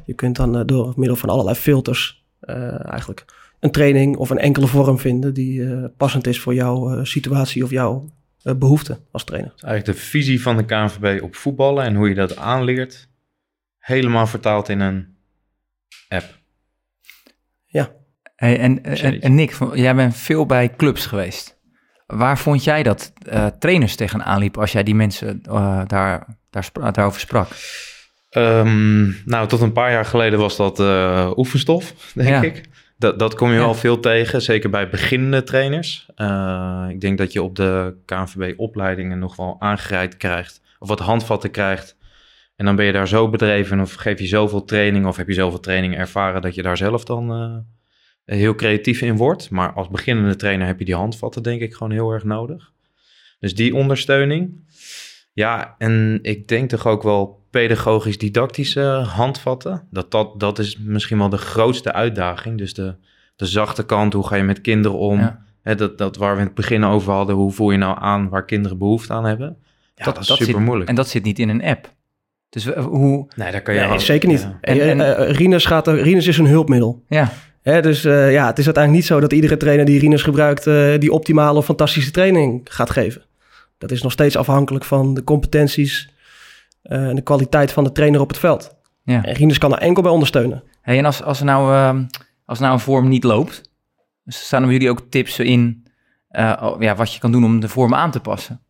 Je 0.05 0.13
kunt 0.13 0.35
dan 0.35 0.57
uh, 0.57 0.61
door 0.65 0.93
middel 0.95 1.15
van 1.15 1.29
allerlei 1.29 1.55
filters 1.55 2.21
eigenlijk 2.85 3.25
een 3.63 3.71
training 3.71 4.17
of 4.17 4.29
een 4.29 4.37
enkele 4.37 4.67
vorm 4.67 4.99
vinden 4.99 5.33
die 5.33 5.59
uh, 5.59 5.85
passend 5.97 6.27
is 6.27 6.39
voor 6.39 6.53
jouw 6.53 6.97
uh, 6.97 7.03
situatie 7.03 7.63
of 7.63 7.69
jouw 7.69 8.09
uh, 8.43 8.53
behoefte 8.53 8.99
als 9.11 9.23
trainer. 9.23 9.51
Dus 9.51 9.63
eigenlijk 9.63 9.97
de 9.97 10.05
visie 10.05 10.41
van 10.41 10.57
de 10.57 10.65
KNVB 10.65 11.21
op 11.21 11.35
voetballen 11.35 11.83
en 11.83 11.95
hoe 11.95 12.09
je 12.09 12.15
dat 12.15 12.37
aanleert, 12.37 13.09
helemaal 13.77 14.27
vertaald 14.27 14.69
in 14.69 14.79
een 14.79 15.15
app. 16.07 16.39
Ja. 17.65 17.91
Hey, 18.35 18.59
en, 18.59 18.83
en, 18.83 19.21
en, 19.21 19.35
Nick, 19.35 19.57
jij 19.73 19.95
bent 19.95 20.15
veel 20.15 20.45
bij 20.45 20.75
clubs 20.75 21.05
geweest. 21.05 21.52
Waar 22.17 22.37
vond 22.37 22.63
jij 22.63 22.83
dat 22.83 23.13
trainers 23.59 23.95
tegenaan 23.95 24.39
liepen 24.39 24.61
als 24.61 24.71
jij 24.71 24.83
die 24.83 24.95
mensen 24.95 25.41
daar, 25.87 26.25
daar, 26.49 26.69
daarover 26.91 27.19
sprak? 27.19 27.47
Um, 28.37 29.21
nou, 29.25 29.47
tot 29.47 29.61
een 29.61 29.71
paar 29.71 29.91
jaar 29.91 30.05
geleden 30.05 30.39
was 30.39 30.57
dat 30.57 30.79
oefenstof, 31.37 31.93
denk 32.13 32.29
ja. 32.29 32.41
ik. 32.41 32.63
Dat, 32.97 33.19
dat 33.19 33.35
kom 33.35 33.51
je 33.51 33.57
wel 33.57 33.73
veel 33.73 33.99
tegen, 33.99 34.41
zeker 34.41 34.69
bij 34.69 34.89
beginnende 34.89 35.43
trainers. 35.43 36.05
Ik 36.89 37.01
denk 37.01 37.17
dat 37.17 37.33
je 37.33 37.43
op 37.43 37.55
de 37.55 37.95
KNVB-opleidingen 38.05 39.19
nog 39.19 39.35
wel 39.35 39.55
aangereikt 39.59 40.17
krijgt, 40.17 40.61
of 40.79 40.87
wat 40.87 40.99
handvatten 40.99 41.51
krijgt. 41.51 41.97
En 42.55 42.65
dan 42.65 42.75
ben 42.75 42.85
je 42.85 42.91
daar 42.91 43.07
zo 43.07 43.29
bedreven 43.29 43.79
of 43.79 43.93
geef 43.93 44.19
je 44.19 44.27
zoveel 44.27 44.65
training 44.65 45.05
of 45.05 45.17
heb 45.17 45.27
je 45.27 45.33
zoveel 45.33 45.59
training 45.59 45.97
ervaren 45.97 46.41
dat 46.41 46.55
je 46.55 46.61
daar 46.61 46.77
zelf 46.77 47.03
dan 47.03 47.65
heel 48.25 48.55
creatief 48.55 49.01
in 49.01 49.17
wordt. 49.17 49.49
Maar 49.49 49.73
als 49.73 49.89
beginnende 49.89 50.35
trainer 50.35 50.67
heb 50.67 50.79
je 50.79 50.85
die 50.85 50.95
handvatten 50.95 51.43
denk 51.43 51.61
ik 51.61 51.73
gewoon 51.73 51.91
heel 51.91 52.11
erg 52.11 52.23
nodig. 52.23 52.71
Dus 53.39 53.55
die 53.55 53.75
ondersteuning. 53.75 54.71
Ja, 55.33 55.75
en 55.77 56.19
ik 56.21 56.47
denk 56.47 56.69
toch 56.69 56.87
ook 56.87 57.03
wel 57.03 57.45
pedagogisch-didactische 57.49 58.81
handvatten. 59.07 59.87
Dat, 59.91 60.11
dat, 60.11 60.39
dat 60.39 60.59
is 60.59 60.77
misschien 60.77 61.17
wel 61.17 61.29
de 61.29 61.37
grootste 61.37 61.93
uitdaging. 61.93 62.57
Dus 62.57 62.73
de, 62.73 62.95
de 63.35 63.45
zachte 63.45 63.85
kant, 63.85 64.13
hoe 64.13 64.27
ga 64.27 64.35
je 64.35 64.43
met 64.43 64.61
kinderen 64.61 64.97
om? 64.97 65.37
dat, 65.63 65.97
dat 65.97 66.17
waar 66.17 66.33
we 66.33 66.39
in 66.39 66.45
het 66.45 66.55
begin 66.55 66.83
over 66.83 67.13
hadden, 67.13 67.35
hoe 67.35 67.51
voel 67.51 67.71
je 67.71 67.77
nou 67.77 67.97
aan 67.99 68.29
waar 68.29 68.45
kinderen 68.45 68.77
behoefte 68.77 69.13
aan 69.13 69.25
hebben? 69.25 69.57
Ja, 69.95 70.05
dat, 70.05 70.19
is 70.19 70.35
super 70.35 70.61
moeilijk. 70.61 70.89
En 70.89 70.95
dat 70.95 71.09
zit 71.09 71.23
niet 71.23 71.39
in 71.39 71.49
een 71.49 71.63
app. 71.63 71.93
Dus 72.49 72.65
hoe... 72.65 73.27
Nee, 73.35 73.51
daar 73.51 73.61
kan 73.61 73.73
je... 73.73 73.79
Nee, 73.79 73.99
zeker 73.99 74.29
niet. 74.29 74.47
En, 74.61 74.81
en, 74.81 74.97
uh, 74.97 75.31
Rinus, 75.31 75.65
gaat 75.65 75.87
er, 75.87 76.01
Rinus 76.01 76.27
is 76.27 76.37
een 76.37 76.47
hulpmiddel. 76.47 77.03
Ja. 77.07 77.31
Dus 77.63 78.05
uh, 78.05 78.31
ja, 78.31 78.47
het 78.47 78.57
is 78.57 78.65
uiteindelijk 78.65 79.03
niet 79.03 79.05
zo 79.05 79.19
dat 79.19 79.33
iedere 79.33 79.57
trainer 79.57 79.85
die 79.85 79.99
Rinus 79.99 80.21
gebruikt... 80.21 80.67
Uh, 80.67 80.99
die 80.99 81.11
optimale 81.11 81.57
of 81.57 81.65
fantastische 81.65 82.11
training 82.11 82.61
gaat 82.63 82.89
geven. 82.89 83.23
Dat 83.77 83.91
is 83.91 84.01
nog 84.01 84.11
steeds 84.11 84.35
afhankelijk 84.35 84.85
van 84.85 85.13
de 85.13 85.23
competenties 85.23 86.09
uh, 86.83 87.07
en 87.07 87.15
de 87.15 87.21
kwaliteit 87.21 87.71
van 87.71 87.83
de 87.83 87.91
trainer 87.91 88.21
op 88.21 88.27
het 88.27 88.37
veld. 88.37 88.75
Ja. 89.03 89.23
En 89.23 89.33
Rinus 89.33 89.57
kan 89.57 89.69
daar 89.69 89.79
enkel 89.79 90.03
bij 90.03 90.11
ondersteunen. 90.11 90.63
Hey, 90.81 90.97
en 90.97 91.05
als, 91.05 91.23
als, 91.23 91.39
er 91.39 91.45
nou, 91.45 91.73
uh, 91.73 92.03
als 92.45 92.59
nou 92.59 92.73
een 92.73 92.79
vorm 92.79 93.07
niet 93.07 93.23
loopt, 93.23 93.61
staan 94.25 94.63
er 94.63 94.71
jullie 94.71 94.89
ook 94.89 95.05
tips 95.09 95.39
in 95.39 95.87
uh, 96.31 96.75
ja, 96.79 96.95
wat 96.95 97.13
je 97.13 97.19
kan 97.19 97.31
doen 97.31 97.43
om 97.43 97.59
de 97.59 97.69
vorm 97.69 97.93
aan 97.93 98.11
te 98.11 98.19
passen? 98.19 98.61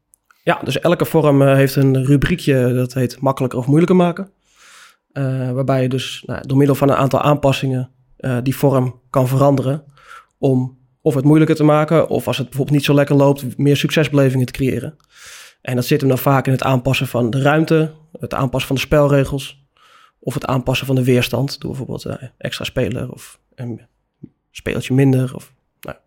Ja, 0.43 0.59
dus 0.63 0.79
elke 0.79 1.05
vorm 1.05 1.41
heeft 1.41 1.75
een 1.75 2.05
rubriekje 2.05 2.73
dat 2.73 2.93
heet 2.93 3.21
makkelijker 3.21 3.59
of 3.59 3.65
moeilijker 3.65 3.95
maken. 3.95 4.29
waarbij 5.53 5.81
je 5.81 5.89
dus 5.89 6.23
nou, 6.25 6.47
door 6.47 6.57
middel 6.57 6.75
van 6.75 6.89
een 6.89 6.95
aantal 6.95 7.21
aanpassingen 7.21 7.89
die 8.43 8.55
vorm 8.55 9.01
kan 9.09 9.27
veranderen 9.27 9.83
om 10.37 10.77
of 11.01 11.15
het 11.15 11.25
moeilijker 11.25 11.55
te 11.55 11.63
maken, 11.63 12.07
of 12.07 12.27
als 12.27 12.37
het 12.37 12.45
bijvoorbeeld 12.45 12.77
niet 12.77 12.85
zo 12.85 12.93
lekker 12.93 13.15
loopt, 13.15 13.57
meer 13.57 13.77
succesbelevingen 13.77 14.45
te 14.45 14.51
creëren. 14.51 14.95
En 15.61 15.75
dat 15.75 15.85
zit 15.85 15.99
hem 15.99 16.09
dan 16.09 16.17
vaak 16.17 16.45
in 16.45 16.51
het 16.51 16.63
aanpassen 16.63 17.07
van 17.07 17.29
de 17.29 17.41
ruimte, 17.41 17.93
het 18.19 18.33
aanpassen 18.33 18.67
van 18.67 18.75
de 18.75 18.81
spelregels, 18.81 19.65
of 20.19 20.33
het 20.33 20.45
aanpassen 20.45 20.87
van 20.87 20.95
de 20.95 21.03
weerstand, 21.03 21.59
door 21.59 21.69
bijvoorbeeld 21.69 22.05
uh, 22.05 22.29
extra 22.37 22.65
speler 22.65 23.11
of 23.11 23.39
een 23.55 23.81
speeltje 24.51 24.93
minder. 24.93 25.35
Of, 25.35 25.53
nou. 25.81 25.97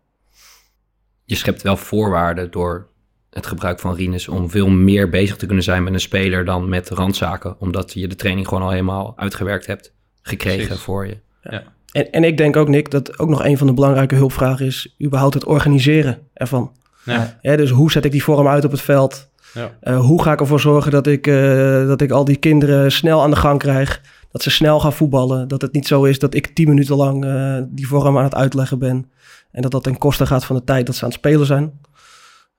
Je 1.23 1.35
schept 1.35 1.61
wel 1.61 1.77
voorwaarden 1.77 2.51
door 2.51 2.87
het 3.29 3.47
gebruik 3.47 3.79
van 3.79 3.95
Rinus 3.95 4.27
om 4.27 4.49
veel 4.49 4.69
meer 4.69 5.09
bezig 5.09 5.35
te 5.35 5.45
kunnen 5.45 5.63
zijn 5.63 5.83
met 5.83 5.93
een 5.93 5.99
speler 5.99 6.45
dan 6.45 6.69
met 6.69 6.89
randzaken, 6.89 7.59
omdat 7.59 7.93
je 7.93 8.07
de 8.07 8.15
training 8.15 8.47
gewoon 8.47 8.63
al 8.63 8.69
helemaal 8.69 9.13
uitgewerkt 9.17 9.65
hebt 9.65 9.93
gekregen 10.21 10.77
voor 10.77 11.07
je. 11.07 11.17
Ja. 11.41 11.75
En, 11.91 12.11
en 12.11 12.23
ik 12.23 12.37
denk 12.37 12.55
ook, 12.55 12.67
Nick, 12.67 12.91
dat 12.91 13.19
ook 13.19 13.29
nog 13.29 13.43
een 13.43 13.57
van 13.57 13.67
de 13.67 13.73
belangrijke 13.73 14.15
hulpvragen 14.15 14.65
is 14.65 14.95
überhaupt 15.03 15.33
het 15.33 15.45
organiseren 15.45 16.17
ervan. 16.33 16.71
Ja. 17.03 17.37
ja. 17.41 17.55
dus 17.55 17.69
hoe 17.69 17.91
zet 17.91 18.05
ik 18.05 18.11
die 18.11 18.23
vorm 18.23 18.47
uit 18.47 18.65
op 18.65 18.71
het 18.71 18.81
veld? 18.81 19.29
Ja. 19.53 19.71
Uh, 19.83 19.99
hoe 19.99 20.23
ga 20.23 20.31
ik 20.31 20.39
ervoor 20.39 20.59
zorgen 20.59 20.91
dat 20.91 21.07
ik, 21.07 21.27
uh, 21.27 21.87
dat 21.87 22.01
ik 22.01 22.11
al 22.11 22.25
die 22.25 22.35
kinderen 22.35 22.91
snel 22.91 23.21
aan 23.21 23.29
de 23.29 23.35
gang 23.35 23.59
krijg? 23.59 24.01
Dat 24.31 24.41
ze 24.41 24.49
snel 24.49 24.79
gaan 24.79 24.93
voetballen. 24.93 25.47
Dat 25.47 25.61
het 25.61 25.73
niet 25.73 25.87
zo 25.87 26.03
is 26.03 26.19
dat 26.19 26.33
ik 26.33 26.47
tien 26.47 26.67
minuten 26.67 26.95
lang 26.95 27.25
uh, 27.25 27.57
die 27.67 27.87
vorm 27.87 28.17
aan 28.17 28.23
het 28.23 28.35
uitleggen 28.35 28.79
ben. 28.79 29.11
En 29.51 29.61
dat 29.61 29.71
dat 29.71 29.83
ten 29.83 29.97
koste 29.97 30.25
gaat 30.25 30.45
van 30.45 30.55
de 30.55 30.63
tijd 30.63 30.85
dat 30.85 30.95
ze 30.95 31.03
aan 31.03 31.09
het 31.09 31.17
spelen 31.17 31.45
zijn. 31.45 31.71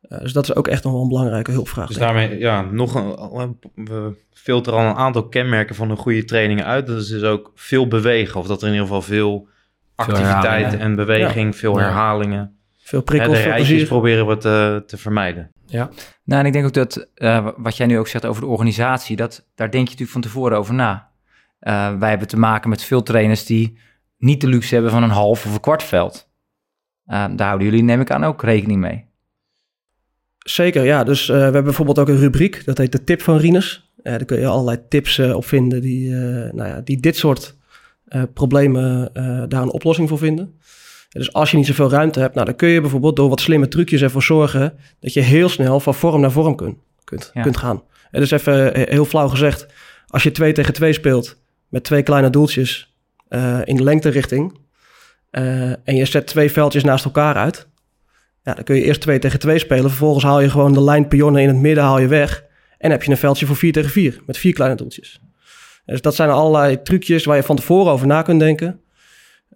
Dus 0.09 0.33
dat 0.33 0.45
is 0.45 0.55
ook 0.55 0.69
echt 0.69 0.85
nog 0.85 0.93
wel 0.93 1.03
een 1.03 1.09
belangrijke 1.09 1.51
hulpvraag. 1.51 1.87
Dus 1.87 1.97
daarmee, 1.97 2.39
ja, 2.39 2.63
nog 2.63 2.95
een, 2.95 3.59
we 3.75 4.15
filteren 4.33 4.79
al 4.79 4.87
een 4.87 4.97
aantal 4.97 5.29
kenmerken 5.29 5.75
van 5.75 5.91
een 5.91 5.97
goede 5.97 6.25
training 6.25 6.63
uit. 6.63 6.87
Dat 6.87 7.01
is 7.01 7.09
dus 7.09 7.23
ook 7.23 7.53
veel 7.55 7.89
bewegen. 7.89 8.41
Of 8.41 8.47
dat 8.47 8.61
er 8.61 8.67
in 8.67 8.73
ieder 8.73 8.87
geval 8.87 9.03
veel 9.03 9.49
activiteit 9.95 10.77
en 10.77 10.95
beweging, 10.95 11.57
veel 11.57 11.79
herhalingen. 11.79 12.57
Veel 12.77 13.03
prikkels, 13.03 13.45
ja, 13.45 13.57
de 13.57 13.85
proberen 13.87 14.27
we 14.27 14.37
te, 14.37 14.83
te 14.87 14.97
vermijden. 14.97 15.51
Ja. 15.67 15.91
Nou, 16.25 16.41
en 16.41 16.47
ik 16.47 16.53
denk 16.53 16.67
ook 16.67 16.73
dat 16.73 17.09
uh, 17.15 17.49
wat 17.57 17.77
jij 17.77 17.87
nu 17.87 17.99
ook 17.99 18.09
zegt 18.09 18.27
over 18.27 18.43
de 18.43 18.49
organisatie, 18.49 19.17
dat, 19.17 19.47
daar 19.55 19.71
denk 19.71 19.85
je 19.85 19.91
natuurlijk 19.91 20.11
van 20.11 20.21
tevoren 20.21 20.59
over 20.59 20.75
na. 20.75 21.11
Uh, 21.61 21.99
wij 21.99 22.09
hebben 22.09 22.29
te 22.29 22.39
maken 22.39 22.71
met 22.71 22.83
veel 22.83 23.03
trainers 23.03 23.47
die 23.47 23.79
niet 24.19 24.41
de 24.41 24.47
luxe 24.47 24.75
hebben 24.75 24.93
van 24.93 25.03
een 25.03 25.11
half 25.11 25.47
of 25.47 25.55
een 25.55 25.61
kwart 25.61 25.83
veld. 25.83 26.31
Uh, 27.07 27.25
daar 27.37 27.47
houden 27.47 27.69
jullie, 27.69 27.83
neem 27.83 28.01
ik 28.01 28.11
aan, 28.11 28.25
ook 28.25 28.43
rekening 28.43 28.81
mee. 28.81 29.08
Zeker, 30.39 30.85
ja. 30.85 31.05
Dus 31.05 31.27
we 31.27 31.35
hebben 31.35 31.65
bijvoorbeeld 31.65 31.99
ook 31.99 32.09
een 32.09 32.19
rubriek, 32.19 32.65
dat 32.65 32.79
heet 32.79 32.93
de 32.93 33.05
tip 33.05 33.23
van 33.23 33.37
Rinus. 33.37 33.91
daar 34.03 34.25
kun 34.25 34.39
je 34.39 34.47
allerlei 34.47 34.79
tips 34.89 35.19
op 35.19 35.45
vinden 35.45 35.81
die, 35.81 36.11
nou 36.11 36.69
ja, 36.69 36.81
die 36.81 37.01
dit 37.01 37.17
soort 37.17 37.57
problemen 38.35 39.11
daar 39.49 39.63
een 39.63 39.73
oplossing 39.73 40.09
voor 40.09 40.19
vinden. 40.19 40.59
Dus 41.09 41.33
als 41.33 41.51
je 41.51 41.57
niet 41.57 41.67
zoveel 41.67 41.91
ruimte 41.91 42.21
hebt, 42.21 42.35
nou, 42.35 42.47
dan 42.47 42.57
kun 42.57 42.69
je 42.69 42.81
bijvoorbeeld 42.81 43.17
door 43.17 43.29
wat 43.29 43.41
slimme 43.41 43.69
trucjes 43.69 44.03
ervoor 44.03 44.23
zorgen 44.23 44.79
dat 45.01 45.13
je 45.13 45.21
heel 45.21 45.49
snel 45.49 45.81
van 45.81 45.95
vorm 45.95 46.21
naar 46.21 46.31
vorm 46.31 46.57
kunt, 46.57 46.77
kunt, 47.05 47.31
kunt 47.43 47.57
gaan. 47.57 47.83
En 48.11 48.21
dus 48.21 48.31
even 48.31 48.75
eh, 48.75 48.89
heel 48.89 49.05
flauw 49.05 49.29
gezegd, 49.29 49.67
als 50.07 50.23
je 50.23 50.31
2 50.31 50.53
tegen 50.53 50.75
2 50.75 50.93
speelt 50.93 51.37
met 51.69 51.85
twee 51.85 52.03
kleine 52.03 52.31
doeltjes 52.31 52.97
uh, 53.29 53.59
in 53.65 53.77
de 53.77 53.83
lengterichting 53.83 54.59
uh, 55.33 55.71
en 55.71 55.97
je 55.97 56.05
zet 56.05 56.27
twee 56.27 56.51
veldjes 56.51 56.85
naast 56.85 57.05
elkaar 57.05 57.35
uit, 57.35 57.68
ja, 58.43 58.55
dan 58.55 58.65
kun 58.65 58.77
je 58.77 58.83
eerst 58.83 59.01
2 59.01 59.19
tegen 59.19 59.39
2 59.39 59.59
spelen. 59.59 59.91
Vervolgens 59.91 60.25
haal 60.25 60.41
je 60.41 60.51
gewoon 60.51 60.73
de 60.73 60.83
lijnpionnen 60.83 61.43
in 61.43 61.49
het 61.49 61.57
midden 61.57 61.85
haal 61.85 61.99
je 61.99 62.07
weg. 62.07 62.45
En 62.79 62.91
heb 62.91 63.03
je 63.03 63.11
een 63.11 63.17
veldje 63.17 63.47
voor 63.47 63.57
4 63.57 63.73
tegen 63.73 63.91
4 63.91 64.21
met 64.27 64.39
vier 64.39 64.53
kleine 64.53 64.77
doeltjes. 64.77 65.21
Dus 65.85 66.01
dat 66.01 66.15
zijn 66.15 66.31
allerlei 66.31 66.83
trucjes 66.83 67.25
waar 67.25 67.37
je 67.37 67.43
van 67.43 67.57
tevoren 67.57 67.93
over 67.93 68.07
na 68.07 68.23
kunt 68.23 68.41
denken. 68.41 68.81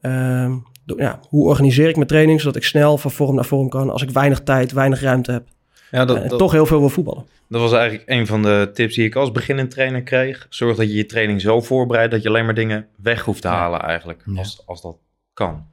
Ehm, 0.00 0.52
ja, 0.96 1.20
hoe 1.28 1.48
organiseer 1.48 1.88
ik 1.88 1.96
mijn 1.96 2.08
training 2.08 2.40
zodat 2.40 2.56
ik 2.56 2.64
snel 2.64 2.98
van 2.98 3.10
vorm 3.10 3.34
naar 3.34 3.44
vorm 3.44 3.68
kan 3.68 3.90
als 3.90 4.02
ik 4.02 4.10
weinig 4.10 4.40
tijd, 4.40 4.72
weinig 4.72 5.00
ruimte 5.00 5.32
heb. 5.32 5.46
Ja, 5.90 6.04
dat, 6.04 6.16
en 6.16 6.28
toch 6.28 6.52
heel 6.52 6.66
veel 6.66 6.78
wil 6.78 6.88
voetballen. 6.88 7.26
Dat 7.48 7.60
was 7.60 7.72
eigenlijk 7.72 8.08
een 8.10 8.26
van 8.26 8.42
de 8.42 8.70
tips 8.74 8.94
die 8.94 9.04
ik 9.04 9.14
als 9.14 9.32
beginnend 9.32 9.70
trainer 9.70 10.02
kreeg. 10.02 10.46
Zorg 10.48 10.76
dat 10.76 10.86
je 10.86 10.96
je 10.96 11.06
training 11.06 11.40
zo 11.40 11.60
voorbereidt 11.60 12.12
dat 12.12 12.22
je 12.22 12.28
alleen 12.28 12.44
maar 12.44 12.54
dingen 12.54 12.86
weg 12.96 13.24
hoeft 13.24 13.42
te 13.42 13.48
halen 13.48 13.80
eigenlijk. 13.80 14.24
Als, 14.36 14.62
als 14.66 14.82
dat 14.82 14.96
kan. 15.34 15.66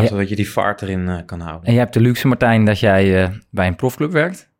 Ja, 0.00 0.06
zodat 0.06 0.28
je 0.28 0.36
die 0.36 0.50
vaart 0.50 0.82
erin 0.82 1.00
uh, 1.00 1.18
kan 1.26 1.40
houden. 1.40 1.66
En 1.66 1.72
je 1.72 1.78
hebt 1.78 1.94
de 1.94 2.00
luxe, 2.00 2.26
Martijn, 2.26 2.64
dat 2.64 2.80
jij 2.80 3.22
uh, 3.22 3.36
bij 3.50 3.66
een 3.66 3.76
profclub 3.76 4.12
werkt. 4.12 4.50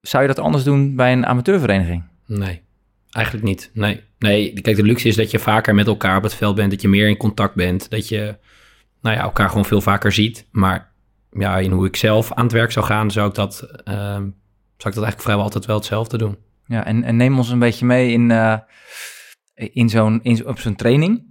Zou 0.00 0.22
je 0.22 0.28
dat 0.28 0.38
anders 0.38 0.64
doen 0.64 0.96
bij 0.96 1.12
een 1.12 1.26
amateurvereniging? 1.26 2.04
Nee, 2.26 2.62
eigenlijk 3.10 3.46
niet. 3.46 3.70
Nee. 3.74 4.02
nee, 4.18 4.60
kijk, 4.60 4.76
de 4.76 4.82
luxe 4.82 5.08
is 5.08 5.16
dat 5.16 5.30
je 5.30 5.38
vaker 5.38 5.74
met 5.74 5.86
elkaar 5.86 6.16
op 6.16 6.22
het 6.22 6.34
veld 6.34 6.54
bent, 6.54 6.70
dat 6.70 6.82
je 6.82 6.88
meer 6.88 7.08
in 7.08 7.16
contact 7.16 7.54
bent, 7.54 7.90
dat 7.90 8.08
je 8.08 8.36
nou 9.00 9.16
ja, 9.16 9.22
elkaar 9.22 9.48
gewoon 9.48 9.64
veel 9.64 9.80
vaker 9.80 10.12
ziet. 10.12 10.46
Maar 10.50 10.92
ja, 11.30 11.58
in 11.58 11.70
hoe 11.70 11.86
ik 11.86 11.96
zelf 11.96 12.32
aan 12.32 12.44
het 12.44 12.52
werk 12.52 12.72
zou 12.72 12.86
gaan, 12.86 13.10
zou 13.10 13.28
ik 13.28 13.34
dat, 13.34 13.62
uh, 13.62 13.94
zou 13.94 14.24
ik 14.76 14.82
dat 14.82 14.84
eigenlijk 14.84 15.22
vrijwel 15.22 15.44
altijd 15.44 15.66
wel 15.66 15.76
hetzelfde 15.76 16.18
doen. 16.18 16.36
Ja, 16.66 16.84
en, 16.84 17.04
en 17.04 17.16
neem 17.16 17.36
ons 17.36 17.50
een 17.50 17.58
beetje 17.58 17.86
mee 17.86 18.12
in, 18.12 18.30
uh, 18.30 18.58
in 19.54 19.88
zo'n, 19.88 20.20
in, 20.22 20.46
op 20.46 20.58
zo'n 20.58 20.76
training. 20.76 21.30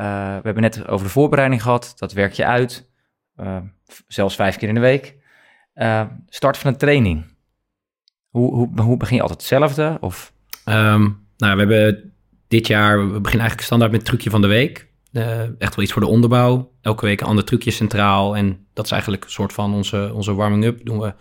Uh, 0.00 0.06
we 0.36 0.42
hebben 0.42 0.62
net 0.62 0.88
over 0.88 1.06
de 1.06 1.12
voorbereiding 1.12 1.62
gehad, 1.62 1.92
dat 1.96 2.12
werk 2.12 2.32
je 2.32 2.44
uit, 2.44 2.90
uh, 3.36 3.58
zelfs 4.06 4.34
vijf 4.34 4.56
keer 4.56 4.68
in 4.68 4.74
de 4.74 4.80
week. 4.80 5.16
start 6.28 6.56
van 6.56 6.72
een 6.72 6.78
training. 6.78 7.24
Hoe, 8.28 8.54
hoe, 8.54 8.80
hoe 8.80 8.96
begin 8.96 9.16
je 9.16 9.22
altijd 9.22 9.40
hetzelfde? 9.40 9.96
Of? 10.00 10.32
Um, 10.68 11.28
nou, 11.36 11.56
we 11.56 11.58
hebben 11.58 12.12
dit 12.48 12.66
jaar, 12.66 12.98
we 12.98 13.04
beginnen 13.04 13.22
eigenlijk 13.22 13.60
standaard 13.60 13.90
met 13.90 14.00
het 14.00 14.08
trucje 14.08 14.30
van 14.30 14.40
de 14.40 14.46
week. 14.46 14.88
Echt 15.58 15.74
wel 15.74 15.84
iets 15.84 15.92
voor 15.92 16.02
de 16.02 16.08
onderbouw. 16.08 16.72
Elke 16.80 17.04
week 17.04 17.20
een 17.20 17.26
ander 17.26 17.44
trucje 17.44 17.70
centraal. 17.70 18.36
En 18.36 18.66
dat 18.72 18.84
is 18.84 18.90
eigenlijk 18.90 19.24
een 19.24 19.30
soort 19.30 19.52
van 19.52 19.74
onze, 19.74 20.10
onze 20.14 20.34
warming-up. 20.34 20.84
Doen 20.84 20.98
we 20.98 21.14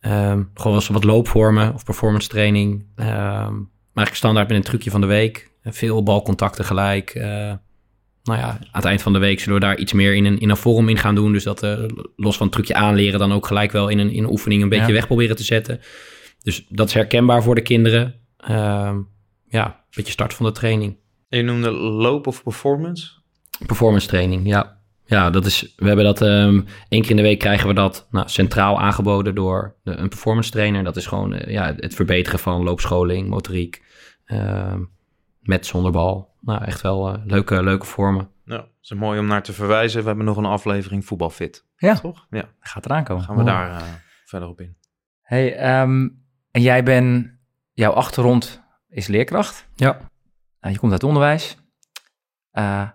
um, 0.00 0.50
gewoon 0.54 0.82
wat 0.88 1.04
loopvormen 1.04 1.74
of 1.74 1.84
performance 1.84 2.28
training. 2.28 2.72
Um, 2.96 3.72
maar 3.94 4.04
eigenlijk 4.04 4.14
standaard 4.14 4.48
met 4.48 4.56
een 4.56 4.62
trucje 4.62 4.90
van 4.90 5.00
de 5.00 5.06
week. 5.06 5.50
Veel 5.62 6.02
balcontacten 6.02 6.64
gelijk. 6.64 7.14
Uh, 7.14 7.52
nou 8.24 8.38
ja, 8.38 8.48
aan 8.48 8.58
het 8.72 8.84
eind 8.84 9.02
van 9.02 9.12
de 9.12 9.18
week 9.18 9.40
zullen 9.40 9.54
we 9.60 9.66
daar 9.66 9.78
iets 9.78 9.92
meer 9.92 10.14
in 10.14 10.24
een, 10.24 10.38
in 10.38 10.50
een 10.50 10.56
vorm 10.56 10.88
in 10.88 10.98
gaan 10.98 11.14
doen. 11.14 11.32
Dus 11.32 11.44
dat 11.44 11.62
uh, 11.62 11.84
los 12.16 12.36
van 12.36 12.46
het 12.46 12.54
trucje 12.54 12.74
aanleren, 12.74 13.18
dan 13.18 13.32
ook 13.32 13.46
gelijk 13.46 13.72
wel 13.72 13.88
in 13.88 13.98
een, 13.98 14.10
in 14.10 14.22
een 14.22 14.30
oefening 14.30 14.62
een 14.62 14.68
beetje 14.68 14.92
weg 14.92 15.06
proberen 15.06 15.36
te 15.36 15.44
zetten. 15.44 15.80
Dus 16.42 16.66
dat 16.68 16.88
is 16.88 16.94
herkenbaar 16.94 17.42
voor 17.42 17.54
de 17.54 17.62
kinderen. 17.62 18.14
Uh, 18.50 18.96
ja, 19.48 19.66
een 19.66 19.94
beetje 19.94 20.12
start 20.12 20.34
van 20.34 20.46
de 20.46 20.52
training. 20.52 20.96
je 21.28 21.42
noemde 21.42 21.70
loop 21.70 22.26
of 22.26 22.42
performance? 22.42 23.10
Performance 23.66 24.06
training, 24.06 24.46
ja. 24.46 24.82
Ja, 25.06 25.30
dat 25.30 25.46
is, 25.46 25.72
we 25.76 25.86
hebben 25.86 26.04
dat 26.04 26.20
um, 26.20 26.66
één 26.88 27.00
keer 27.00 27.10
in 27.10 27.16
de 27.16 27.22
week 27.22 27.38
krijgen 27.38 27.68
we 27.68 27.74
dat 27.74 28.06
nou, 28.10 28.28
centraal 28.28 28.80
aangeboden 28.80 29.34
door 29.34 29.76
de, 29.82 29.90
een 29.90 30.08
performance 30.08 30.50
trainer. 30.50 30.84
Dat 30.84 30.96
is 30.96 31.06
gewoon 31.06 31.34
uh, 31.34 31.40
ja, 31.46 31.74
het 31.76 31.94
verbeteren 31.94 32.38
van 32.38 32.62
loopscholing, 32.62 33.28
motoriek, 33.28 33.82
uh, 34.26 34.74
met 35.40 35.66
zonder 35.66 35.92
bal. 35.92 36.33
Nou, 36.44 36.64
echt 36.64 36.80
wel 36.80 37.14
uh, 37.14 37.24
leuke, 37.24 37.62
leuke 37.62 37.86
vormen. 37.86 38.30
Ja, 38.44 38.56
het 38.56 38.66
is 38.80 38.92
mooi 38.92 39.18
om 39.18 39.26
naar 39.26 39.42
te 39.42 39.52
verwijzen. 39.52 40.00
We 40.00 40.06
hebben 40.06 40.24
nog 40.24 40.36
een 40.36 40.44
aflevering 40.44 41.04
voetbalfit. 41.04 41.66
Ja, 41.76 41.94
toch? 41.94 42.26
Ja. 42.30 42.48
Gaat 42.60 42.84
eraan 42.84 43.04
komen. 43.04 43.24
Gaan 43.24 43.36
we 43.36 43.44
daar 43.44 43.70
eh, 43.70 43.82
verder 44.24 44.48
op 44.48 44.60
in. 44.60 44.76
Hey, 45.22 45.80
um, 45.80 46.24
en 46.50 46.62
jij 46.62 46.82
bent, 46.82 47.30
jouw 47.72 47.92
achtergrond 47.92 48.62
is 48.88 49.06
leerkracht. 49.06 49.68
Ja. 49.74 49.98
Uh, 50.60 50.72
je 50.72 50.78
komt 50.78 50.92
uit 50.92 51.04
onderwijs. 51.04 51.56
Uh, 52.52 52.88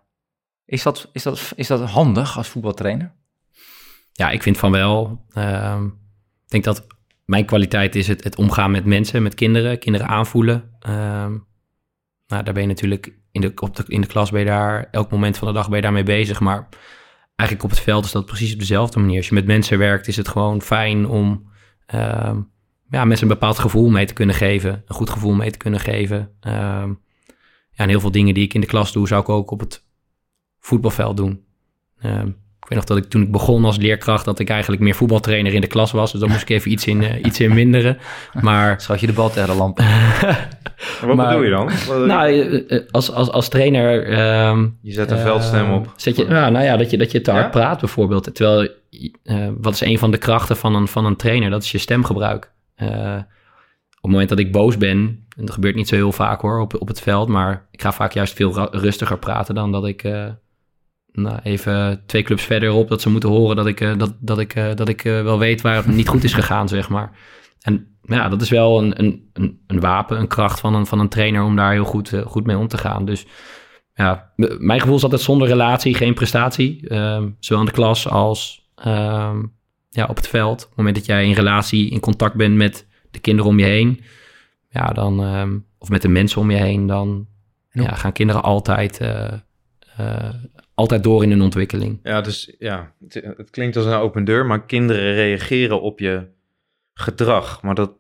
is, 0.66 0.84
dat, 0.84 1.10
is, 1.14 1.24
dat, 1.24 1.52
is 1.56 1.68
dat 1.68 1.90
handig 1.90 2.38
als 2.38 2.48
voetbaltrainer? 2.48 3.14
Ja, 4.12 4.30
ik 4.30 4.44
vind 4.44 4.58
van 4.58 4.72
wel. 4.72 5.26
Uh, 5.34 5.82
ik 6.44 6.50
denk 6.50 6.64
dat 6.64 6.88
mijn 7.26 7.46
kwaliteit 7.46 7.96
is 7.96 8.08
het, 8.08 8.24
het 8.24 8.36
omgaan 8.36 8.72
met 8.72 8.86
mensen, 8.86 9.24
met 9.24 9.36
kinderen, 9.36 9.80
kinderen 9.80 10.08
aanvoelen. 10.08 10.76
Ehm, 10.80 11.38
nou, 12.28 12.44
daar 12.44 12.54
ben 12.54 12.62
je 12.62 12.68
natuurlijk 12.68 13.19
in 13.32 13.42
de, 13.42 13.52
op 13.56 13.76
de, 13.76 13.84
in 13.88 14.02
de 14.02 14.08
klas 14.08 14.32
ben 14.32 14.40
je 14.40 14.46
daar, 14.46 14.88
elk 14.92 15.12
moment 15.12 15.38
van 15.38 15.48
de 15.48 15.54
dag 15.54 15.68
ben 15.68 15.76
je 15.76 15.82
daarmee 15.82 16.04
bezig. 16.04 16.40
Maar 16.40 16.68
eigenlijk 17.36 17.70
op 17.70 17.76
het 17.76 17.86
veld 17.86 18.06
is 18.06 18.12
dat 18.12 18.26
precies 18.26 18.54
op 18.54 18.60
dezelfde 18.60 19.00
manier. 19.00 19.18
Als 19.18 19.28
je 19.28 19.34
met 19.34 19.46
mensen 19.46 19.78
werkt, 19.78 20.08
is 20.08 20.16
het 20.16 20.28
gewoon 20.28 20.62
fijn 20.62 21.08
om 21.08 21.52
ehm, 21.86 22.42
ja, 22.90 23.06
mensen 23.06 23.28
een 23.28 23.34
bepaald 23.34 23.60
gevoel 23.60 23.90
mee 23.90 24.06
te 24.06 24.14
kunnen 24.14 24.36
geven. 24.36 24.84
Een 24.88 24.96
goed 24.96 25.10
gevoel 25.10 25.34
mee 25.34 25.52
te 25.52 25.58
kunnen 25.58 25.80
geven. 25.80 26.20
Um, 26.42 27.02
ja, 27.72 27.86
en 27.86 27.90
heel 27.90 28.00
veel 28.00 28.12
dingen 28.12 28.34
die 28.34 28.44
ik 28.44 28.54
in 28.54 28.62
de 28.62 28.68
klas 28.68 28.92
doe, 28.92 29.08
zou 29.08 29.22
ik 29.22 29.30
ook 29.30 29.52
op 29.52 29.60
het 29.60 29.86
voetbalveld 30.60 31.18
doen. 31.18 31.44
Ik 32.02 32.34
weet 32.70 32.78
nog 32.78 32.88
dat 32.88 32.98
ik 32.98 33.10
toen 33.10 33.22
ik 33.22 33.32
begon 33.32 33.66
als 33.66 33.78
leerkracht, 33.78 34.26
dat 34.26 34.40
ik 34.40 34.50
eigenlijk 34.50 34.82
meer 34.82 34.96
voetbaltrainer 34.96 35.54
in 35.54 35.62
de 35.62 35.68
klas 35.68 35.92
was. 35.92 36.12
Dus 36.12 36.20
dan 36.20 36.30
moest 36.30 36.42
ik 36.42 36.50
even 36.50 36.72
iets 36.72 36.88
in, 36.88 37.02
uh, 37.02 37.16
iets 37.26 37.40
in 37.40 37.54
minderen. 37.54 37.98
Maar... 38.42 38.68
Schat 38.82 39.00
je 39.00 39.08
de 39.08 39.14
bal 39.14 39.30
tegen 39.30 39.50
de 39.50 39.56
lamp? 39.56 39.78
wat 41.06 41.16
maar, 41.16 41.28
bedoel 41.28 41.44
je 41.44 41.50
dan? 41.50 41.70
Nou, 42.08 42.32
eh, 42.32 42.78
eh, 42.78 42.84
als, 42.92 43.12
als, 43.12 43.32
als 43.32 43.50
trainer... 43.50 44.20
Um, 44.48 44.78
je 44.82 44.92
zet 44.92 45.12
een 45.12 45.18
uh, 45.18 45.24
veldstem 45.24 45.72
op. 45.72 45.94
Zet 45.96 46.16
je, 46.16 46.26
ja, 46.26 46.50
nou 46.50 46.66
ja, 46.66 46.78
dat 46.78 46.90
je, 46.90 46.98
dat 46.98 47.12
je 47.12 47.22
te 47.22 47.32
hard 47.32 47.44
ja? 47.44 47.50
praat 47.50 47.80
bijvoorbeeld. 47.80 48.36
Terwijl, 48.36 48.70
uh, 49.24 49.48
wat 49.58 49.74
is 49.74 49.82
een 49.82 50.00
van 50.00 50.12
de 50.12 50.18
krachten 50.18 50.58
van 50.58 50.76
een, 50.76 50.88
van 50.88 51.06
een 51.06 51.16
trainer? 51.16 51.50
Dat 51.50 51.64
is 51.64 51.72
je 51.72 51.78
stemgebruik. 51.78 52.52
Uh, 52.78 53.16
op 54.00 54.06
het 54.06 54.12
moment 54.12 54.30
dat 54.30 54.40
ik 54.40 54.52
boos 54.52 54.78
ben, 54.78 54.98
en 55.38 55.46
dat 55.46 55.54
gebeurt 55.54 55.76
niet 55.76 55.88
zo 55.88 55.96
heel 55.96 56.12
vaak 56.12 56.42
hoor 56.42 56.60
op, 56.60 56.82
op 56.82 56.88
het 56.88 57.02
veld, 57.02 57.28
maar 57.28 57.68
ik 57.72 57.82
ga 57.82 57.92
vaak 57.92 58.12
juist 58.12 58.34
veel 58.34 58.76
rustiger 58.76 59.18
praten 59.18 59.56
dan 59.56 59.72
dat 59.72 59.88
ik 59.88 60.04
uh, 60.04 60.26
nou, 61.12 61.40
even 61.44 62.04
twee 62.06 62.24
clubs 62.24 62.44
verderop, 62.44 62.90
dat 62.90 63.02
ze 63.02 63.10
moeten 63.10 63.30
horen 63.30 63.56
dat 63.56 63.66
ik, 63.66 63.82
uh, 63.82 63.98
dat, 63.98 64.16
dat 64.20 64.40
ik, 64.40 64.56
uh, 64.56 64.76
dat 64.76 64.90
ik 64.90 65.02
wel 65.02 65.40
weet 65.40 65.62
waar 65.62 65.76
het 65.76 65.88
niet 65.88 66.08
goed 66.08 66.24
is 66.24 66.34
gegaan, 66.34 66.68
zeg 66.68 66.90
maar. 66.90 67.12
En 67.62 67.98
ja, 68.02 68.30
dat 68.30 68.42
is 68.42 68.50
wel 68.50 68.82
een, 68.82 69.00
een, 69.00 69.30
een 69.68 69.80
wapen, 69.80 70.20
een 70.20 70.28
kracht 70.28 70.60
van 70.60 70.74
een, 70.74 70.86
van 70.86 71.00
een 71.00 71.10
trainer 71.10 71.44
om 71.44 71.56
daar 71.56 71.72
heel 71.72 71.86
goed, 71.86 72.14
goed 72.26 72.46
mee 72.46 72.58
om 72.58 72.68
te 72.68 72.78
gaan. 72.78 73.06
Dus 73.06 73.26
ja, 73.94 74.32
mijn 74.60 74.80
gevoel 74.80 74.96
is 74.96 75.04
altijd 75.04 75.22
zonder 75.22 75.48
relatie 75.48 75.94
geen 75.94 76.14
prestatie, 76.14 76.88
ehm, 76.88 77.30
zowel 77.40 77.64
in 77.64 77.70
de 77.70 77.76
klas 77.76 78.08
als 78.08 78.70
ehm, 78.76 79.44
ja, 79.90 80.06
op 80.06 80.16
het 80.16 80.28
veld. 80.28 80.62
Op 80.62 80.68
het 80.68 80.78
moment 80.78 80.96
dat 80.96 81.06
jij 81.06 81.26
in 81.26 81.34
relatie, 81.34 81.90
in 81.90 82.00
contact 82.00 82.36
bent 82.36 82.56
met 82.56 82.88
de 83.12 83.20
kinderen 83.20 83.52
om 83.52 83.60
je 83.60 83.66
heen, 83.66 84.02
ja, 84.70 84.86
dan, 84.86 85.20
um, 85.20 85.66
of 85.78 85.90
met 85.90 86.02
de 86.02 86.08
mensen 86.08 86.42
om 86.42 86.52
je 86.52 86.58
heen, 86.58 86.88
dan 86.88 87.28
ja, 87.72 87.96
gaan 87.96 88.12
kinderen 88.12 88.44
altijd, 88.44 89.02
uh, 89.02 89.32
uh, 90.00 90.34
altijd 90.80 91.04
door 91.04 91.24
in 91.24 91.30
hun 91.30 91.42
ontwikkeling. 91.42 92.00
Ja, 92.04 92.22
dus 92.22 92.56
ja, 92.60 92.94
het, 93.04 93.14
het, 93.38 93.50
klinkt 93.50 93.76
als 93.76 93.86
een 93.86 93.94
open 93.94 94.24
deur, 94.24 94.46
maar 94.46 94.66
kinderen 94.66 95.14
reageren 95.14 95.82
op 95.82 96.00
je 96.00 96.28
gedrag. 96.94 97.62
Maar 97.62 97.76
dat, 97.76 97.92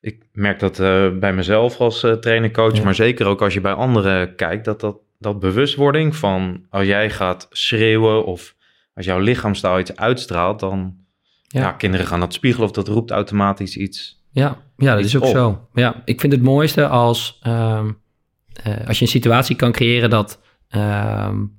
ik 0.00 0.22
merk 0.32 0.58
dat 0.58 0.78
uh, 0.78 1.18
bij 1.18 1.32
mezelf 1.32 1.78
als 1.78 2.06
trainer, 2.20 2.50
coach, 2.50 2.76
ja. 2.76 2.84
maar 2.84 2.94
zeker 2.94 3.26
ook 3.26 3.42
als 3.42 3.54
je 3.54 3.60
bij 3.60 3.72
anderen 3.72 4.34
kijkt, 4.34 4.64
dat 4.64 4.80
dat, 4.80 4.96
dat 5.18 5.38
bewustwording 5.38 6.16
van 6.16 6.66
als 6.70 6.86
jij 6.86 7.10
gaat 7.10 7.46
schreeuwen 7.50 8.24
of 8.24 8.54
als 8.94 9.06
jouw 9.06 9.18
lichaamstaal 9.18 9.78
iets 9.78 9.96
uitstraalt, 9.96 10.60
dan 10.60 10.94
ja. 11.46 11.60
ja. 11.60 11.72
kinderen 11.72 12.06
gaan 12.06 12.20
dat 12.20 12.34
spiegelen 12.34 12.68
of 12.68 12.74
dat 12.74 12.88
roept 12.88 13.10
automatisch 13.10 13.76
iets. 13.76 14.22
Ja, 14.30 14.56
ja 14.76 14.94
dat 14.94 15.04
is 15.04 15.16
ook 15.16 15.24
op. 15.24 15.30
zo. 15.34 15.68
Ja, 15.74 16.02
ik 16.04 16.20
vind 16.20 16.32
het 16.32 16.42
mooiste 16.42 16.88
als, 16.88 17.40
um, 17.46 17.98
uh, 18.66 18.86
als 18.86 18.98
je 18.98 19.04
een 19.04 19.10
situatie 19.10 19.56
kan 19.56 19.72
creëren 19.72 20.10
dat 20.10 20.40
um, 20.76 21.58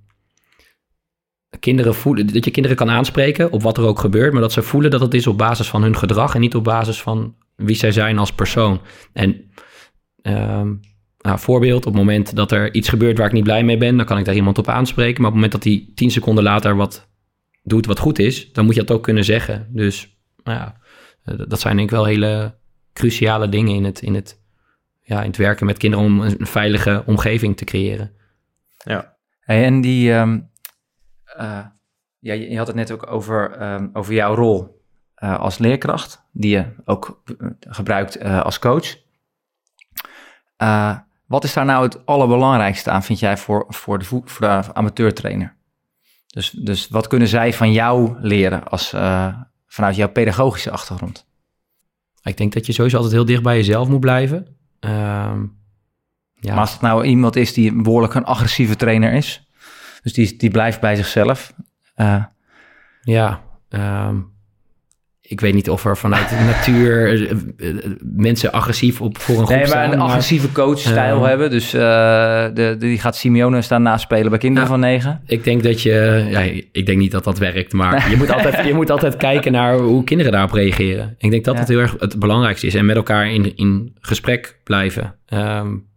kinderen 1.59 1.95
voelen, 1.95 2.33
dat 2.33 2.45
je 2.45 2.51
kinderen 2.51 2.77
kan 2.77 2.89
aanspreken 2.89 3.51
op 3.51 3.61
wat 3.61 3.77
er 3.77 3.85
ook 3.85 3.99
gebeurt, 3.99 4.31
maar 4.31 4.41
dat 4.41 4.51
ze 4.51 4.61
voelen 4.61 4.91
dat 4.91 5.01
het 5.01 5.13
is 5.13 5.27
op 5.27 5.37
basis 5.37 5.67
van 5.67 5.81
hun 5.81 5.97
gedrag 5.97 6.35
en 6.35 6.41
niet 6.41 6.55
op 6.55 6.63
basis 6.63 7.01
van 7.01 7.35
wie 7.55 7.75
zij 7.75 7.91
zijn 7.91 8.17
als 8.17 8.33
persoon. 8.33 8.81
En 9.13 9.51
um, 10.23 10.79
nou, 11.21 11.39
voorbeeld, 11.39 11.85
op 11.85 11.93
het 11.93 12.01
moment 12.01 12.35
dat 12.35 12.51
er 12.51 12.73
iets 12.73 12.89
gebeurt 12.89 13.17
waar 13.17 13.27
ik 13.27 13.33
niet 13.33 13.43
blij 13.43 13.63
mee 13.63 13.77
ben, 13.77 13.97
dan 13.97 14.05
kan 14.05 14.17
ik 14.17 14.25
daar 14.25 14.35
iemand 14.35 14.57
op 14.57 14.67
aanspreken. 14.67 15.21
Maar 15.21 15.31
op 15.31 15.37
het 15.37 15.43
moment 15.43 15.51
dat 15.51 15.63
hij 15.63 15.91
tien 15.95 16.11
seconden 16.11 16.43
later 16.43 16.75
wat 16.75 17.09
doet 17.63 17.85
wat 17.85 17.99
goed 17.99 18.19
is, 18.19 18.51
dan 18.51 18.65
moet 18.65 18.75
je 18.75 18.83
dat 18.83 18.95
ook 18.95 19.03
kunnen 19.03 19.23
zeggen. 19.23 19.67
Dus 19.69 20.17
nou 20.43 20.57
ja, 20.57 20.77
eh, 21.23 21.35
dat 21.47 21.59
zijn 21.59 21.75
denk 21.75 21.89
ik 21.89 21.95
wel 21.95 22.05
hele 22.05 22.55
cruciale 22.93 23.49
dingen 23.49 23.75
in 23.75 23.83
het, 23.83 24.01
in 24.01 24.13
het, 24.13 24.41
ja, 25.03 25.19
in 25.19 25.27
het 25.27 25.37
werken 25.37 25.65
met 25.65 25.77
kinderen 25.77 26.05
om 26.05 26.21
een 26.21 26.47
veilige 26.47 27.03
omgeving 27.05 27.57
te 27.57 27.65
creëren. 27.65 28.11
Ja. 28.83 29.17
En 29.41 29.81
die, 29.81 30.11
um, 30.11 30.50
uh, 31.39 31.65
ja, 32.19 32.33
je 32.33 32.57
had 32.57 32.67
het 32.67 32.75
net 32.75 32.91
ook 32.91 33.11
over, 33.11 33.61
um, 33.73 33.89
over 33.93 34.13
jouw 34.13 34.35
rol 34.35 34.83
uh, 35.17 35.39
als 35.39 35.57
leerkracht, 35.57 36.23
die 36.31 36.51
je 36.51 36.65
ook 36.85 37.23
gebruikt 37.59 38.21
als 38.23 38.59
coach. 38.59 38.97
wat 41.25 41.43
is 41.43 41.53
daar 41.53 41.65
nou 41.65 41.83
het 41.83 42.05
allerbelangrijkste 42.05 42.89
aan, 42.89 43.03
vind 43.03 43.19
jij, 43.19 43.37
voor, 43.37 43.65
voor, 43.67 43.99
de, 43.99 44.05
voor 44.05 44.21
de 44.39 44.73
amateurtrainer? 44.73 45.55
Dus, 46.27 46.49
dus 46.49 46.87
wat 46.87 47.07
kunnen 47.07 47.27
zij 47.27 47.53
van 47.53 47.71
jou 47.71 48.15
leren 48.19 48.63
als, 48.63 48.89
vanuit 49.67 49.95
jouw 49.95 50.09
pedagogische 50.09 50.71
achtergrond? 50.71 51.29
Ik 52.23 52.37
denk 52.37 52.53
dat 52.53 52.65
je 52.65 52.73
sowieso 52.73 52.95
altijd 52.95 53.15
heel 53.15 53.25
dicht 53.25 53.43
bij 53.43 53.55
jezelf 53.55 53.87
moet 53.87 53.99
blijven. 53.99 54.47
Ehm, 54.79 55.45
ja. 56.33 56.51
Maar 56.53 56.59
als 56.59 56.71
het 56.71 56.81
nou 56.81 57.05
iemand 57.05 57.35
is 57.35 57.53
die 57.53 57.81
behoorlijk 57.81 58.13
een 58.13 58.25
agressieve 58.25 58.75
trainer 58.75 59.13
is, 59.13 59.50
dus 60.01 60.13
die, 60.13 60.37
die 60.37 60.51
blijft 60.51 60.79
bij 60.79 60.95
zichzelf. 60.95 61.53
Uh, 61.95 62.23
ja, 63.01 63.41
um, 63.69 64.31
ik 65.31 65.41
weet 65.41 65.53
niet 65.53 65.69
of 65.69 65.85
er 65.85 65.97
vanuit 65.97 66.29
de 66.29 66.35
natuur 66.35 67.13
eh, 67.13 67.31
eh, 67.31 67.75
mensen 68.01 68.51
agressief 68.51 69.01
op 69.01 69.17
voor 69.17 69.39
een 69.39 69.45
groep 69.45 69.57
nee, 69.57 69.67
maar 69.67 69.93
een 69.93 69.99
agressieve 69.99 70.51
coachstijl 70.51 71.17
uh, 71.17 71.25
hebben. 71.25 71.49
Dus 71.49 71.73
uh, 71.73 71.81
de, 72.53 72.75
die 72.79 72.99
gaat 72.99 73.15
Simeone 73.15 73.61
staan 73.61 73.81
naspelen 73.81 74.29
bij 74.29 74.39
kinderen 74.39 74.67
van 74.67 74.79
negen. 74.79 75.21
Ik 75.25 75.43
denk 75.43 75.63
dat 75.63 75.81
je... 75.81 76.25
Ja, 76.29 76.39
ik 76.71 76.85
denk 76.85 76.97
niet 76.97 77.11
dat 77.11 77.23
dat 77.23 77.37
werkt, 77.37 77.73
maar 77.73 78.09
je, 78.09 78.17
moet 78.17 78.31
altijd, 78.31 78.67
je 78.67 78.73
moet 78.73 78.89
altijd 78.89 79.17
kijken 79.17 79.51
naar 79.51 79.77
hoe 79.77 80.03
kinderen 80.03 80.31
daarop 80.31 80.51
reageren. 80.51 81.15
Ik 81.17 81.31
denk 81.31 81.45
dat 81.45 81.57
dat 81.57 81.67
heel 81.67 81.79
erg 81.79 81.95
het 81.99 82.19
belangrijkste 82.19 82.67
is. 82.67 82.75
En 82.75 82.85
met 82.85 82.95
elkaar 82.95 83.31
in, 83.31 83.55
in 83.55 83.95
gesprek 83.99 84.59
blijven. 84.63 85.15
Um, 85.33 85.89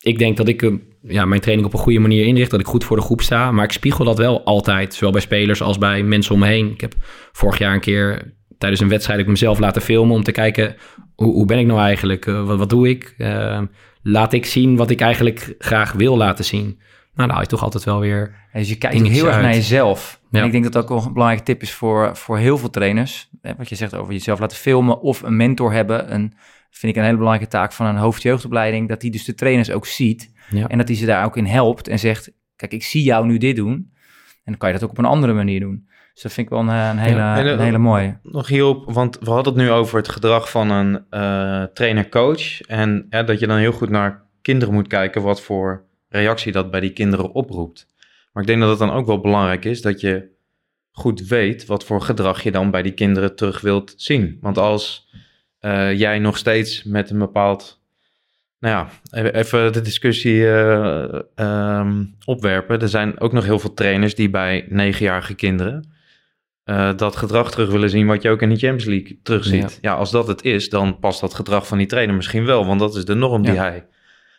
ik 0.00 0.18
denk 0.18 0.36
dat 0.36 0.48
ik 0.48 0.72
ja, 1.08 1.24
mijn 1.24 1.40
training 1.40 1.68
op 1.68 1.74
een 1.74 1.78
goede 1.78 1.98
manier 1.98 2.26
inricht. 2.26 2.50
Dat 2.50 2.60
ik 2.60 2.66
goed 2.66 2.84
voor 2.84 2.96
de 2.96 3.02
groep 3.02 3.20
sta. 3.20 3.50
Maar 3.50 3.64
ik 3.64 3.72
spiegel 3.72 4.04
dat 4.04 4.18
wel 4.18 4.44
altijd. 4.44 4.94
Zowel 4.94 5.12
bij 5.12 5.20
spelers 5.20 5.62
als 5.62 5.78
bij 5.78 6.02
mensen 6.02 6.34
om 6.34 6.40
me 6.40 6.46
heen. 6.46 6.70
Ik 6.70 6.80
heb 6.80 6.94
vorig 7.32 7.58
jaar 7.58 7.74
een 7.74 7.80
keer 7.80 8.34
tijdens 8.58 8.80
een 8.80 8.88
wedstrijd 8.88 9.20
ik 9.20 9.26
mezelf 9.26 9.58
laten 9.58 9.82
filmen 9.82 10.14
om 10.14 10.22
te 10.22 10.32
kijken 10.32 10.76
hoe, 11.14 11.32
hoe 11.32 11.46
ben 11.46 11.58
ik 11.58 11.66
nou 11.66 11.80
eigenlijk, 11.80 12.26
uh, 12.26 12.46
wat, 12.46 12.58
wat 12.58 12.70
doe 12.70 12.88
ik? 12.88 13.14
Uh, 13.18 13.60
laat 14.02 14.32
ik 14.32 14.46
zien 14.46 14.76
wat 14.76 14.90
ik 14.90 15.00
eigenlijk 15.00 15.54
graag 15.58 15.92
wil 15.92 16.16
laten 16.16 16.44
zien. 16.44 16.80
Nou, 17.14 17.28
nou, 17.28 17.40
je 17.40 17.46
toch 17.46 17.62
altijd 17.62 17.84
wel 17.84 18.00
weer. 18.00 18.34
Dus 18.52 18.68
je 18.68 18.76
kijkt 18.76 19.06
heel 19.06 19.26
erg 19.26 19.40
naar 19.40 19.54
jezelf. 19.54 20.20
Ja. 20.30 20.40
En 20.40 20.46
ik 20.46 20.52
denk 20.52 20.64
dat 20.64 20.72
dat 20.72 20.90
ook 20.90 21.04
een 21.04 21.12
belangrijke 21.12 21.44
tip 21.44 21.62
is 21.62 21.72
voor, 21.72 22.16
voor 22.16 22.38
heel 22.38 22.58
veel 22.58 22.70
trainers. 22.70 23.28
Wat 23.56 23.68
je 23.68 23.74
zegt 23.74 23.94
over 23.94 24.12
jezelf 24.12 24.38
laten 24.38 24.56
filmen 24.56 25.00
of 25.00 25.22
een 25.22 25.36
mentor 25.36 25.72
hebben. 25.72 26.14
Een, 26.14 26.34
vind 26.78 26.92
ik 26.92 26.98
een 26.98 27.04
hele 27.04 27.16
belangrijke 27.16 27.50
taak 27.50 27.72
van 27.72 27.86
een 27.86 27.96
hoofdjeugdopleiding. 27.96 28.88
Dat 28.88 29.00
die 29.00 29.10
dus 29.10 29.24
de 29.24 29.34
trainers 29.34 29.70
ook 29.70 29.86
ziet. 29.86 30.32
Ja. 30.50 30.68
En 30.68 30.78
dat 30.78 30.86
die 30.86 30.96
ze 30.96 31.06
daar 31.06 31.24
ook 31.24 31.36
in 31.36 31.46
helpt 31.46 31.88
en 31.88 31.98
zegt: 31.98 32.32
Kijk, 32.56 32.72
ik 32.72 32.82
zie 32.82 33.02
jou 33.02 33.26
nu 33.26 33.38
dit 33.38 33.56
doen. 33.56 33.72
En 34.44 34.54
dan 34.54 34.56
kan 34.56 34.68
je 34.68 34.74
dat 34.74 34.84
ook 34.84 34.90
op 34.90 34.98
een 34.98 35.04
andere 35.04 35.32
manier 35.32 35.60
doen. 35.60 35.88
Dus 36.12 36.22
dat 36.22 36.32
vind 36.32 36.46
ik 36.46 36.52
wel 36.52 36.62
een, 36.62 36.68
een 36.68 36.98
hele, 36.98 37.50
een 37.50 37.60
hele 37.60 37.78
mooie. 37.78 38.18
Nog 38.22 38.48
hierop, 38.48 38.92
want 38.92 39.18
we 39.18 39.30
hadden 39.30 39.52
het 39.52 39.62
nu 39.62 39.70
over 39.70 39.96
het 39.96 40.08
gedrag 40.08 40.50
van 40.50 40.70
een 40.70 41.04
uh, 41.10 41.62
trainer-coach. 41.62 42.60
En 42.60 43.06
ja, 43.10 43.22
dat 43.22 43.40
je 43.40 43.46
dan 43.46 43.58
heel 43.58 43.72
goed 43.72 43.90
naar 43.90 44.22
kinderen 44.42 44.74
moet 44.74 44.86
kijken 44.86 45.22
wat 45.22 45.42
voor 45.42 45.84
reactie 46.08 46.52
dat 46.52 46.70
bij 46.70 46.80
die 46.80 46.92
kinderen 46.92 47.32
oproept. 47.32 47.86
Maar 48.32 48.42
ik 48.42 48.48
denk 48.48 48.60
dat 48.60 48.70
het 48.70 48.78
dan 48.78 48.90
ook 48.90 49.06
wel 49.06 49.20
belangrijk 49.20 49.64
is 49.64 49.82
dat 49.82 50.00
je 50.00 50.36
goed 50.90 51.26
weet 51.26 51.66
wat 51.66 51.84
voor 51.84 52.00
gedrag 52.00 52.42
je 52.42 52.50
dan 52.50 52.70
bij 52.70 52.82
die 52.82 52.92
kinderen 52.92 53.36
terug 53.36 53.60
wilt 53.60 53.94
zien. 53.96 54.38
Want 54.40 54.58
als 54.58 55.07
uh, 55.60 55.98
jij 55.98 56.18
nog 56.18 56.36
steeds 56.36 56.84
met 56.84 57.10
een 57.10 57.18
bepaald 57.18 57.80
nou 58.58 58.74
ja, 58.74 58.90
even 59.30 59.72
de 59.72 59.80
discussie 59.80 60.40
uh, 60.40 61.18
um, 61.34 62.14
opwerpen. 62.24 62.80
Er 62.80 62.88
zijn 62.88 63.20
ook 63.20 63.32
nog 63.32 63.44
heel 63.44 63.58
veel 63.58 63.74
trainers 63.74 64.14
die 64.14 64.30
bij 64.30 64.66
negenjarige 64.68 65.34
kinderen 65.34 65.96
uh, 66.70 66.90
dat 66.96 67.16
gedrag 67.16 67.50
terug 67.50 67.70
willen 67.70 67.90
zien 67.90 68.06
wat 68.06 68.22
je 68.22 68.30
ook 68.30 68.42
in 68.42 68.48
de 68.48 68.56
Champions 68.56 68.84
League 68.84 69.20
terugziet. 69.22 69.78
Ja. 69.80 69.90
ja, 69.90 69.94
als 69.94 70.10
dat 70.10 70.26
het 70.26 70.44
is, 70.44 70.68
dan 70.68 70.98
past 70.98 71.20
dat 71.20 71.34
gedrag 71.34 71.66
van 71.66 71.78
die 71.78 71.86
trainer 71.86 72.14
misschien 72.14 72.44
wel, 72.44 72.66
want 72.66 72.80
dat 72.80 72.96
is 72.96 73.04
de 73.04 73.14
norm 73.14 73.42
die 73.42 73.58
hij 73.58 73.86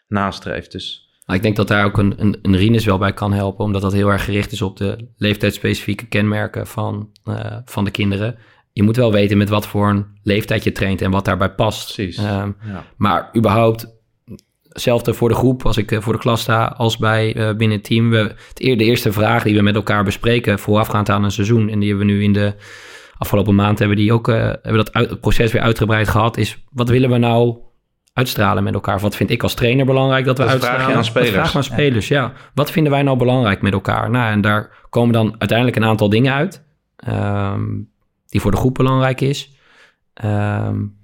nastreeft. 0.08 0.72
Dus. 0.72 1.08
Ik 1.26 1.42
denk 1.42 1.56
dat 1.56 1.68
daar 1.68 1.86
ook 1.86 1.98
een, 1.98 2.14
een, 2.18 2.40
een 2.42 2.58
Rinus 2.58 2.86
wel 2.86 2.98
bij 2.98 3.14
kan 3.14 3.34
helpen, 3.34 3.66
omdat 3.66 3.82
dat 3.82 3.94
heel 3.94 4.10
erg 4.10 4.24
gericht 4.24 4.52
is 4.52 4.62
op 4.62 4.78
de 4.78 5.08
leeftijdsspecifieke 5.18 6.06
kenmerken 6.06 6.68
van, 6.68 7.10
uh, 7.26 7.58
van 7.66 7.84
de 7.84 7.92
kinderen. 7.92 8.38
Je 8.80 8.86
moet 8.86 8.96
wel 8.96 9.12
weten 9.12 9.38
met 9.38 9.50
wat 9.50 9.68
voor 9.68 9.90
een 9.90 10.06
leeftijd 10.24 10.64
je 10.64 10.72
traint 10.72 11.02
en 11.02 11.12
wat 11.12 11.26
daarbij 11.26 11.50
past. 11.50 11.94
Precies. 11.94 12.16
Ja. 12.16 12.54
Maar 12.98 13.30
überhaupt 13.38 13.98
hetzelfde 14.70 15.14
voor 15.14 15.30
de 15.30 15.36
groep 15.36 15.66
als 15.66 15.78
ik 15.78 15.92
eh, 15.92 16.02
voor 16.02 16.14
de 16.14 16.20
klas 16.20 16.42
sta 16.42 16.66
als 16.66 16.98
bij 16.98 17.36
uh, 17.36 17.56
binnen 17.56 17.78
het 17.78 17.84
team. 17.86 18.10
We, 18.10 18.18
het, 18.18 18.56
de 18.56 18.76
eerste 18.76 19.12
vraag 19.12 19.44
die 19.44 19.56
we 19.56 19.62
met 19.62 19.76
elkaar 19.76 20.04
bespreken 20.04 20.60
voorafgaand 20.60 21.10
aan 21.10 21.24
een 21.24 21.32
seizoen 21.32 21.70
en 21.70 21.80
die 21.80 21.90
hebben 21.90 22.08
we 22.08 22.14
nu 22.14 22.24
in 22.24 22.34
de 22.34 22.54
afgelopen 23.18 23.56
maand 23.56 23.80
hebben 23.80 23.98
die 23.98 24.14
ook 24.14 24.28
uh, 24.28 24.36
hebben 24.36 24.76
dat 24.76 24.94
uit, 24.94 25.10
het 25.10 25.20
proces 25.20 25.52
weer 25.52 25.62
uitgebreid 25.62 26.10
gehad 26.10 26.38
is 26.38 26.64
wat 26.70 26.90
willen 26.90 27.10
we 27.10 27.18
nou 27.18 27.58
uitstralen 28.14 28.64
met 28.64 28.74
elkaar? 28.74 29.00
Wat 29.00 29.16
vind 29.16 29.30
ik 29.30 29.44
als 29.44 29.54
trainer 29.54 29.86
belangrijk 29.86 30.26
dat 30.26 30.38
we 30.38 30.44
dat 30.44 30.52
uitstralen? 30.52 30.82
Vraag 30.82 30.92
je 30.92 30.98
aan 30.98 31.06
spelers. 31.06 31.32
vraag 31.32 31.56
aan 31.56 31.64
spelers, 31.64 32.08
ja. 32.08 32.22
ja. 32.22 32.34
Wat 32.54 32.72
vinden 32.72 32.92
wij 32.92 33.04
nou 33.04 33.18
belangrijk 33.18 33.62
met 33.62 33.74
elkaar? 33.74 34.10
Nou, 34.10 34.32
en 34.32 34.42
daar 34.42 34.70
komen 34.90 35.14
dan 35.14 35.36
uiteindelijk 35.38 35.78
een 35.78 35.86
aantal 35.86 36.10
dingen 36.10 36.34
uit 36.34 36.64
um, 37.08 37.90
die 38.30 38.42
voor 38.42 38.52
de 38.52 38.58
groep 38.58 38.74
belangrijk 38.74 39.22
is. 39.22 39.58
Um, 40.24 40.98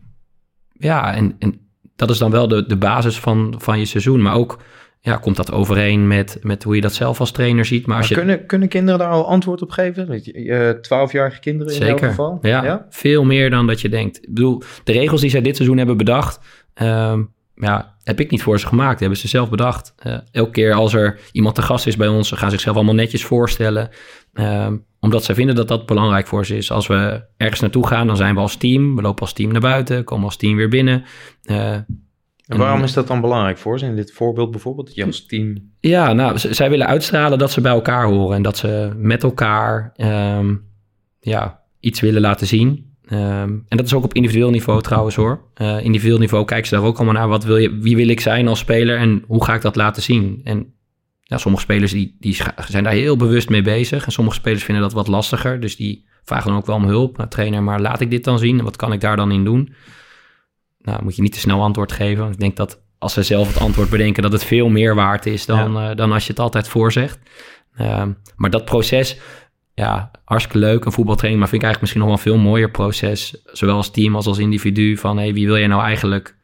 ja, 0.72 1.14
en, 1.14 1.36
en 1.40 1.60
dat 1.96 2.10
is 2.10 2.18
dan 2.18 2.32
wel 2.32 2.48
de, 2.48 2.66
de 2.66 2.78
basis 2.78 3.20
van, 3.20 3.56
van 3.58 3.80
je 3.80 3.86
seizoen. 3.86 4.22
Maar 4.22 4.36
ook 4.36 4.62
ja, 5.00 5.18
komt 5.18 5.36
dat 5.36 5.52
overeen 5.52 6.08
met, 6.08 6.40
met 6.42 6.64
hoe 6.64 6.76
je 6.76 6.82
dat 6.82 6.94
zelf 6.94 7.20
als 7.20 7.32
trainer 7.32 7.66
ziet. 7.66 7.86
Maar, 7.86 7.98
als 7.98 8.08
je... 8.08 8.16
kunnen, 8.16 8.46
kunnen 8.46 8.68
kinderen 8.68 9.00
daar 9.00 9.10
al 9.10 9.28
antwoord 9.28 9.62
op 9.62 9.72
geven? 9.72 10.82
Twaalfjarige 10.82 11.40
kinderen 11.40 11.74
in 11.74 11.80
Zeker. 11.80 11.92
elk 11.92 12.10
geval? 12.10 12.40
Ja, 12.42 12.64
ja, 12.64 12.86
veel 12.90 13.24
meer 13.24 13.50
dan 13.50 13.68
dat 13.68 13.82
je 13.82 13.90
denkt. 13.90 14.18
Ik 14.18 14.34
bedoel, 14.34 14.64
de 14.84 14.92
regels 14.92 15.22
die 15.22 15.30
zij 15.30 15.42
dit 15.42 15.56
seizoen 15.56 15.78
hebben 15.78 15.98
bedacht... 15.98 16.40
Um, 16.82 17.34
ja, 17.56 17.96
heb 18.04 18.20
ik 18.20 18.32
niet 18.32 18.42
voor 18.42 18.60
ze 18.60 18.68
gemaakt. 18.68 19.00
hebben 19.00 19.18
ze 19.18 19.28
zelf 19.28 19.50
bedacht. 19.50 19.96
Uh, 20.08 20.18
elke 20.32 20.52
keer 20.52 20.74
als 20.74 20.94
er 20.94 21.20
iemand 21.32 21.56
te 21.56 21.62
gast 21.62 21.88
is 21.88 21.96
bij 21.96 22.08
ons... 22.08 22.28
ze 22.28 22.36
gaan 22.36 22.50
zichzelf 22.50 22.76
allemaal 22.76 22.96
netjes 22.96 23.26
voorstellen. 23.26 23.90
Um, 24.34 24.86
omdat 25.06 25.24
ze 25.24 25.34
vinden 25.34 25.56
dat 25.56 25.68
dat 25.68 25.86
belangrijk 25.86 26.28
voor 26.28 26.46
ze 26.46 26.58
is. 26.58 26.72
Als 26.72 26.88
we 26.88 27.24
ergens 27.38 27.62
naartoe 27.62 27.88
gaan, 27.88 28.08
dan 28.08 28.18
zijn 28.18 28.36
we 28.36 28.42
als 28.42 28.56
team. 28.56 28.96
We 28.96 29.02
lopen 29.02 29.22
als 29.22 29.34
team 29.34 29.52
naar 29.52 29.62
buiten, 29.62 30.04
komen 30.04 30.26
als 30.26 30.38
team 30.38 30.56
weer 30.56 30.70
binnen. 30.70 31.04
Uh, 31.44 31.72
en 32.48 32.58
waarom 32.58 32.84
is 32.84 32.94
dat 32.94 33.08
dan 33.08 33.22
belangrijk 33.22 33.58
voor 33.58 33.80
ze? 33.80 33.86
In 33.86 33.96
dit 33.96 34.12
voorbeeld 34.12 34.52
bijvoorbeeld, 34.52 34.96
je 34.96 35.06
als 35.06 35.26
team... 35.26 35.72
Ja, 35.80 36.14
nou, 36.14 36.38
zij 36.38 36.70
willen 36.70 36.88
uitstralen 36.88 37.38
dat 37.38 37.52
ze 37.52 37.62
bij 37.62 37.72
elkaar 37.72 38.06
horen. 38.06 38.36
En 38.36 38.42
dat 38.42 38.58
ze 38.58 38.92
met 38.98 39.24
elkaar 39.24 39.94
um, 39.98 40.66
ja, 41.20 41.62
iets 41.80 42.00
willen 42.00 42.22
laten 42.22 42.48
zien. 42.48 42.94
Um, 43.10 43.66
en 43.68 43.78
dat 43.78 43.86
is 43.86 43.94
ook 43.94 44.04
op 44.04 44.14
individueel 44.14 44.50
niveau 44.50 44.82
trouwens 44.82 45.16
hoor. 45.16 45.42
Uh, 45.62 45.84
individueel 45.84 46.20
niveau 46.20 46.46
kijken 46.46 46.68
ze 46.68 46.76
daar 46.76 46.84
ook 46.84 46.96
allemaal 46.96 47.14
naar. 47.14 47.28
Wat 47.28 47.44
wil 47.44 47.58
je, 47.58 47.78
wie 47.78 47.96
wil 47.96 48.08
ik 48.08 48.20
zijn 48.20 48.48
als 48.48 48.60
speler 48.60 48.98
en 48.98 49.24
hoe 49.28 49.44
ga 49.44 49.54
ik 49.54 49.62
dat 49.62 49.76
laten 49.76 50.02
zien? 50.04 50.42
En 50.44 50.74
ja, 51.28 51.38
sommige 51.38 51.64
spelers 51.64 51.92
die, 51.92 52.16
die 52.20 52.38
zijn 52.68 52.84
daar 52.84 52.94
heel 52.94 53.18
bewust 53.18 53.50
mee 53.50 53.62
bezig. 53.62 54.06
En 54.06 54.12
sommige 54.12 54.38
spelers 54.38 54.64
vinden 54.64 54.84
dat 54.84 54.94
wat 54.94 55.08
lastiger. 55.08 55.60
Dus 55.60 55.76
die 55.76 56.06
vragen 56.24 56.50
dan 56.50 56.58
ook 56.58 56.66
wel 56.66 56.76
om 56.76 56.86
hulp 56.86 57.18
naar 57.18 57.30
trainer. 57.30 57.64
Maar 57.64 57.82
laat 57.82 58.02
ik 58.02 58.10
dit 58.10 58.24
dan 58.24 58.40
zien? 58.40 58.64
Wat 58.64 58.76
kan 58.76 58.94
ik 58.94 59.02
daar 59.02 59.16
dan 59.16 59.32
in 59.32 59.44
doen? 59.44 59.74
Nou, 60.80 61.04
moet 61.04 61.16
je 61.16 61.22
niet 61.22 61.34
te 61.34 61.40
snel 61.40 61.62
antwoord 61.62 61.92
geven. 61.92 62.32
Ik 62.32 62.40
denk 62.40 62.56
dat 62.56 62.82
als 62.98 63.14
ze 63.14 63.24
zelf 63.24 63.48
het 63.48 63.60
antwoord 63.60 63.90
bedenken... 63.90 64.24
dat 64.24 64.32
het 64.32 64.44
veel 64.44 64.70
meer 64.70 64.96
waard 64.96 65.26
is 65.26 65.46
dan, 65.46 65.78
uh, 65.78 65.96
dan 65.96 66.12
als 66.12 66.24
je 66.24 66.30
het 66.30 66.40
altijd 66.40 66.68
voorzegt. 66.68 67.20
Uh, 67.82 68.06
maar 68.36 68.50
dat 68.50 68.66
proces, 68.66 69.20
ja, 69.74 70.12
hartstikke 70.26 70.60
leuk. 70.60 70.86
Een 70.86 70.92
voetbaltraining, 70.92 71.42
maar 71.42 71.50
vind 71.50 71.62
ik 71.62 71.68
eigenlijk 71.68 71.82
misschien 71.82 72.02
nog 72.02 72.10
wel 72.10 72.18
een 72.18 72.42
veel 72.42 72.50
mooier 72.52 72.72
proces. 72.72 73.42
Zowel 73.46 73.76
als 73.76 73.92
team 73.92 74.16
als 74.16 74.26
als 74.26 74.38
individu. 74.38 74.98
Van, 74.98 75.18
hey, 75.18 75.34
wie 75.34 75.46
wil 75.46 75.56
je 75.56 75.68
nou 75.68 75.84
eigenlijk, 75.84 76.38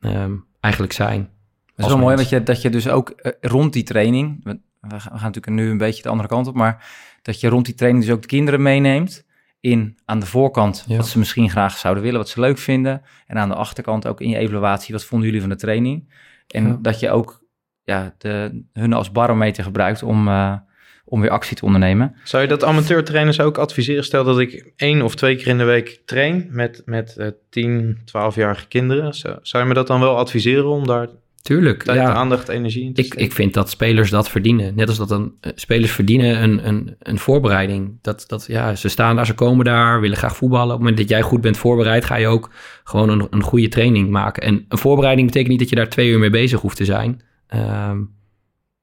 um, 0.00 0.44
eigenlijk 0.60 0.92
zijn? 0.92 1.33
Het 1.76 1.86
is 1.86 1.92
wel 1.92 2.00
mooi 2.00 2.16
dat 2.16 2.28
je, 2.28 2.42
dat 2.42 2.62
je 2.62 2.70
dus 2.70 2.88
ook 2.88 3.12
uh, 3.16 3.32
rond 3.40 3.72
die 3.72 3.82
training, 3.82 4.44
we, 4.44 4.58
we, 4.80 5.00
gaan 5.00 5.12
natuurlijk 5.12 5.48
nu 5.48 5.70
een 5.70 5.78
beetje 5.78 6.02
de 6.02 6.08
andere 6.08 6.28
kant 6.28 6.46
op, 6.46 6.54
maar 6.54 6.86
dat 7.22 7.40
je 7.40 7.48
rond 7.48 7.64
die 7.64 7.74
training 7.74 8.04
dus 8.04 8.14
ook 8.14 8.20
de 8.20 8.28
kinderen 8.28 8.62
meeneemt 8.62 9.24
in 9.60 9.98
aan 10.04 10.20
de 10.20 10.26
voorkant 10.26 10.84
wat 10.88 11.06
ze 11.06 11.18
misschien 11.18 11.50
graag 11.50 11.76
zouden 11.76 12.02
willen, 12.02 12.18
wat 12.18 12.28
ze 12.28 12.40
leuk 12.40 12.58
vinden. 12.58 13.02
En 13.26 13.38
aan 13.38 13.48
de 13.48 13.54
achterkant 13.54 14.06
ook 14.06 14.20
in 14.20 14.28
je 14.28 14.36
evaluatie, 14.36 14.94
wat 14.94 15.04
vonden 15.04 15.26
jullie 15.26 15.40
van 15.40 15.50
de 15.50 15.56
training? 15.56 16.12
En 16.48 16.82
dat 16.82 17.00
je 17.00 17.10
ook 17.10 17.44
ja, 17.84 18.14
de, 18.18 18.64
hun 18.72 18.92
als 18.92 19.12
barometer 19.12 19.64
gebruikt 19.64 20.02
om, 20.02 20.28
uh, 20.28 20.56
om 21.04 21.20
weer 21.20 21.30
actie 21.30 21.56
te 21.56 21.64
ondernemen. 21.64 22.16
Zou 22.24 22.42
je 22.42 22.48
dat 22.48 22.64
amateurtrainers 22.64 23.40
ook 23.40 23.58
adviseren? 23.58 24.04
Stel 24.04 24.24
dat 24.24 24.38
ik 24.38 24.72
één 24.76 25.02
of 25.02 25.14
twee 25.14 25.36
keer 25.36 25.46
in 25.46 25.58
de 25.58 25.64
week 25.64 26.02
train 26.04 26.46
met, 26.50 26.82
met 26.84 27.14
uh, 27.18 27.28
10, 27.50 27.98
12-jarige 27.98 28.68
kinderen. 28.68 29.14
Zou, 29.14 29.38
zou 29.42 29.62
je 29.62 29.68
me 29.68 29.74
dat 29.74 29.86
dan 29.86 30.00
wel 30.00 30.16
adviseren 30.16 30.68
om 30.68 30.86
daar 30.86 31.08
Tuurlijk. 31.44 31.82
Tijd, 31.82 31.98
ja. 31.98 32.12
aandacht, 32.12 32.48
energie 32.48 32.90
ik, 32.94 33.14
ik 33.14 33.32
vind 33.32 33.54
dat 33.54 33.70
spelers 33.70 34.10
dat 34.10 34.30
verdienen. 34.30 34.74
Net 34.74 34.88
als 34.88 34.96
dat 34.96 35.10
een, 35.10 35.34
eh, 35.40 35.52
spelers 35.54 35.92
verdienen 35.92 36.42
een, 36.42 36.68
een, 36.68 36.96
een 36.98 37.18
voorbereiding. 37.18 37.98
Dat, 38.00 38.24
dat, 38.26 38.44
ja, 38.46 38.74
ze 38.74 38.88
staan 38.88 39.16
daar, 39.16 39.26
ze 39.26 39.34
komen 39.34 39.64
daar, 39.64 40.00
willen 40.00 40.16
graag 40.16 40.36
voetballen. 40.36 40.66
Op 40.66 40.70
het 40.70 40.78
moment 40.78 40.96
dat 40.98 41.08
jij 41.08 41.22
goed 41.22 41.40
bent 41.40 41.56
voorbereid, 41.56 42.04
ga 42.04 42.16
je 42.16 42.26
ook 42.26 42.50
gewoon 42.84 43.08
een, 43.08 43.26
een 43.30 43.42
goede 43.42 43.68
training 43.68 44.10
maken. 44.10 44.42
En 44.42 44.64
een 44.68 44.78
voorbereiding 44.78 45.26
betekent 45.26 45.50
niet 45.50 45.60
dat 45.60 45.68
je 45.68 45.76
daar 45.76 45.88
twee 45.88 46.08
uur 46.08 46.18
mee 46.18 46.30
bezig 46.30 46.60
hoeft 46.60 46.76
te 46.76 46.84
zijn. 46.84 47.22
Um, 47.54 48.14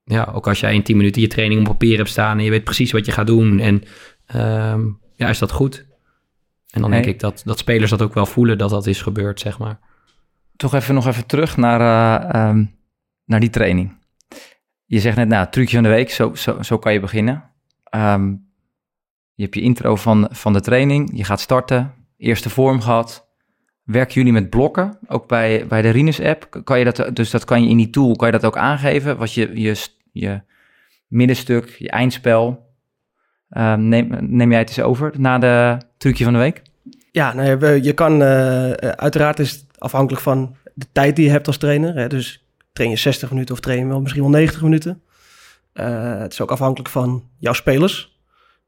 ja, 0.04 0.32
ook 0.34 0.48
als 0.48 0.60
jij 0.60 0.74
in 0.74 0.84
tien 0.84 0.98
minuten 0.98 1.22
je 1.22 1.28
training 1.28 1.62
op 1.62 1.68
papier 1.68 1.98
hebt 1.98 2.10
staan 2.10 2.38
en 2.38 2.44
je 2.44 2.50
weet 2.50 2.64
precies 2.64 2.92
wat 2.92 3.06
je 3.06 3.12
gaat 3.12 3.28
doen. 3.28 3.60
En 3.60 3.84
um, 4.36 5.00
ja, 5.16 5.30
is 5.30 5.40
dat 5.40 5.52
goed? 5.52 5.86
En 6.70 6.82
dan 6.82 6.92
denk 6.92 7.06
ik 7.06 7.20
dat, 7.20 7.42
dat 7.46 7.60
spelers 7.60 7.90
dat 7.90 8.02
ook 8.02 8.14
wel 8.14 8.26
voelen 8.26 8.58
dat 8.58 8.70
dat 8.70 8.88
is 8.88 9.02
gebeurd, 9.02 9.40
zeg 9.40 9.60
maar 9.60 9.80
toch 10.62 10.74
even 10.74 10.94
nog 10.96 11.08
even 11.08 11.26
terug 11.26 11.58
naar, 11.58 11.82
uh, 12.34 12.50
um, 12.50 12.76
naar 13.26 13.40
die 13.40 13.50
training. 13.50 13.98
Je 14.86 15.00
zegt 15.00 15.18
net, 15.18 15.28
nou, 15.28 15.48
trucje 15.50 15.76
van 15.76 15.84
de 15.84 15.90
week, 15.90 16.10
zo, 16.10 16.36
zo, 16.36 16.62
zo 16.62 16.78
kan 16.78 16.94
je 16.94 17.00
beginnen. 17.00 17.44
Um, 17.96 18.50
je 19.34 19.44
hebt 19.44 19.56
je 19.56 19.62
intro 19.62 19.96
van, 19.96 20.28
van 20.32 20.54
de 20.54 20.62
training, 20.62 21.12
je 21.14 21.24
gaat 21.24 21.40
starten, 21.40 21.94
eerste 22.18 22.50
vorm 22.50 22.82
gehad. 22.82 23.28
werken 23.84 24.14
jullie 24.14 24.34
met 24.34 24.50
blokken? 24.50 24.98
Ook 25.08 25.28
bij, 25.28 25.68
bij 25.68 25.82
de 25.82 25.90
Rinus-app? 25.90 26.62
Kan 26.64 26.80
je 26.80 26.86
dat, 26.86 27.16
dus 27.16 27.30
dat 27.30 27.46
kan 27.46 27.64
je 27.64 27.70
in 27.70 27.78
die 27.78 27.90
tool, 27.90 28.16
kan 28.16 28.28
je 28.28 28.34
dat 28.34 28.46
ook 28.46 28.58
aangeven? 28.58 29.18
Wat 29.18 29.34
je, 29.34 29.62
je, 29.62 29.76
je 30.12 30.42
middenstuk, 31.08 31.70
je 31.70 31.90
eindspel. 31.90 32.70
Ehm, 33.50 33.88
neem, 33.88 34.18
neem 34.20 34.50
jij 34.50 34.60
het 34.60 34.70
eens 34.70 34.82
over 34.82 35.14
na 35.18 35.38
de 35.38 35.78
trucje 35.98 36.24
van 36.24 36.34
de 36.34 36.40
week? 36.40 36.62
Ja, 37.12 37.34
nou, 37.34 37.82
je 37.82 37.94
kan, 37.94 38.22
uh, 38.22 38.72
uiteraard 38.72 39.40
is 39.40 39.66
afhankelijk 39.82 40.24
van 40.24 40.56
de 40.74 40.86
tijd 40.92 41.16
die 41.16 41.26
je 41.26 41.32
hebt 41.32 41.48
als 41.48 41.58
trainer. 41.58 41.96
Hè? 41.96 42.08
Dus 42.08 42.46
train 42.74 42.90
je 42.90 42.96
60 42.96 43.32
minuten 43.32 43.56
of 43.56 43.62
train 43.62 43.80
je 43.80 43.86
wel 43.86 44.02
misschien 44.02 44.22
wel 44.22 44.32
90 44.32 44.62
minuten. 44.62 45.02
Uh, 45.74 46.18
het 46.20 46.32
is 46.32 46.42
ook 46.42 46.52
afhankelijk 46.52 46.90
van 46.90 47.30
jouw 47.38 47.54
spelers. 47.54 48.22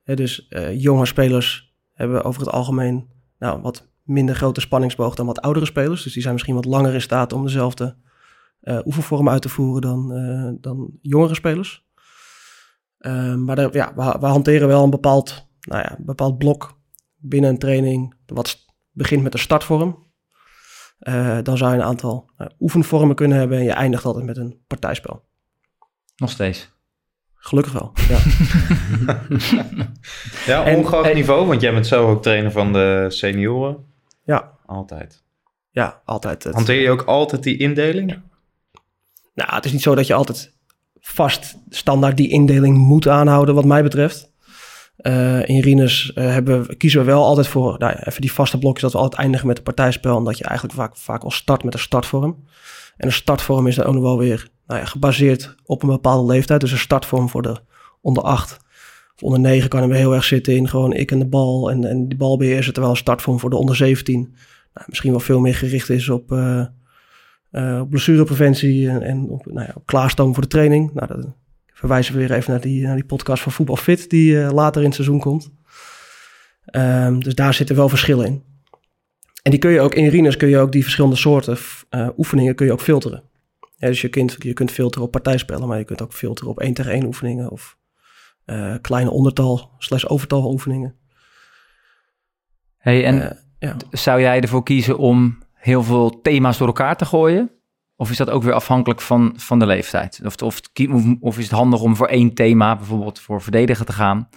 Hè? 0.03 0.15
Dus 0.15 0.47
jonge 0.73 1.05
spelers 1.05 1.75
hebben 1.93 2.23
over 2.23 2.41
het 2.41 2.51
algemeen 2.51 3.09
nou, 3.39 3.61
wat 3.61 3.87
minder 4.03 4.35
grote 4.35 4.61
spanningsboog 4.61 5.15
dan 5.15 5.25
wat 5.25 5.41
oudere 5.41 5.65
spelers. 5.65 6.03
Dus 6.03 6.13
die 6.13 6.21
zijn 6.21 6.33
misschien 6.33 6.55
wat 6.55 6.65
langer 6.65 6.93
in 6.93 7.01
staat 7.01 7.33
om 7.33 7.43
dezelfde 7.43 7.95
uh, 8.61 8.79
oefenvorm 8.85 9.29
uit 9.29 9.41
te 9.41 9.49
voeren 9.49 9.81
dan, 9.81 10.57
dan 10.61 10.91
jongere 11.01 11.35
spelers. 11.35 11.85
Uh, 12.99 13.35
maar 13.35 13.73
ja, 13.73 13.93
we, 13.95 14.17
we, 14.19 14.25
hanteren 14.25 14.67
wel 14.67 14.83
een 14.83 14.89
bepaald, 14.89 15.47
nou 15.61 15.81
ja, 15.81 15.97
bepaald 15.99 16.37
blok 16.37 16.79
binnen 17.15 17.49
een 17.49 17.57
training. 17.57 18.13
Wat 18.25 18.65
begint 18.91 19.23
met 19.23 19.33
een 19.33 19.39
startvorm. 19.39 20.02
Dan 21.43 21.57
zou 21.57 21.71
je 21.71 21.77
een 21.77 21.85
aantal 21.85 22.29
oefenvormen 22.59 23.15
kunnen 23.15 23.37
hebben 23.37 23.57
en 23.57 23.63
je 23.63 23.71
eindigt 23.71 24.05
altijd 24.05 24.25
met 24.25 24.37
een 24.37 24.59
partijspel. 24.67 25.23
Nog 26.15 26.29
steeds. 26.29 26.71
Gelukkig 27.35 27.73
wel, 27.73 27.91
ja. 28.09 28.19
ja, 30.53 30.75
ongeacht 30.75 31.13
niveau, 31.13 31.47
want 31.47 31.61
jij 31.61 31.73
bent 31.73 31.87
zo 31.87 32.09
ook 32.09 32.21
trainer 32.21 32.51
van 32.51 32.73
de 32.73 33.05
senioren. 33.09 33.77
Ja. 34.23 34.51
Altijd. 34.65 35.23
Ja, 35.71 36.01
altijd. 36.05 36.43
Het. 36.43 36.53
Hanteer 36.53 36.81
je 36.81 36.89
ook 36.89 37.01
altijd 37.01 37.43
die 37.43 37.57
indeling? 37.57 38.21
Nou, 39.33 39.55
het 39.55 39.65
is 39.65 39.71
niet 39.71 39.81
zo 39.81 39.95
dat 39.95 40.07
je 40.07 40.13
altijd 40.13 40.53
vast 40.99 41.57
standaard 41.69 42.17
die 42.17 42.29
indeling 42.29 42.77
moet 42.77 43.07
aanhouden, 43.07 43.55
wat 43.55 43.65
mij 43.65 43.83
betreft. 43.83 44.32
Uh, 45.01 45.47
in 45.47 45.59
Rinus 45.59 46.11
we, 46.13 46.75
kiezen 46.77 46.99
we 46.99 47.05
wel 47.05 47.23
altijd 47.23 47.47
voor 47.47 47.75
nou 47.77 47.95
even 48.03 48.21
die 48.21 48.31
vaste 48.31 48.57
blokjes 48.57 48.81
dat 48.81 48.91
we 48.91 48.97
altijd 48.97 49.21
eindigen 49.21 49.47
met 49.47 49.57
een 49.57 49.63
partijspel. 49.63 50.15
Omdat 50.15 50.37
je 50.37 50.43
eigenlijk 50.43 50.77
vaak, 50.77 50.97
vaak 50.97 51.23
al 51.23 51.31
start 51.31 51.63
met 51.63 51.73
een 51.73 51.79
startvorm. 51.79 52.43
En 52.97 53.07
een 53.07 53.13
startvorm 53.13 53.67
is 53.67 53.75
dan 53.75 53.85
ook 53.85 53.93
nog 53.93 54.03
wel 54.03 54.17
weer 54.17 54.49
nou 54.67 54.79
ja, 54.79 54.85
gebaseerd 54.85 55.55
op 55.65 55.83
een 55.83 55.89
bepaalde 55.89 56.31
leeftijd. 56.31 56.61
Dus 56.61 56.71
een 56.71 56.77
startvorm 56.77 57.29
voor 57.29 57.41
de 57.41 57.57
onder 58.01 58.23
8 58.23 58.59
of 59.15 59.23
onder 59.23 59.39
9 59.39 59.69
kan 59.69 59.81
hem 59.81 59.91
heel 59.91 60.13
erg 60.13 60.23
zitten 60.23 60.55
in 60.55 60.69
gewoon 60.69 60.93
ik 60.93 61.11
en 61.11 61.19
de 61.19 61.27
bal 61.27 61.71
en, 61.71 61.85
en 61.85 62.07
die 62.07 62.17
bal 62.17 62.37
beheersen. 62.37 62.73
Terwijl 62.73 62.93
een 62.93 62.99
startvorm 62.99 63.39
voor 63.39 63.49
de 63.49 63.57
onder 63.57 63.75
17 63.75 64.19
nou, 64.73 64.85
misschien 64.87 65.11
wel 65.11 65.19
veel 65.19 65.39
meer 65.39 65.55
gericht 65.55 65.89
is 65.89 66.09
op, 66.09 66.31
op 67.79 67.89
blessurepreventie 67.89 68.89
en, 68.89 69.01
en 69.01 69.29
op, 69.29 69.45
nou 69.45 69.67
ja, 69.67 69.73
op 69.75 69.85
klaarstomen 69.85 70.33
voor 70.33 70.43
de 70.43 70.49
training. 70.49 70.93
Nou, 70.93 71.07
dan 71.07 71.35
verwijzen 71.83 72.13
we 72.13 72.19
weer 72.19 72.31
even 72.31 72.51
naar 72.51 72.61
die, 72.61 72.85
naar 72.85 72.95
die 72.95 73.05
podcast 73.05 73.43
van 73.43 73.51
Voetbal 73.51 73.75
Fit 73.75 74.09
die 74.09 74.33
uh, 74.33 74.51
later 74.51 74.81
in 74.81 74.87
het 74.87 74.95
seizoen 74.95 75.19
komt. 75.19 75.51
Um, 76.71 77.23
dus 77.23 77.35
daar 77.35 77.53
zitten 77.53 77.75
wel 77.75 77.89
verschillen 77.89 78.25
in. 78.25 78.43
En 79.41 79.51
die 79.51 79.59
kun 79.59 79.71
je 79.71 79.81
ook 79.81 79.95
in 79.95 80.07
Rinus 80.07 80.37
kun 80.37 80.49
je 80.49 80.57
ook 80.57 80.71
die 80.71 80.83
verschillende 80.83 81.15
soorten 81.15 81.57
oefeningen 82.17 82.55
kun 82.55 82.65
je 82.65 82.71
ook 82.71 82.81
filteren. 82.81 83.23
Ja, 83.75 83.87
dus 83.87 84.01
je 84.01 84.09
kunt, 84.09 84.35
je 84.39 84.53
kunt 84.53 84.71
filteren 84.71 85.05
op 85.05 85.11
partijspellen, 85.11 85.67
maar 85.67 85.77
je 85.77 85.83
kunt 85.83 86.01
ook 86.01 86.13
filteren 86.13 86.51
op 86.51 86.59
één 86.59 86.73
tegen 86.73 86.91
één 86.91 87.05
oefeningen 87.05 87.49
of 87.51 87.77
uh, 88.45 88.75
kleine 88.81 89.09
ondertal 89.09 89.71
slash 89.77 90.05
overtal 90.05 90.51
oefeningen. 90.51 90.95
Hey, 92.77 93.05
en 93.05 93.39
ja. 93.59 93.77
zou 93.91 94.21
jij 94.21 94.41
ervoor 94.41 94.63
kiezen 94.63 94.97
om 94.97 95.37
heel 95.53 95.83
veel 95.83 96.21
thema's 96.21 96.57
door 96.57 96.67
elkaar 96.67 96.97
te 96.97 97.05
gooien? 97.05 97.51
Of 97.95 98.09
is 98.09 98.17
dat 98.17 98.29
ook 98.29 98.43
weer 98.43 98.53
afhankelijk 98.53 99.01
van, 99.01 99.33
van 99.35 99.59
de 99.59 99.65
leeftijd? 99.65 100.21
Of, 100.25 100.35
of, 100.41 100.61
of 101.19 101.37
is 101.37 101.43
het 101.43 101.53
handig 101.53 101.81
om 101.81 101.95
voor 101.95 102.07
één 102.07 102.33
thema, 102.33 102.75
bijvoorbeeld 102.75 103.19
voor 103.19 103.41
verdedigen 103.41 103.85
te 103.85 103.93
gaan, 103.93 104.29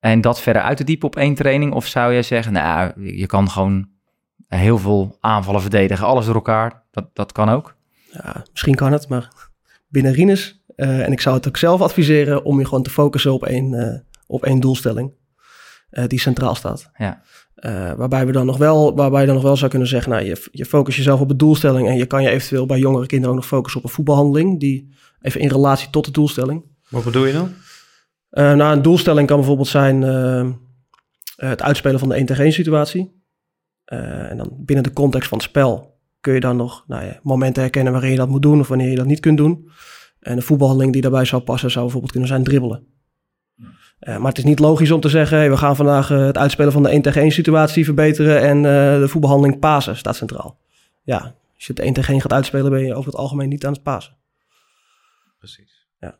en 0.00 0.20
dat 0.20 0.40
verder 0.40 0.62
uit 0.62 0.76
te 0.76 0.84
diepen 0.84 1.06
op 1.06 1.16
één 1.16 1.34
training? 1.34 1.72
Of 1.72 1.86
zou 1.86 2.12
jij 2.12 2.22
zeggen, 2.22 2.52
nou, 2.52 3.04
je 3.16 3.26
kan 3.26 3.50
gewoon 3.50 3.88
heel 4.48 4.78
veel 4.78 5.16
aanvallen 5.20 5.60
verdedigen, 5.60 6.06
alles 6.06 6.26
door 6.26 6.34
elkaar, 6.34 6.82
dat, 6.90 7.06
dat 7.12 7.32
kan 7.32 7.48
ook? 7.48 7.76
Ja, 8.10 8.44
misschien 8.50 8.74
kan 8.74 8.92
het, 8.92 9.08
maar 9.08 9.28
binnen 9.88 10.12
Rinus, 10.12 10.62
uh, 10.76 11.04
en 11.04 11.12
ik 11.12 11.20
zou 11.20 11.36
het 11.36 11.48
ook 11.48 11.56
zelf 11.56 11.80
adviseren 11.80 12.44
om 12.44 12.58
je 12.58 12.64
gewoon 12.64 12.82
te 12.82 12.90
focussen 12.90 13.32
op 13.32 13.44
één, 13.44 13.72
uh, 13.72 13.98
op 14.26 14.44
één 14.44 14.60
doelstelling 14.60 15.12
uh, 15.90 16.06
die 16.06 16.20
centraal 16.20 16.54
staat. 16.54 16.90
Ja. 16.96 17.22
Waarbij, 17.96 18.26
we 18.26 18.32
dan 18.32 18.46
nog 18.46 18.56
wel, 18.56 18.94
waarbij 18.94 19.20
je 19.20 19.26
dan 19.26 19.34
nog 19.34 19.44
wel 19.44 19.56
zou 19.56 19.70
kunnen 19.70 19.88
zeggen, 19.88 20.12
nou, 20.12 20.24
je, 20.24 20.48
je 20.52 20.64
focus 20.64 20.96
jezelf 20.96 21.20
op 21.20 21.28
de 21.28 21.36
doelstelling 21.36 21.88
en 21.88 21.96
je 21.96 22.06
kan 22.06 22.22
je 22.22 22.28
eventueel 22.28 22.66
bij 22.66 22.78
jongere 22.78 23.06
kinderen 23.06 23.34
ook 23.34 23.40
nog 23.40 23.48
focussen 23.48 23.80
op 23.80 23.86
een 23.86 23.94
voetbalhandeling, 23.94 24.60
die 24.60 24.94
even 25.20 25.40
in 25.40 25.48
relatie 25.48 25.90
tot 25.90 26.04
de 26.04 26.10
doelstelling. 26.10 26.64
Wat 26.88 27.04
bedoel 27.04 27.26
je 27.26 27.32
dan? 27.32 27.50
nou, 28.56 28.76
een 28.76 28.82
doelstelling 28.82 29.26
kan 29.26 29.36
bijvoorbeeld 29.36 29.68
zijn 29.68 30.02
het 31.36 31.62
uitspelen 31.62 31.98
van 31.98 32.08
de 32.08 32.14
1 32.14 32.26
tegen 32.26 32.44
1 32.44 32.52
situatie. 32.52 33.22
en 33.84 34.36
dan 34.36 34.50
binnen 34.58 34.84
de 34.84 34.92
context 34.92 35.28
van 35.28 35.38
het 35.38 35.46
spel 35.46 35.92
kun 36.22 36.34
je 36.34 36.40
dan 36.40 36.56
nog 36.56 36.84
nou 36.86 37.04
ja, 37.04 37.20
momenten 37.22 37.62
herkennen 37.62 37.92
waarin 37.92 38.10
je 38.10 38.16
dat 38.16 38.28
moet 38.28 38.42
doen 38.42 38.60
of 38.60 38.68
wanneer 38.68 38.90
je 38.90 38.96
dat 38.96 39.06
niet 39.06 39.20
kunt 39.20 39.36
doen. 39.36 39.68
En 40.20 40.36
een 40.36 40.42
voetbalhandeling 40.42 40.92
die 40.92 41.02
daarbij 41.02 41.24
zou 41.24 41.42
passen 41.42 41.70
zou 41.70 41.82
bijvoorbeeld 41.82 42.12
kunnen 42.12 42.30
zijn 42.30 42.44
dribbelen. 42.44 42.86
Uh, 44.02 44.16
maar 44.16 44.28
het 44.28 44.38
is 44.38 44.44
niet 44.44 44.58
logisch 44.58 44.90
om 44.90 45.00
te 45.00 45.08
zeggen, 45.08 45.38
hey, 45.38 45.50
we 45.50 45.56
gaan 45.56 45.76
vandaag 45.76 46.10
uh, 46.10 46.26
het 46.26 46.38
uitspelen 46.38 46.72
van 46.72 46.82
de 46.82 46.88
1 46.88 47.02
tegen 47.02 47.20
1 47.20 47.32
situatie 47.32 47.84
verbeteren 47.84 48.40
en 48.40 48.56
uh, 48.56 48.62
de 49.00 49.08
voetbalhandeling 49.08 49.58
pasen 49.58 49.96
staat 49.96 50.16
centraal. 50.16 50.58
Ja, 51.02 51.18
als 51.54 51.66
je 51.66 51.72
het 51.72 51.78
1 51.78 51.92
tegen 51.92 52.12
1 52.12 52.22
gaat 52.22 52.32
uitspelen 52.32 52.70
ben 52.70 52.84
je 52.84 52.94
over 52.94 53.10
het 53.10 53.20
algemeen 53.20 53.48
niet 53.48 53.66
aan 53.66 53.72
het 53.72 53.82
pasen. 53.82 54.16
Precies. 55.38 55.86
Ja. 56.00 56.16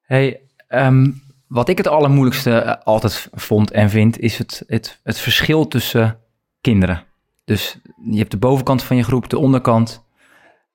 Hey, 0.00 0.40
um, 0.68 1.22
wat 1.46 1.68
ik 1.68 1.78
het 1.78 1.86
allermoeilijkste 1.86 2.82
altijd 2.84 3.28
vond 3.32 3.70
en 3.70 3.90
vind, 3.90 4.18
is 4.18 4.38
het, 4.38 4.62
het, 4.66 5.00
het 5.02 5.18
verschil 5.18 5.68
tussen 5.68 6.18
kinderen. 6.60 7.04
Dus 7.44 7.78
je 8.10 8.18
hebt 8.18 8.30
de 8.30 8.36
bovenkant 8.36 8.82
van 8.82 8.96
je 8.96 9.02
groep, 9.02 9.28
de 9.28 9.38
onderkant. 9.38 10.04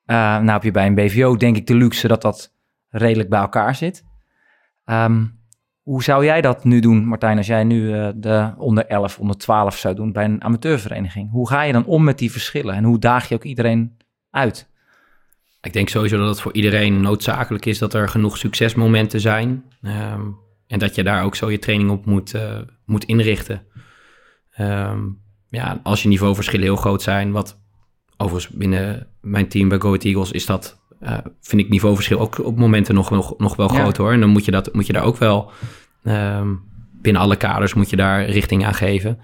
Uh, 0.06 0.15
nou 0.17 0.49
heb 0.49 0.63
je 0.63 0.71
bij 0.71 0.86
een 0.86 0.95
BVO 0.95 1.36
denk 1.36 1.56
ik 1.56 1.67
de 1.67 1.75
luxe 1.75 2.08
dat 2.08 2.21
dat 2.21 2.54
redelijk 2.89 3.30
bij 3.30 3.39
elkaar 3.39 3.75
zit. 3.75 4.04
Um, 4.86 5.40
hoe 5.91 6.04
zou 6.04 6.25
jij 6.25 6.41
dat 6.41 6.63
nu 6.63 6.80
doen, 6.80 7.06
Martijn, 7.06 7.38
als 7.38 7.47
jij 7.47 7.63
nu 7.63 7.82
uh, 7.82 8.10
de 8.15 8.54
onder 8.58 8.86
11, 8.86 9.19
onder 9.19 9.38
12 9.38 9.77
zou 9.77 9.95
doen 9.95 10.12
bij 10.12 10.25
een 10.25 10.43
amateurvereniging? 10.43 11.32
Hoe 11.32 11.47
ga 11.47 11.62
je 11.62 11.73
dan 11.73 11.86
om 11.86 12.04
met 12.04 12.17
die 12.17 12.32
verschillen 12.32 12.75
en 12.75 12.84
hoe 12.84 12.99
daag 12.99 13.30
je 13.30 13.36
ook 13.36 13.43
iedereen 13.43 13.97
uit? 14.30 14.69
Ik 15.62 15.73
denk 15.73 15.89
sowieso 15.89 16.17
dat 16.17 16.27
het 16.27 16.41
voor 16.41 16.54
iedereen 16.54 17.01
noodzakelijk 17.01 17.65
is 17.65 17.77
dat 17.77 17.93
er 17.93 18.10
genoeg 18.10 18.38
succesmomenten 18.38 19.19
zijn. 19.19 19.63
Um, 19.82 20.38
en 20.67 20.80
dat 20.80 20.95
je 20.95 21.04
daar 21.04 21.23
ook 21.23 21.36
zo 21.36 21.51
je 21.51 21.60
training 21.60 21.89
op 21.89 22.06
moet, 22.06 22.34
uh, 22.34 22.60
moet 22.86 23.04
inrichten. 23.04 23.65
Um, 24.60 25.21
ja, 25.49 25.80
als 25.84 26.01
je 26.01 26.08
niveauverschillen 26.08 26.65
heel 26.65 26.75
groot 26.75 27.01
zijn, 27.01 27.32
wat 27.32 27.62
overigens 28.17 28.56
binnen 28.56 29.08
mijn 29.21 29.47
team 29.47 29.69
bij 29.69 29.80
Go 29.80 29.95
Eagles 29.95 30.32
is 30.32 30.45
dat, 30.45 30.81
uh, 31.03 31.17
vind 31.41 31.61
ik 31.61 31.69
niveauverschil 31.69 32.19
ook 32.19 32.45
op 32.45 32.57
momenten 32.57 32.95
nog, 32.95 33.09
nog, 33.09 33.37
nog 33.37 33.55
wel 33.55 33.67
groot 33.67 33.97
hoor. 33.97 34.11
En 34.11 34.19
dan 34.19 34.29
moet 34.29 34.45
je, 34.45 34.51
dat, 34.51 34.73
moet 34.73 34.87
je 34.87 34.93
daar 34.93 35.03
ook 35.03 35.17
wel, 35.17 35.51
um, 36.03 36.63
binnen 36.91 37.21
alle 37.21 37.35
kaders 37.35 37.73
moet 37.73 37.89
je 37.89 37.95
daar 37.95 38.25
richting 38.25 38.65
aan 38.65 38.73
geven. 38.73 39.19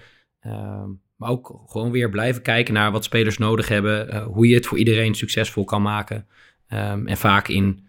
Um, 0.46 1.02
maar 1.16 1.30
ook 1.30 1.62
gewoon 1.68 1.92
weer 1.92 2.10
blijven 2.10 2.42
kijken 2.42 2.74
naar 2.74 2.92
wat 2.92 3.04
spelers 3.04 3.38
nodig 3.38 3.68
hebben, 3.68 4.14
uh, 4.14 4.24
hoe 4.24 4.48
je 4.48 4.56
het 4.56 4.66
voor 4.66 4.78
iedereen 4.78 5.16
succesvol 5.16 5.64
kan 5.64 5.82
maken. 5.82 6.28
Um, 6.70 7.08
en 7.08 7.18
vaak 7.18 7.48
in 7.48 7.86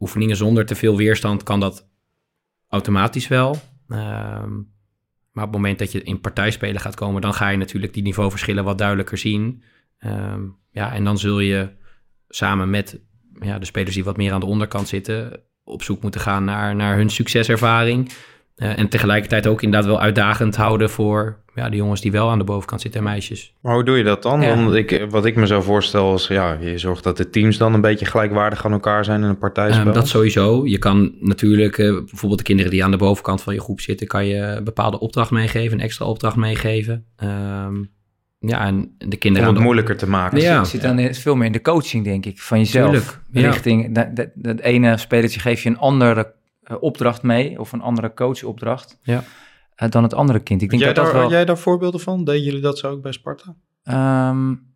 oefeningen 0.00 0.36
zonder 0.36 0.66
te 0.66 0.74
veel 0.74 0.96
weerstand 0.96 1.42
kan 1.42 1.60
dat 1.60 1.88
automatisch 2.68 3.28
wel. 3.28 3.56
Maar 5.32 5.44
op 5.44 5.52
het 5.52 5.60
moment 5.60 5.78
dat 5.78 5.92
je 5.92 6.02
in 6.02 6.20
partijspelen 6.20 6.80
gaat 6.80 6.94
komen, 6.94 7.20
dan 7.20 7.34
ga 7.34 7.48
je 7.48 7.56
natuurlijk 7.56 7.94
die 7.94 8.02
niveauverschillen 8.02 8.64
wat 8.64 8.78
duidelijker 8.78 9.18
zien. 9.18 9.62
Ja, 10.70 10.92
en 10.92 11.04
dan 11.04 11.18
zul 11.18 11.40
je 11.40 11.68
samen 12.34 12.70
met 12.70 13.00
ja, 13.40 13.58
de 13.58 13.64
spelers 13.64 13.94
die 13.94 14.04
wat 14.04 14.16
meer 14.16 14.32
aan 14.32 14.40
de 14.40 14.46
onderkant 14.46 14.88
zitten, 14.88 15.40
op 15.64 15.82
zoek 15.82 16.02
moeten 16.02 16.20
gaan 16.20 16.44
naar, 16.44 16.76
naar 16.76 16.96
hun 16.96 17.10
succeservaring. 17.10 18.12
Uh, 18.56 18.78
en 18.78 18.88
tegelijkertijd 18.88 19.46
ook 19.46 19.62
inderdaad 19.62 19.88
wel 19.88 20.00
uitdagend 20.00 20.56
houden 20.56 20.90
voor 20.90 21.40
ja, 21.54 21.68
de 21.68 21.76
jongens 21.76 22.00
die 22.00 22.12
wel 22.12 22.30
aan 22.30 22.38
de 22.38 22.44
bovenkant 22.44 22.80
zitten 22.80 23.00
en 23.00 23.06
meisjes. 23.06 23.54
Maar 23.60 23.74
hoe 23.74 23.84
doe 23.84 23.96
je 23.96 24.04
dat 24.04 24.22
dan? 24.22 24.40
Ja. 24.40 24.56
Want 24.56 24.74
ik, 24.74 25.06
wat 25.10 25.24
ik 25.24 25.36
me 25.36 25.46
zo 25.46 25.60
voorstel 25.60 26.14
is, 26.14 26.26
ja, 26.26 26.58
je 26.60 26.78
zorgt 26.78 27.04
dat 27.04 27.16
de 27.16 27.30
teams 27.30 27.58
dan 27.58 27.74
een 27.74 27.80
beetje 27.80 28.06
gelijkwaardig 28.06 28.64
aan 28.64 28.72
elkaar 28.72 29.04
zijn 29.04 29.22
in 29.22 29.28
een 29.28 29.38
partijspel. 29.38 29.86
Um, 29.86 29.92
dat 29.92 30.08
sowieso. 30.08 30.66
Je 30.66 30.78
kan 30.78 31.14
natuurlijk, 31.20 31.78
uh, 31.78 31.98
bijvoorbeeld 31.98 32.38
de 32.38 32.46
kinderen 32.46 32.70
die 32.70 32.84
aan 32.84 32.90
de 32.90 32.96
bovenkant 32.96 33.42
van 33.42 33.54
je 33.54 33.60
groep 33.60 33.80
zitten, 33.80 34.06
kan 34.06 34.26
je 34.26 34.36
een 34.36 34.64
bepaalde 34.64 34.98
opdracht 34.98 35.30
meegeven, 35.30 35.78
een 35.78 35.84
extra 35.84 36.06
opdracht 36.06 36.36
meegeven. 36.36 37.04
Um, 37.22 37.90
ja, 38.42 38.66
en 38.66 38.94
de 38.98 39.16
kinderen... 39.16 39.48
Om 39.48 39.54
het 39.54 39.62
moeilijker 39.62 39.96
te 39.96 40.08
maken. 40.08 40.40
Ja. 40.40 40.64
Zit 40.64 40.82
dan 40.82 41.14
veel 41.14 41.34
meer 41.34 41.46
in 41.46 41.52
de 41.52 41.60
coaching, 41.60 42.04
denk 42.04 42.26
ik, 42.26 42.40
van 42.40 42.58
jezelf. 42.58 42.90
Tuurlijk, 42.90 43.20
Richting, 43.32 43.94
dat, 43.94 44.16
dat, 44.16 44.28
dat 44.34 44.60
ene 44.60 44.96
spelertje 44.96 45.40
geef 45.40 45.62
je 45.62 45.68
een 45.68 45.78
andere 45.78 46.34
uh, 46.70 46.76
opdracht 46.80 47.22
mee, 47.22 47.60
of 47.60 47.72
een 47.72 47.80
andere 47.80 48.14
coachopdracht. 48.14 48.98
Ja. 49.02 49.24
Uh, 49.76 49.88
dan 49.88 50.02
het 50.02 50.14
andere 50.14 50.40
kind. 50.40 50.62
Ik 50.62 50.70
denk 50.70 50.82
jij 50.82 50.92
dat 50.92 51.04
daar, 51.04 51.14
dat 51.14 51.22
wel... 51.22 51.30
jij 51.30 51.44
daar 51.44 51.58
voorbeelden 51.58 52.00
van? 52.00 52.24
Deden 52.24 52.42
jullie 52.42 52.60
dat 52.60 52.78
zo 52.78 52.90
ook 52.90 53.02
bij 53.02 53.12
Sparta? 53.12 53.54
Um, 54.30 54.70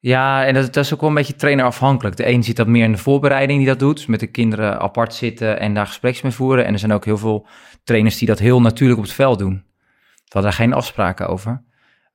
Ja, 0.00 0.44
en 0.44 0.54
dat, 0.54 0.74
dat, 0.74 0.84
is 0.84 0.94
ook 0.94 1.00
wel 1.00 1.08
een 1.08 1.14
beetje 1.14 1.36
trainerafhankelijk. 1.36 2.16
De 2.16 2.28
een 2.28 2.44
ziet 2.44 2.56
dat 2.56 2.66
meer 2.66 2.84
in 2.84 2.92
de 2.92 2.98
voorbereiding 2.98 3.58
die 3.58 3.68
dat 3.68 3.78
doet, 3.78 3.96
dus 3.96 4.06
met 4.06 4.20
de 4.20 4.26
kinderen 4.26 4.80
apart 4.80 5.14
zitten 5.14 5.60
en 5.60 5.74
daar 5.74 5.86
gesprekken 5.86 6.20
mee 6.22 6.32
voeren. 6.32 6.64
En 6.64 6.72
er 6.72 6.78
zijn 6.78 6.92
ook 6.92 7.04
heel 7.04 7.18
veel 7.18 7.46
trainers 7.84 8.18
die 8.18 8.28
dat 8.28 8.38
heel 8.38 8.60
natuurlijk 8.60 8.98
op 8.98 9.04
het 9.04 9.14
veld 9.14 9.38
doen. 9.38 9.64
We 10.14 10.34
hadden 10.34 10.50
daar 10.50 10.60
geen 10.60 10.72
afspraken 10.72 11.28
over. 11.28 11.62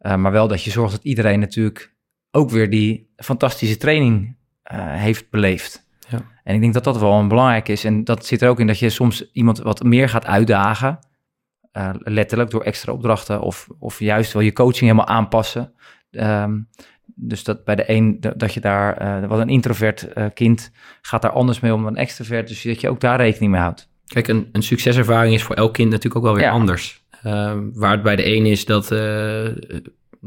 Uh, 0.03 0.15
maar 0.15 0.31
wel 0.31 0.47
dat 0.47 0.63
je 0.63 0.71
zorgt 0.71 0.91
dat 0.91 1.03
iedereen 1.03 1.39
natuurlijk 1.39 1.95
ook 2.31 2.49
weer 2.49 2.69
die 2.69 3.13
fantastische 3.15 3.77
training 3.77 4.35
uh, 4.73 4.93
heeft 4.93 5.29
beleefd. 5.29 5.87
Ja. 6.09 6.21
En 6.43 6.55
ik 6.55 6.61
denk 6.61 6.73
dat 6.73 6.83
dat 6.83 6.99
wel 6.99 7.13
een 7.13 7.27
belangrijk 7.27 7.67
is. 7.67 7.83
En 7.83 8.03
dat 8.03 8.25
zit 8.25 8.41
er 8.41 8.49
ook 8.49 8.59
in 8.59 8.67
dat 8.67 8.79
je 8.79 8.89
soms 8.89 9.31
iemand 9.31 9.57
wat 9.59 9.83
meer 9.83 10.09
gaat 10.09 10.25
uitdagen. 10.25 10.99
Uh, 11.77 11.89
letterlijk 11.93 12.49
door 12.49 12.63
extra 12.63 12.91
opdrachten 12.93 13.41
of, 13.41 13.67
of 13.79 13.99
juist 13.99 14.33
wel 14.33 14.41
je 14.41 14.53
coaching 14.53 14.81
helemaal 14.81 15.07
aanpassen. 15.07 15.73
Um, 16.11 16.69
dus 17.05 17.43
dat 17.43 17.63
bij 17.63 17.75
de 17.75 17.83
een, 17.89 18.17
dat 18.35 18.53
je 18.53 18.59
daar, 18.59 19.21
uh, 19.23 19.29
wat 19.29 19.39
een 19.39 19.49
introvert 19.49 20.07
uh, 20.17 20.25
kind 20.33 20.71
gaat 21.01 21.21
daar 21.21 21.31
anders 21.31 21.59
mee 21.59 21.73
om 21.73 21.83
dan 21.83 21.91
een 21.91 21.97
extrovert. 21.97 22.47
Dus 22.47 22.61
dat 22.61 22.81
je 22.81 22.89
ook 22.89 22.99
daar 22.99 23.17
rekening 23.17 23.51
mee 23.51 23.61
houdt. 23.61 23.89
Kijk, 24.05 24.27
een, 24.27 24.49
een 24.51 24.63
succeservaring 24.63 25.33
is 25.33 25.43
voor 25.43 25.55
elk 25.55 25.73
kind 25.73 25.89
natuurlijk 25.89 26.15
ook 26.15 26.23
wel 26.23 26.35
weer 26.35 26.49
anders. 26.49 27.02
Uh, 27.25 27.57
waar 27.73 27.91
het 27.91 28.03
bij 28.03 28.15
de 28.15 28.35
een 28.35 28.45
is 28.45 28.65
dat 28.65 28.91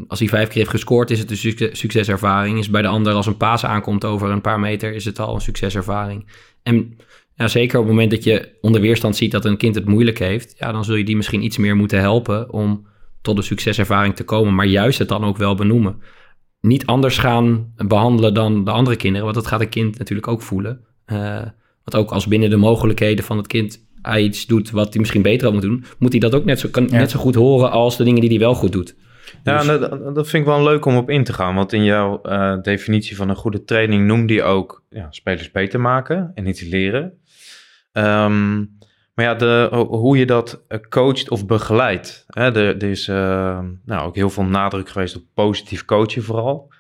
als 0.09 0.19
hij 0.19 0.29
vijf 0.29 0.49
keer 0.49 0.57
heeft 0.57 0.71
gescoord, 0.71 1.11
is 1.11 1.19
het 1.19 1.31
een 1.31 1.77
succeservaring. 1.77 2.59
Is 2.59 2.71
bij 2.71 2.83
de 2.83 2.89
ander 2.89 3.13
als 3.13 3.27
een 3.27 3.37
paas 3.37 3.65
aankomt 3.65 4.05
over 4.05 4.31
een 4.31 4.41
paar 4.41 4.61
meter, 4.61 4.93
is 4.93 5.05
het 5.05 5.19
al 5.19 5.35
een 5.35 5.41
succeservaring. 5.41 6.27
En 6.63 6.97
zeker 7.37 7.79
op 7.79 7.85
het 7.85 7.95
moment 7.95 8.11
dat 8.11 8.25
je 8.25 8.49
onder 8.61 8.81
weerstand 8.81 9.17
ziet 9.17 9.31
dat 9.31 9.45
een 9.45 9.57
kind 9.57 9.75
het 9.75 9.87
moeilijk 9.87 10.19
heeft, 10.19 10.55
ja, 10.59 10.73
dan 10.73 10.85
zul 10.85 10.95
je 10.95 11.05
die 11.05 11.17
misschien 11.17 11.45
iets 11.45 11.57
meer 11.57 11.77
moeten 11.77 12.01
helpen 12.01 12.53
om 12.53 12.87
tot 13.23 13.37
een 13.37 13.45
succeservaring 13.45 14.17
te 14.17 14.25
komen, 14.25 14.55
maar 14.55 14.67
juist 14.67 14.99
het 14.99 15.09
dan 15.09 15.25
ook 15.25 15.37
wel 15.37 15.55
benoemen. 15.55 16.03
Niet 16.61 16.87
anders 16.87 17.19
gaan 17.19 17.73
behandelen 17.77 18.35
dan 18.35 18.65
de 18.65 18.71
andere 18.71 18.97
kinderen, 18.97 19.25
want 19.25 19.35
dat 19.35 19.47
gaat 19.47 19.61
een 19.61 19.69
kind 19.69 19.99
natuurlijk 19.99 20.29
ook 20.29 20.43
voelen. 20.43 20.81
Uh, 21.07 21.43
want 21.85 21.95
ook 21.95 22.11
als 22.11 22.27
binnen 22.27 22.51
de 22.51 22.57
mogelijkheden 22.57 23.25
van 23.25 23.37
het 23.37 23.47
kind 23.47 23.86
hij 24.11 24.23
iets 24.23 24.47
doet 24.47 24.71
wat 24.71 24.89
hij 24.89 24.99
misschien 24.99 25.23
beter 25.23 25.43
had 25.43 25.53
moeten 25.53 25.71
doen, 25.71 25.85
moet 25.99 26.11
hij 26.11 26.21
dat 26.21 26.35
ook 26.35 26.45
net 26.45 26.61
zo, 26.61 26.69
kan, 26.69 26.87
net 26.91 27.11
zo 27.11 27.19
goed 27.19 27.35
horen 27.35 27.71
als 27.71 27.97
de 27.97 28.05
dingen 28.05 28.21
die 28.21 28.31
hij 28.31 28.39
wel 28.39 28.55
goed 28.55 28.73
doet. 28.73 28.95
Ja, 29.45 29.59
dus- 29.59 29.67
dat, 29.67 30.15
dat, 30.15 30.29
vind 30.29 30.47
ik 30.47 30.49
wel 30.49 30.63
leuk 30.63 30.85
om 30.85 30.97
op 30.97 31.11
in 31.11 31.25
te 31.25 31.33
gaan. 31.33 31.55
Want 31.55 31.73
in 31.73 31.85
jouw 31.85 32.21
uh, 32.25 32.63
definitie 32.63 33.17
van 33.17 33.29
een 33.29 33.37
goede 33.37 33.65
training 33.65 34.07
noemde 34.07 34.35
je 34.35 34.43
ook 34.43 34.83
ja, 34.91 35.07
spelers 35.11 35.51
beter 35.51 35.81
maken 35.81 36.31
en 36.35 36.47
iets 36.47 36.61
leren. 36.61 37.19
Um, 37.93 38.77
maar 39.17 39.25
ja, 39.25 39.35
de, 39.35 39.69
hoe 39.89 40.19
je 40.19 40.27
dat 40.27 40.65
eh, 40.69 40.79
coacht 40.89 41.31
of 41.31 41.47
begeleidt. 41.47 42.25
Hè, 42.27 42.45
er, 42.45 42.77
er 42.77 42.91
is 42.91 43.09
uh, 43.09 43.61
nou, 43.85 44.07
ook 44.07 44.15
heel 44.15 44.31
veel 44.31 44.45
nadruk 44.45 44.89
geweest 44.89 45.17
op 45.17 45.23
positief 45.35 45.85
coachen 45.85 46.23
vooral. 46.23 46.73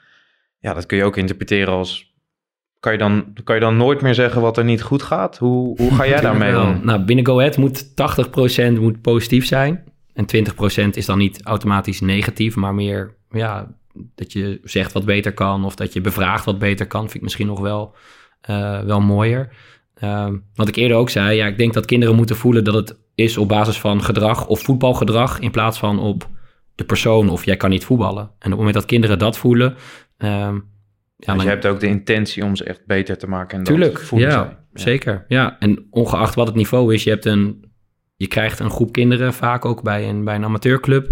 Ja, 0.58 0.74
dat 0.74 0.86
kun 0.86 0.96
je 0.96 1.04
ook 1.04 1.16
interpreteren 1.16 1.74
als... 1.74 2.14
Kan 2.86 2.94
je, 2.94 3.00
dan, 3.00 3.24
kan 3.44 3.54
je 3.54 3.60
dan 3.60 3.76
nooit 3.76 4.00
meer 4.00 4.14
zeggen 4.14 4.40
wat 4.40 4.56
er 4.56 4.64
niet 4.64 4.82
goed 4.82 5.02
gaat? 5.02 5.38
Hoe, 5.38 5.76
hoe 5.80 5.94
ga 5.94 6.06
jij 6.06 6.20
daarmee 6.30 6.60
om? 6.60 6.80
Nou, 6.82 7.00
binnen 7.00 7.26
Go 7.26 7.38
Ahead 7.38 7.56
moet 7.56 7.84
80% 7.88 8.80
moet 8.80 9.00
positief 9.00 9.46
zijn. 9.46 9.84
En 10.12 10.26
20% 10.86 10.88
is 10.90 11.06
dan 11.06 11.18
niet 11.18 11.42
automatisch 11.42 12.00
negatief, 12.00 12.56
maar 12.56 12.74
meer 12.74 13.14
ja, 13.30 13.74
dat 14.14 14.32
je 14.32 14.60
zegt 14.62 14.92
wat 14.92 15.04
beter 15.04 15.32
kan 15.32 15.64
of 15.64 15.74
dat 15.74 15.92
je 15.92 16.00
bevraagt 16.00 16.44
wat 16.44 16.58
beter 16.58 16.86
kan, 16.86 17.00
vind 17.00 17.14
ik 17.14 17.22
misschien 17.22 17.46
nog 17.46 17.60
wel, 17.60 17.94
uh, 18.50 18.80
wel 18.80 19.00
mooier. 19.00 19.48
Uh, 20.02 20.28
wat 20.54 20.68
ik 20.68 20.76
eerder 20.76 20.96
ook 20.96 21.10
zei, 21.10 21.36
ja, 21.36 21.46
ik 21.46 21.58
denk 21.58 21.74
dat 21.74 21.86
kinderen 21.86 22.16
moeten 22.16 22.36
voelen 22.36 22.64
dat 22.64 22.74
het 22.74 22.98
is 23.14 23.36
op 23.36 23.48
basis 23.48 23.80
van 23.80 24.02
gedrag 24.02 24.46
of 24.46 24.60
voetbalgedrag 24.62 25.38
in 25.38 25.50
plaats 25.50 25.78
van 25.78 25.98
op 25.98 26.28
de 26.74 26.84
persoon 26.84 27.28
of 27.28 27.44
jij 27.44 27.56
kan 27.56 27.70
niet 27.70 27.84
voetballen. 27.84 28.22
En 28.22 28.28
op 28.28 28.42
het 28.42 28.56
moment 28.56 28.74
dat 28.74 28.84
kinderen 28.84 29.18
dat 29.18 29.38
voelen. 29.38 29.76
Uh, 30.18 30.54
ja, 31.16 31.34
dus 31.34 31.42
je 31.42 31.48
hebt 31.48 31.66
ook 31.66 31.80
de 31.80 31.86
intentie 31.86 32.44
om 32.44 32.56
ze 32.56 32.64
echt 32.64 32.86
beter 32.86 33.18
te 33.18 33.28
maken. 33.28 33.58
En 33.58 33.64
tuurlijk, 33.64 34.02
ja, 34.10 34.28
ja, 34.28 34.64
zeker. 34.72 35.24
Ja, 35.28 35.58
en 35.58 35.86
ongeacht 35.90 36.34
wat 36.34 36.46
het 36.46 36.56
niveau 36.56 36.94
is, 36.94 37.04
je 37.04 37.10
hebt 37.10 37.24
een 37.24 37.64
je 38.16 38.26
krijgt 38.26 38.58
een 38.58 38.70
groep 38.70 38.92
kinderen 38.92 39.34
vaak 39.34 39.64
ook 39.64 39.82
bij 39.82 40.08
een, 40.08 40.24
bij 40.24 40.34
een 40.34 40.44
amateurclub. 40.44 41.06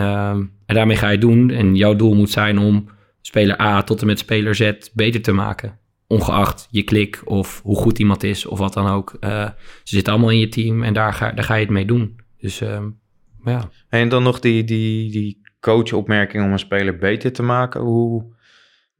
Um, 0.00 0.52
en 0.66 0.74
daarmee 0.74 0.96
ga 0.96 1.08
je 1.08 1.18
doen. 1.18 1.50
En 1.50 1.76
jouw 1.76 1.96
doel 1.96 2.14
moet 2.14 2.30
zijn 2.30 2.58
om 2.58 2.88
speler 3.20 3.60
A 3.60 3.82
tot 3.82 4.00
en 4.00 4.06
met 4.06 4.18
speler 4.18 4.54
Z 4.54 4.72
beter 4.94 5.22
te 5.22 5.32
maken. 5.32 5.78
Ongeacht 6.06 6.68
je 6.70 6.82
klik 6.82 7.22
of 7.24 7.60
hoe 7.62 7.76
goed 7.76 7.98
iemand 7.98 8.22
is 8.22 8.46
of 8.46 8.58
wat 8.58 8.72
dan 8.72 8.86
ook. 8.86 9.16
Uh, 9.20 9.44
ze 9.82 9.94
zitten 9.94 10.12
allemaal 10.12 10.30
in 10.30 10.38
je 10.38 10.48
team 10.48 10.82
en 10.82 10.92
daar 10.92 11.12
ga, 11.12 11.32
daar 11.32 11.44
ga 11.44 11.54
je 11.54 11.64
het 11.64 11.72
mee 11.72 11.84
doen. 11.84 12.20
Dus 12.38 12.60
um, 12.60 12.98
ja. 13.44 13.68
En 13.88 14.08
dan 14.08 14.22
nog 14.22 14.40
die, 14.40 14.64
die, 14.64 15.10
die 15.10 15.40
coachopmerking 15.60 16.44
om 16.44 16.52
een 16.52 16.58
speler 16.58 16.98
beter 16.98 17.32
te 17.32 17.42
maken. 17.42 17.80
Hoe, 17.80 18.34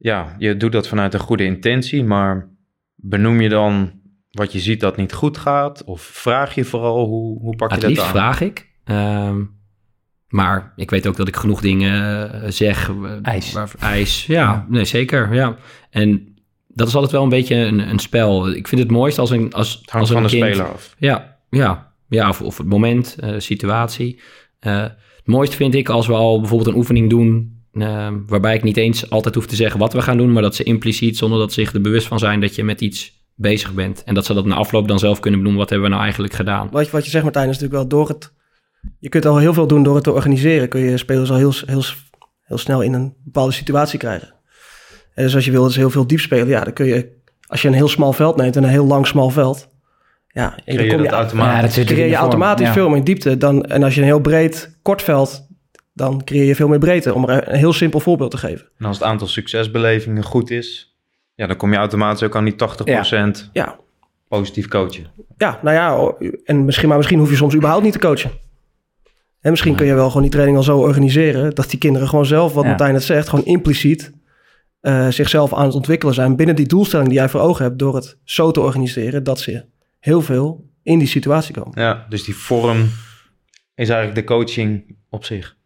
ja, 0.03 0.35
je 0.37 0.57
doet 0.57 0.71
dat 0.71 0.87
vanuit 0.87 1.13
een 1.13 1.19
goede 1.19 1.43
intentie, 1.43 2.03
maar 2.03 2.49
benoem 2.95 3.41
je 3.41 3.49
dan 3.49 3.91
wat 4.31 4.51
je 4.51 4.59
ziet 4.59 4.79
dat 4.79 4.97
niet 4.97 5.13
goed 5.13 5.37
gaat? 5.37 5.83
Of 5.83 6.01
vraag 6.01 6.55
je 6.55 6.63
vooral, 6.63 7.05
hoe, 7.05 7.39
hoe 7.39 7.55
pak 7.55 7.69
je 7.69 7.75
dat 7.75 7.83
aan? 7.83 7.89
Het 7.89 7.99
liefst 7.99 8.11
vraag 8.11 8.41
ik. 8.41 8.69
Um, 8.85 9.55
maar 10.27 10.73
ik 10.75 10.89
weet 10.89 11.07
ook 11.07 11.15
dat 11.15 11.27
ik 11.27 11.35
genoeg 11.35 11.61
dingen 11.61 12.31
uh, 12.35 12.49
zeg. 12.49 12.89
Uh, 12.89 13.11
ijs. 13.21 13.51
Waar, 13.51 13.71
ijs, 13.79 14.25
ja, 14.25 14.41
ja, 14.41 14.65
Nee, 14.69 14.85
zeker, 14.85 15.33
ja. 15.33 15.55
En 15.89 16.35
dat 16.67 16.87
is 16.87 16.93
altijd 16.93 17.11
wel 17.11 17.23
een 17.23 17.29
beetje 17.29 17.55
een, 17.55 17.89
een 17.89 17.99
spel. 17.99 18.51
Ik 18.51 18.67
vind 18.67 18.81
het 18.81 18.91
mooist 18.91 19.19
als 19.19 19.29
een... 19.29 19.53
Als, 19.53 19.73
het 19.81 19.89
hangt 19.89 19.93
als 19.93 20.11
van 20.11 20.23
een 20.23 20.29
de 20.29 20.53
speler 20.53 20.73
af. 20.73 20.95
Ja, 20.97 21.37
ja, 21.49 21.93
ja 22.09 22.29
of, 22.29 22.41
of 22.41 22.57
het 22.57 22.67
moment, 22.67 23.17
uh, 23.23 23.33
situatie. 23.37 24.19
het 24.59 24.97
mooiste 25.25 25.55
vind 25.55 25.75
ik 25.75 25.89
als 25.89 26.07
we 26.07 26.13
al 26.13 26.39
bijvoorbeeld 26.39 26.69
een 26.69 26.77
oefening 26.77 27.09
doen... 27.09 27.61
waarbij 28.27 28.55
ik 28.55 28.63
niet 28.63 28.77
eens 28.77 29.09
altijd 29.09 29.35
hoef 29.35 29.45
te 29.45 29.55
zeggen 29.55 29.79
wat 29.79 29.93
we 29.93 30.01
gaan 30.01 30.17
doen... 30.17 30.31
maar 30.31 30.41
dat 30.41 30.55
ze 30.55 30.63
impliciet, 30.63 31.17
zonder 31.17 31.39
dat 31.39 31.53
ze 31.53 31.61
zich 31.61 31.73
er 31.73 31.81
bewust 31.81 32.07
van 32.07 32.19
zijn... 32.19 32.41
dat 32.41 32.55
je 32.55 32.63
met 32.63 32.81
iets 32.81 33.21
bezig 33.35 33.73
bent. 33.73 34.03
En 34.03 34.13
dat 34.13 34.25
ze 34.25 34.33
dat 34.33 34.45
na 34.45 34.55
afloop 34.55 34.87
dan 34.87 34.99
zelf 34.99 35.19
kunnen 35.19 35.39
benoemen. 35.39 35.61
Wat 35.61 35.69
hebben 35.69 35.87
we 35.87 35.93
nou 35.93 36.03
eigenlijk 36.03 36.33
gedaan? 36.33 36.69
Wat 36.71 36.85
je, 36.85 36.91
wat 36.91 37.05
je 37.05 37.09
zegt 37.09 37.23
Martijn 37.23 37.49
is 37.49 37.59
natuurlijk 37.59 37.79
wel 37.79 37.99
door 37.99 38.07
het... 38.07 38.33
Je 38.99 39.09
kunt 39.09 39.25
al 39.25 39.37
heel 39.37 39.53
veel 39.53 39.67
doen 39.67 39.83
door 39.83 39.95
het 39.95 40.03
te 40.03 40.11
organiseren. 40.11 40.69
Kun 40.69 40.81
je 40.81 40.97
spelers 40.97 41.29
al 41.29 41.37
heel, 41.37 41.53
heel, 41.65 41.83
heel 42.43 42.57
snel 42.57 42.81
in 42.81 42.93
een 42.93 43.13
bepaalde 43.23 43.51
situatie 43.51 43.99
krijgen. 43.99 44.33
En 45.13 45.23
dus 45.23 45.35
als 45.35 45.45
je 45.45 45.51
wil 45.51 45.63
dus 45.63 45.75
heel 45.75 45.89
veel 45.89 46.07
diep 46.07 46.19
spelen, 46.19 46.47
ja, 46.47 46.63
dan 46.63 46.73
kun 46.73 46.85
je... 46.85 47.21
Als 47.47 47.61
je 47.61 47.67
een 47.67 47.73
heel 47.73 47.87
smal 47.87 48.13
veld 48.13 48.35
neemt 48.35 48.55
en 48.55 48.63
een 48.63 48.69
heel 48.69 48.85
lang 48.85 49.07
smal 49.07 49.29
veld... 49.29 49.71
Ja, 50.27 50.59
dan 50.65 50.87
kom 50.87 51.03
je, 51.03 51.09
automatisch. 51.09 51.75
Ja, 51.75 51.83
creëer 51.83 52.07
je 52.07 52.15
automatisch 52.15 52.69
veel 52.69 52.89
meer 52.89 53.03
diepte. 53.03 53.37
Dan, 53.37 53.63
en 53.63 53.83
als 53.83 53.95
je 53.95 53.99
een 53.99 54.07
heel 54.07 54.19
breed 54.19 54.77
kort 54.81 55.01
veld 55.01 55.47
dan 55.93 56.23
creëer 56.23 56.45
je 56.45 56.55
veel 56.55 56.67
meer 56.67 56.79
breedte. 56.79 57.13
Om 57.13 57.29
er 57.29 57.47
een 57.47 57.57
heel 57.57 57.73
simpel 57.73 57.99
voorbeeld 57.99 58.31
te 58.31 58.37
geven. 58.37 58.69
En 58.77 58.85
als 58.85 58.97
het 58.97 59.07
aantal 59.07 59.27
succesbelevingen 59.27 60.23
goed 60.23 60.49
is, 60.51 60.97
ja, 61.35 61.47
dan 61.47 61.55
kom 61.55 61.71
je 61.71 61.77
automatisch 61.77 62.23
ook 62.23 62.35
aan 62.35 62.45
die 62.45 62.55
80% 63.45 63.49
ja. 63.53 63.79
positief 64.27 64.67
coachen. 64.67 65.07
Ja, 65.37 65.59
nou 65.61 65.75
ja, 65.75 66.13
en 66.43 66.65
misschien, 66.65 66.87
maar 66.87 66.97
misschien 66.97 67.19
hoef 67.19 67.29
je 67.29 67.35
soms 67.35 67.55
überhaupt 67.55 67.83
niet 67.83 67.93
te 67.93 67.99
coachen. 67.99 68.31
En 69.41 69.49
misschien 69.49 69.75
kun 69.75 69.85
je 69.85 69.93
wel 69.93 70.07
gewoon 70.07 70.21
die 70.21 70.31
training 70.31 70.57
al 70.57 70.63
zo 70.63 70.77
organiseren... 70.77 71.55
dat 71.55 71.69
die 71.69 71.79
kinderen 71.79 72.07
gewoon 72.07 72.25
zelf, 72.25 72.53
wat 72.53 72.65
Martijn 72.65 72.93
het 72.93 73.03
zegt... 73.03 73.29
gewoon 73.29 73.45
impliciet 73.45 74.11
uh, 74.81 75.07
zichzelf 75.07 75.53
aan 75.53 75.65
het 75.65 75.75
ontwikkelen 75.75 76.13
zijn... 76.13 76.35
binnen 76.35 76.55
die 76.55 76.67
doelstelling 76.67 77.09
die 77.09 77.17
jij 77.17 77.29
voor 77.29 77.39
ogen 77.39 77.65
hebt... 77.65 77.79
door 77.79 77.95
het 77.95 78.17
zo 78.23 78.51
te 78.51 78.59
organiseren 78.59 79.23
dat 79.23 79.39
ze 79.39 79.65
heel 79.99 80.21
veel 80.21 80.69
in 80.83 80.99
die 80.99 81.07
situatie 81.07 81.53
komen. 81.53 81.81
Ja, 81.81 82.05
dus 82.09 82.23
die 82.23 82.35
vorm 82.35 82.89
is 83.75 83.89
eigenlijk 83.89 84.15
de 84.15 84.33
coaching 84.33 84.97
op 85.09 85.25
zich. 85.25 85.57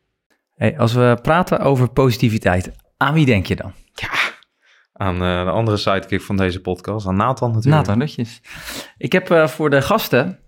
Hey, 0.58 0.78
als 0.78 0.94
we 0.94 1.18
praten 1.22 1.60
over 1.60 1.90
positiviteit, 1.90 2.72
aan 2.98 3.14
wie 3.14 3.26
denk 3.26 3.46
je 3.46 3.56
dan? 3.56 3.74
Ja, 3.94 4.10
aan 4.94 5.14
uh, 5.14 5.44
de 5.44 5.52
andere 5.52 5.78
sidekick 5.78 6.22
van 6.22 6.38
deze 6.38 6.62
podcast, 6.62 7.08
aan 7.08 7.16
Nathan 7.16 7.52
natuurlijk. 7.52 7.86
Nathan 7.86 8.00
Rutjes. 8.00 8.42
Ik 8.98 9.12
heb 9.12 9.32
uh, 9.32 9.48
voor 9.48 9.70
de 9.70 9.82
gasten, 9.82 10.40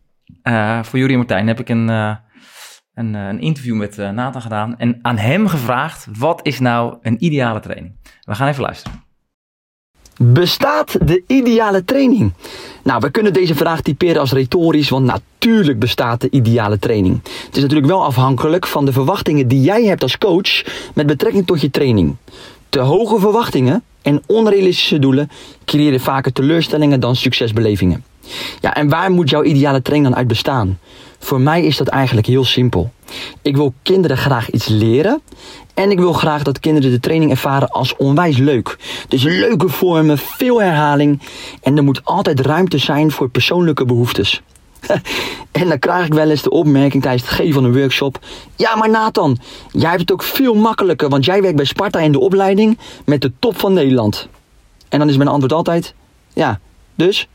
uh, 0.44 0.84
voor 0.84 1.00
Jurie 1.00 1.14
en 1.14 1.18
Martijn, 1.18 1.48
heb 1.48 1.60
ik 1.60 1.70
een, 1.70 1.88
een, 1.88 3.14
een, 3.14 3.40
interview 3.40 3.76
met 3.76 3.98
Nathan 3.98 4.42
gedaan. 4.42 4.78
En 4.78 5.00
aan 5.02 5.18
hem 5.18 5.48
gevraagd, 5.48 6.08
wat 6.18 6.46
is 6.46 6.60
nou 6.60 6.98
een 7.02 7.24
ideale 7.24 7.60
training? 7.60 7.96
We 8.22 8.36
gaan 8.36 8.48
even 8.48 8.62
luisteren. 8.62 9.04
Bestaat 10.22 11.08
de 11.08 11.24
ideale 11.28 11.86
training? 11.86 12.34
Nou, 12.84 13.00
we 13.00 13.10
kunnen 13.12 13.34
deze 13.34 13.56
vraag 13.56 13.82
typeren 13.82 14.20
als 14.22 14.32
retorisch, 14.32 14.90
want 14.90 15.06
natuurlijk 15.06 15.80
bestaat 15.80 16.22
de 16.22 16.30
ideale 16.30 16.80
training. 16.80 17.20
Het 17.46 17.56
is 17.56 17.62
natuurlijk 17.62 17.88
wel 17.88 18.04
afhankelijk 18.04 18.68
van 18.68 18.86
de 18.86 18.92
verwachtingen 18.92 19.48
die 19.48 19.62
jij 19.62 19.84
hebt 19.84 20.02
als 20.02 20.18
coach 20.18 20.64
met 20.94 21.08
betrekking 21.08 21.46
tot 21.46 21.62
je 21.62 21.70
training. 21.70 22.16
Te 22.70 22.80
hoge 22.80 23.20
verwachtingen 23.20 23.84
en 24.02 24.22
onrealistische 24.28 25.00
doelen 25.00 25.30
creëren 25.66 26.00
vaker 26.00 26.34
teleurstellingen 26.34 27.00
dan 27.00 27.16
succesbelevingen. 27.16 28.04
Ja, 28.60 28.76
en 28.76 28.90
waar 28.90 29.12
moet 29.12 29.30
jouw 29.30 29.44
ideale 29.44 29.82
training 29.82 30.10
dan 30.10 30.18
uit 30.18 30.28
bestaan? 30.28 30.80
Voor 31.20 31.42
mij 31.42 31.64
is 31.64 31.78
dat 31.78 31.88
eigenlijk 31.88 32.28
heel 32.28 32.46
simpel. 32.46 32.92
Ik 33.42 33.56
wil 33.56 33.74
kinderen 33.84 34.18
graag 34.18 34.50
iets 34.50 34.68
leren 34.68 35.22
en 35.74 35.92
ik 35.92 36.00
wil 36.00 36.14
graag 36.14 36.44
dat 36.44 36.60
kinderen 36.60 36.92
de 36.92 37.00
training 37.00 37.32
ervaren 37.32 37.70
als 37.70 37.96
onwijs 37.96 38.38
leuk. 38.38 38.78
Dus 39.08 39.24
leuke 39.24 39.70
vormen, 39.70 40.18
veel 40.18 40.62
herhaling 40.62 41.22
en 41.62 41.78
er 41.78 41.84
moet 41.84 42.02
altijd 42.04 42.40
ruimte 42.40 42.78
zijn 42.78 43.12
voor 43.12 43.30
persoonlijke 43.30 43.86
behoeftes. 43.86 44.42
en 45.52 45.68
dan 45.68 45.80
krijg 45.80 46.06
ik 46.06 46.14
wel 46.14 46.30
eens 46.30 46.42
de 46.42 46.50
opmerking 46.50 47.04
tijdens 47.04 47.24
het 47.24 47.34
geven 47.34 47.54
van 47.54 47.64
een 47.64 47.74
workshop. 47.74 48.20
Ja, 48.56 48.76
maar 48.76 48.90
Nathan, 48.90 49.38
jij 49.72 49.90
hebt 49.90 50.02
het 50.02 50.12
ook 50.12 50.24
veel 50.24 50.56
makkelijker, 50.56 51.10
want 51.10 51.26
jij 51.26 51.42
werkt 51.42 51.56
bij 51.56 51.66
Sparta 51.66 52.00
in 52.00 52.12
de 52.12 52.20
opleiding 52.20 52.78
met 53.06 53.22
de 53.22 53.32
top 53.40 53.60
van 53.60 53.74
Nederland. 53.74 54.28
En 54.90 55.00
dan 55.00 55.10
is 55.10 55.18
mijn 55.18 55.30
antwoord 55.30 55.54
altijd, 55.54 55.94
ja, 56.34 56.60
dus 57.00 57.28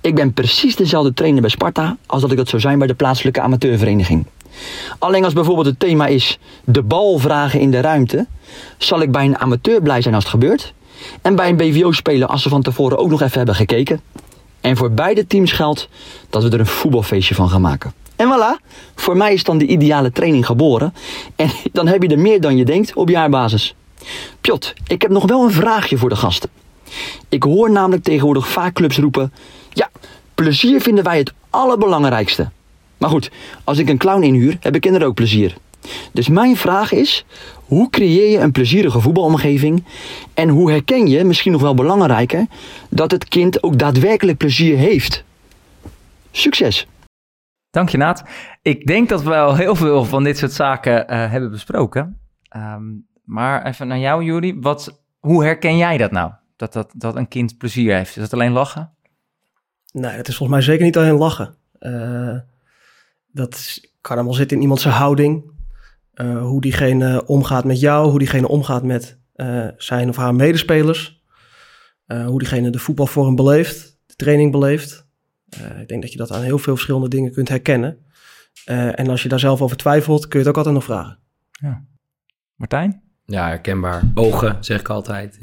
ik 0.00 0.14
ben 0.14 0.32
precies 0.32 0.76
dezelfde 0.76 1.14
trainer 1.14 1.40
bij 1.40 1.50
Sparta 1.50 1.96
als 2.06 2.20
dat 2.20 2.30
ik 2.30 2.36
dat 2.36 2.48
zou 2.48 2.62
zijn 2.62 2.78
bij 2.78 2.86
de 2.86 2.94
plaatselijke 2.94 3.40
amateurvereniging. 3.40 4.26
Alleen 4.98 5.24
als 5.24 5.32
bijvoorbeeld 5.32 5.66
het 5.66 5.78
thema 5.78 6.06
is 6.06 6.38
de 6.64 6.82
bal 6.82 7.18
vragen 7.18 7.60
in 7.60 7.70
de 7.70 7.80
ruimte, 7.80 8.26
zal 8.78 9.00
ik 9.00 9.10
bij 9.10 9.24
een 9.24 9.38
amateur 9.38 9.82
blij 9.82 10.02
zijn 10.02 10.14
als 10.14 10.24
het 10.24 10.32
gebeurt. 10.32 10.74
En 11.22 11.36
bij 11.36 11.48
een 11.48 11.56
BVO 11.56 11.92
spelen 11.92 12.28
als 12.28 12.42
ze 12.42 12.48
van 12.48 12.62
tevoren 12.62 12.98
ook 12.98 13.10
nog 13.10 13.22
even 13.22 13.36
hebben 13.36 13.54
gekeken. 13.54 14.00
En 14.60 14.76
voor 14.76 14.90
beide 14.90 15.26
teams 15.26 15.52
geldt 15.52 15.88
dat 16.30 16.42
we 16.42 16.50
er 16.50 16.60
een 16.60 16.66
voetbalfeestje 16.66 17.34
van 17.34 17.48
gaan 17.48 17.60
maken. 17.60 17.92
En 18.16 18.28
voilà, 18.28 18.64
voor 18.94 19.16
mij 19.16 19.32
is 19.32 19.44
dan 19.44 19.58
de 19.58 19.66
ideale 19.66 20.12
training 20.12 20.46
geboren. 20.46 20.94
En 21.36 21.50
dan 21.72 21.86
heb 21.86 22.02
je 22.02 22.08
er 22.08 22.18
meer 22.18 22.40
dan 22.40 22.56
je 22.56 22.64
denkt 22.64 22.94
op 22.94 23.08
jaarbasis. 23.08 23.74
Pjot, 24.40 24.74
ik 24.86 25.02
heb 25.02 25.10
nog 25.10 25.26
wel 25.26 25.44
een 25.44 25.52
vraagje 25.52 25.98
voor 25.98 26.08
de 26.08 26.16
gasten. 26.16 26.50
Ik 27.28 27.42
hoor 27.42 27.70
namelijk 27.70 28.02
tegenwoordig 28.02 28.48
vaak 28.48 28.74
clubs 28.74 28.98
roepen: 28.98 29.32
Ja, 29.72 29.90
plezier 30.34 30.80
vinden 30.80 31.04
wij 31.04 31.18
het 31.18 31.32
allerbelangrijkste. 31.50 32.50
Maar 32.98 33.10
goed, 33.10 33.30
als 33.64 33.78
ik 33.78 33.88
een 33.88 33.98
clown 33.98 34.22
inhuur, 34.22 34.56
heb 34.60 34.74
ik 34.74 34.86
er 34.86 35.04
ook 35.04 35.14
plezier. 35.14 35.56
Dus 36.12 36.28
mijn 36.28 36.56
vraag 36.56 36.92
is: 36.92 37.24
hoe 37.64 37.90
creëer 37.90 38.30
je 38.30 38.38
een 38.38 38.52
plezierige 38.52 39.00
voetbalomgeving? 39.00 39.84
En 40.34 40.48
hoe 40.48 40.70
herken 40.70 41.06
je, 41.06 41.24
misschien 41.24 41.52
nog 41.52 41.60
wel 41.60 41.74
belangrijker, 41.74 42.46
dat 42.88 43.10
het 43.10 43.28
kind 43.28 43.62
ook 43.62 43.78
daadwerkelijk 43.78 44.38
plezier 44.38 44.76
heeft? 44.76 45.24
Succes! 46.30 46.86
Dank 47.70 47.88
je, 47.88 47.96
Naat. 47.96 48.24
Ik 48.62 48.86
denk 48.86 49.08
dat 49.08 49.22
we 49.22 49.36
al 49.36 49.56
heel 49.56 49.74
veel 49.74 50.04
van 50.04 50.24
dit 50.24 50.38
soort 50.38 50.52
zaken 50.52 51.00
uh, 51.00 51.30
hebben 51.30 51.50
besproken. 51.50 52.18
Um, 52.56 53.06
maar 53.24 53.66
even 53.66 53.88
naar 53.88 53.98
jou, 53.98 54.24
Juri. 54.24 54.56
Wat, 54.60 55.02
hoe 55.18 55.44
herken 55.44 55.76
jij 55.76 55.96
dat 55.96 56.10
nou? 56.10 56.32
Dat, 56.56 56.72
dat, 56.72 56.92
dat 56.96 57.16
een 57.16 57.28
kind 57.28 57.58
plezier 57.58 57.94
heeft? 57.94 58.16
Is 58.16 58.22
dat 58.22 58.32
alleen 58.32 58.52
lachen? 58.52 58.94
Nee, 59.92 60.10
het 60.10 60.28
is 60.28 60.36
volgens 60.36 60.58
mij 60.58 60.66
zeker 60.66 60.84
niet 60.84 60.96
alleen 60.96 61.16
lachen. 61.16 61.54
Uh, 61.80 62.38
dat 63.26 63.80
kan 64.00 64.16
allemaal 64.16 64.34
zitten 64.34 64.56
in 64.56 64.62
iemands 64.62 64.84
houding. 64.84 65.50
Uh, 66.14 66.42
hoe 66.42 66.60
diegene 66.60 67.26
omgaat 67.26 67.64
met 67.64 67.80
jou, 67.80 68.10
hoe 68.10 68.18
diegene 68.18 68.48
omgaat 68.48 68.82
met 68.82 69.18
uh, 69.36 69.68
zijn 69.76 70.08
of 70.08 70.16
haar 70.16 70.34
medespelers. 70.34 71.24
Uh, 72.06 72.26
hoe 72.26 72.38
diegene 72.38 72.70
de 72.70 72.78
voetbalvorm 72.78 73.34
beleeft, 73.34 73.98
de 74.06 74.14
training 74.14 74.52
beleeft. 74.52 75.06
ik 75.80 75.88
denk 75.88 76.02
dat 76.02 76.12
je 76.12 76.18
dat 76.18 76.32
aan 76.32 76.42
heel 76.42 76.58
veel 76.58 76.74
verschillende 76.74 77.08
dingen 77.08 77.32
kunt 77.32 77.48
herkennen. 77.48 77.98
en 78.64 79.08
als 79.08 79.22
je 79.22 79.28
daar 79.28 79.38
zelf 79.38 79.62
over 79.62 79.76
twijfelt, 79.76 80.28
kun 80.28 80.38
je 80.40 80.46
het 80.46 80.48
ook 80.48 80.56
altijd 80.56 80.74
nog 80.74 80.84
vragen. 80.84 81.18
Ja. 81.50 81.84
Martijn? 82.54 83.02
Ja, 83.24 83.46
herkenbaar. 83.46 84.02
Ogen, 84.14 84.56
zeg 84.60 84.80
ik 84.80 84.88
altijd. 84.88 85.38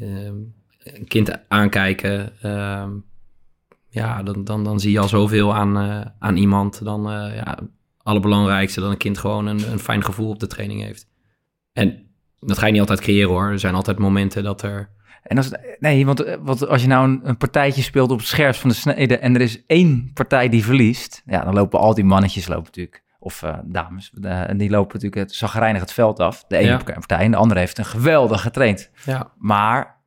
Een 0.84 1.06
kind 1.06 1.48
aankijken. 1.48 2.42
Ehm, 2.42 2.90
ja, 3.88 4.22
dan, 4.22 4.44
dan, 4.44 4.64
dan 4.64 4.80
zie 4.80 4.92
je 4.92 4.98
al 4.98 5.08
zoveel 5.08 5.54
aan, 5.54 5.76
aan 6.18 6.36
iemand. 6.36 6.84
Dan, 6.84 7.02
ja, 7.34 7.58
allerbelangrijkste 8.02 8.80
dat 8.80 8.90
een 8.90 8.96
kind 8.96 9.18
gewoon 9.18 9.46
een, 9.46 9.72
een 9.72 9.78
fijn 9.78 10.04
gevoel 10.04 10.28
op 10.28 10.40
de 10.40 10.46
training 10.46 10.82
heeft. 10.82 11.06
En 11.72 12.04
dat 12.46 12.58
ga 12.58 12.66
je 12.66 12.72
niet 12.72 12.80
altijd 12.80 13.00
creëren 13.00 13.30
hoor. 13.30 13.50
Er 13.50 13.58
zijn 13.58 13.74
altijd 13.74 13.98
momenten 13.98 14.42
dat 14.42 14.62
er. 14.62 14.90
En 15.22 15.36
als, 15.36 15.50
nee, 15.78 16.06
want, 16.06 16.22
eh, 16.22 16.36
want 16.40 16.68
als 16.68 16.82
je 16.82 16.88
nou 16.88 17.08
een, 17.08 17.20
een 17.22 17.36
partijtje 17.36 17.82
speelt 17.82 18.10
op 18.10 18.18
het 18.18 18.56
van 18.56 18.68
de 18.68 18.76
snede 18.76 19.18
en 19.18 19.34
er 19.34 19.40
is 19.40 19.66
één 19.66 20.10
partij 20.14 20.48
die 20.48 20.64
verliest, 20.64 21.22
ja, 21.26 21.44
dan 21.44 21.54
lopen 21.54 21.78
al 21.78 21.94
die 21.94 22.04
mannetjes 22.04 22.48
lopen 22.48 22.64
natuurlijk, 22.64 23.02
of 23.18 23.42
uh, 23.42 23.58
dames, 23.64 24.12
uh, 24.20 24.48
en 24.48 24.56
die 24.56 24.70
lopen 24.70 24.94
natuurlijk 24.94 25.28
het 25.28 25.34
zagrijnig 25.34 25.80
het 25.80 25.92
veld 25.92 26.20
af. 26.20 26.44
De 26.48 26.56
ene 26.56 26.68
ja. 26.68 26.76
partij 26.76 27.18
en 27.18 27.30
de 27.30 27.36
andere 27.36 27.60
heeft 27.60 27.78
een 27.78 27.84
geweldig 27.84 28.42
getraind. 28.42 28.90
Ja. 29.04 29.32
Maar 29.38 30.02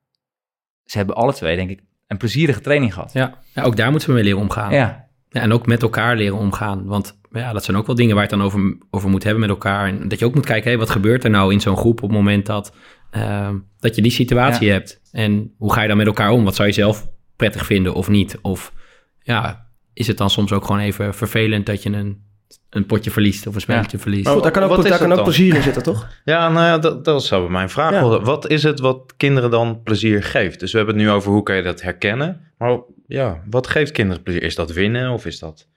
ze 0.87 0.97
hebben 0.97 1.15
alle 1.15 1.33
twee, 1.33 1.55
denk 1.55 1.69
ik, 1.69 1.79
een 2.07 2.17
plezierige 2.17 2.61
training 2.61 2.93
gehad. 2.93 3.13
Ja, 3.13 3.39
ja 3.53 3.63
ook 3.63 3.75
daar 3.75 3.91
moeten 3.91 4.09
we 4.09 4.15
mee 4.15 4.23
leren 4.23 4.39
omgaan. 4.39 4.73
Ja. 4.73 5.05
Ja, 5.29 5.41
en 5.41 5.51
ook 5.51 5.65
met 5.65 5.81
elkaar 5.81 6.15
leren 6.15 6.37
omgaan. 6.37 6.85
Want 6.85 7.19
ja, 7.31 7.53
dat 7.53 7.63
zijn 7.63 7.77
ook 7.77 7.85
wel 7.85 7.95
dingen 7.95 8.15
waar 8.15 8.23
je 8.23 8.29
het 8.29 8.39
dan 8.39 8.47
over, 8.47 8.77
over 8.89 9.09
moet 9.09 9.23
hebben 9.23 9.41
met 9.41 9.49
elkaar. 9.49 9.87
En 9.87 10.07
dat 10.07 10.19
je 10.19 10.25
ook 10.25 10.35
moet 10.35 10.45
kijken, 10.45 10.69
hey, 10.69 10.79
wat 10.79 10.89
gebeurt 10.89 11.23
er 11.23 11.29
nou 11.29 11.53
in 11.53 11.61
zo'n 11.61 11.77
groep 11.77 12.03
op 12.03 12.09
het 12.09 12.17
moment 12.17 12.45
dat, 12.45 12.75
uh, 13.11 13.49
dat 13.79 13.95
je 13.95 14.01
die 14.01 14.11
situatie 14.11 14.71
hebt? 14.71 15.01
En 15.11 15.53
hoe 15.57 15.73
ga 15.73 15.81
je 15.81 15.87
dan 15.87 15.97
met 15.97 16.07
elkaar 16.07 16.31
om? 16.31 16.43
Wat 16.43 16.55
zou 16.55 16.67
je 16.67 16.73
zelf 16.73 17.07
prettig 17.35 17.65
vinden 17.65 17.93
of 17.93 18.09
niet? 18.09 18.37
Of 18.41 18.73
ja, 19.19 19.67
is 19.93 20.07
het 20.07 20.17
dan 20.17 20.29
soms 20.29 20.51
ook 20.51 20.65
gewoon 20.65 20.81
even 20.81 21.13
vervelend 21.13 21.65
dat 21.65 21.83
je 21.83 21.89
een, 21.89 22.21
een 22.69 22.85
potje 22.85 23.11
verliest 23.11 23.47
of 23.47 23.55
een 23.55 23.61
spelletje 23.61 23.97
ja. 23.97 24.03
verliest? 24.03 24.25
Daar 24.25 24.51
kan 24.51 24.63
ook, 24.63 24.83
daar 24.83 24.99
kan 24.99 25.13
ook 25.13 25.23
plezier 25.23 25.55
in 25.55 25.61
zitten, 25.61 25.83
toch? 25.83 26.07
Ja, 26.25 26.49
nou 26.49 26.65
ja, 26.65 26.77
dat, 26.77 27.05
dat 27.05 27.23
zou 27.23 27.51
mijn 27.51 27.69
vraag 27.69 27.91
ja. 27.91 28.21
Wat 28.21 28.49
is 28.49 28.63
het 28.63 28.79
wat 28.79 29.13
kinderen 29.17 29.51
dan 29.51 29.81
plezier 29.83 30.23
geeft? 30.23 30.59
Dus 30.59 30.71
we 30.71 30.77
hebben 30.77 30.95
het 30.95 31.05
nu 31.05 31.11
over 31.11 31.31
hoe 31.31 31.43
kan 31.43 31.55
je 31.55 31.61
dat 31.61 31.81
herkennen. 31.81 32.51
Maar 32.57 32.79
ja, 33.07 33.43
wat 33.49 33.67
geeft 33.67 33.91
kinderen 33.91 34.23
plezier? 34.23 34.43
Is 34.43 34.55
dat 34.55 34.71
winnen 34.71 35.11
of 35.11 35.25
is 35.25 35.39
dat... 35.39 35.67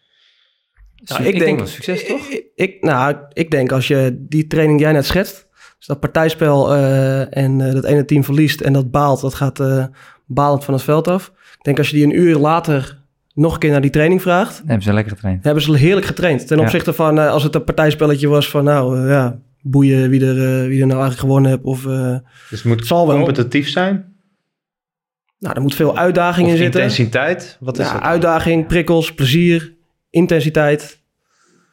Nou, 1.05 1.23
ik, 1.25 1.35
ik, 1.35 1.39
denk, 1.39 1.67
succes 1.67 2.07
toch? 2.07 2.29
Ik, 2.55 2.83
nou, 2.83 3.17
ik 3.33 3.51
denk 3.51 3.73
als 3.73 3.89
je 3.89 4.25
die 4.29 4.47
training 4.47 4.81
jij 4.81 4.93
net 4.93 5.07
schetst, 5.07 5.49
dus 5.79 5.87
dat 5.87 6.01
partijspel 6.01 6.75
uh, 6.75 7.37
en 7.37 7.59
uh, 7.59 7.73
dat 7.73 7.85
ene 7.85 8.05
team 8.05 8.25
verliest 8.25 8.61
en 8.61 8.73
dat 8.73 8.91
baalt, 8.91 9.21
dat 9.21 9.35
gaat 9.35 9.61
uh, 9.61 9.85
balend 10.27 10.65
van 10.65 10.75
het 10.75 10.83
veld 10.83 11.09
af. 11.09 11.33
Ik 11.59 11.65
denk 11.65 11.79
als 11.79 11.91
je 11.91 11.97
die 11.97 12.05
een 12.05 12.19
uur 12.19 12.37
later 12.37 13.00
nog 13.35 13.53
een 13.53 13.59
keer 13.59 13.71
naar 13.71 13.81
die 13.81 13.91
training 13.91 14.23
vraagt. 14.23 14.57
Dan 14.59 14.67
hebben 14.67 14.85
ze 14.85 14.93
lekker 14.93 15.13
getraind. 15.13 15.45
Hebben 15.45 15.63
ze 15.63 15.77
heerlijk 15.77 16.07
getraind. 16.07 16.47
Ten 16.47 16.61
opzichte 16.61 16.93
van 16.93 17.19
als 17.19 17.43
het 17.43 17.55
een 17.55 17.65
partijspelletje 17.65 18.29
was 18.29 18.49
van 18.51 18.65
nou 18.65 19.09
ja, 19.09 19.39
boeien 19.63 20.11
wie 20.11 20.27
er, 20.27 20.69
wie 20.69 20.81
er 20.81 20.87
nou 20.87 21.01
eigenlijk 21.01 21.19
gewonnen 21.19 21.51
hebt. 21.51 21.65
Of, 21.65 21.83
dus 21.83 22.23
het 22.51 22.65
moet 22.65 22.87
zal 22.87 23.07
wel. 23.07 23.17
competitief 23.17 23.69
zijn? 23.69 24.11
Nou, 25.41 25.55
er 25.55 25.63
moet 25.63 25.75
veel 25.75 25.97
uitdaging 25.97 26.47
of 26.47 26.53
in 26.53 26.59
zitten. 26.59 26.81
intensiteit? 26.81 27.57
Wat 27.61 27.79
is 27.79 27.87
ja, 27.87 27.93
dat? 27.93 28.03
uitdaging, 28.03 28.67
prikkels, 28.67 29.15
plezier, 29.15 29.75
intensiteit. 30.11 31.03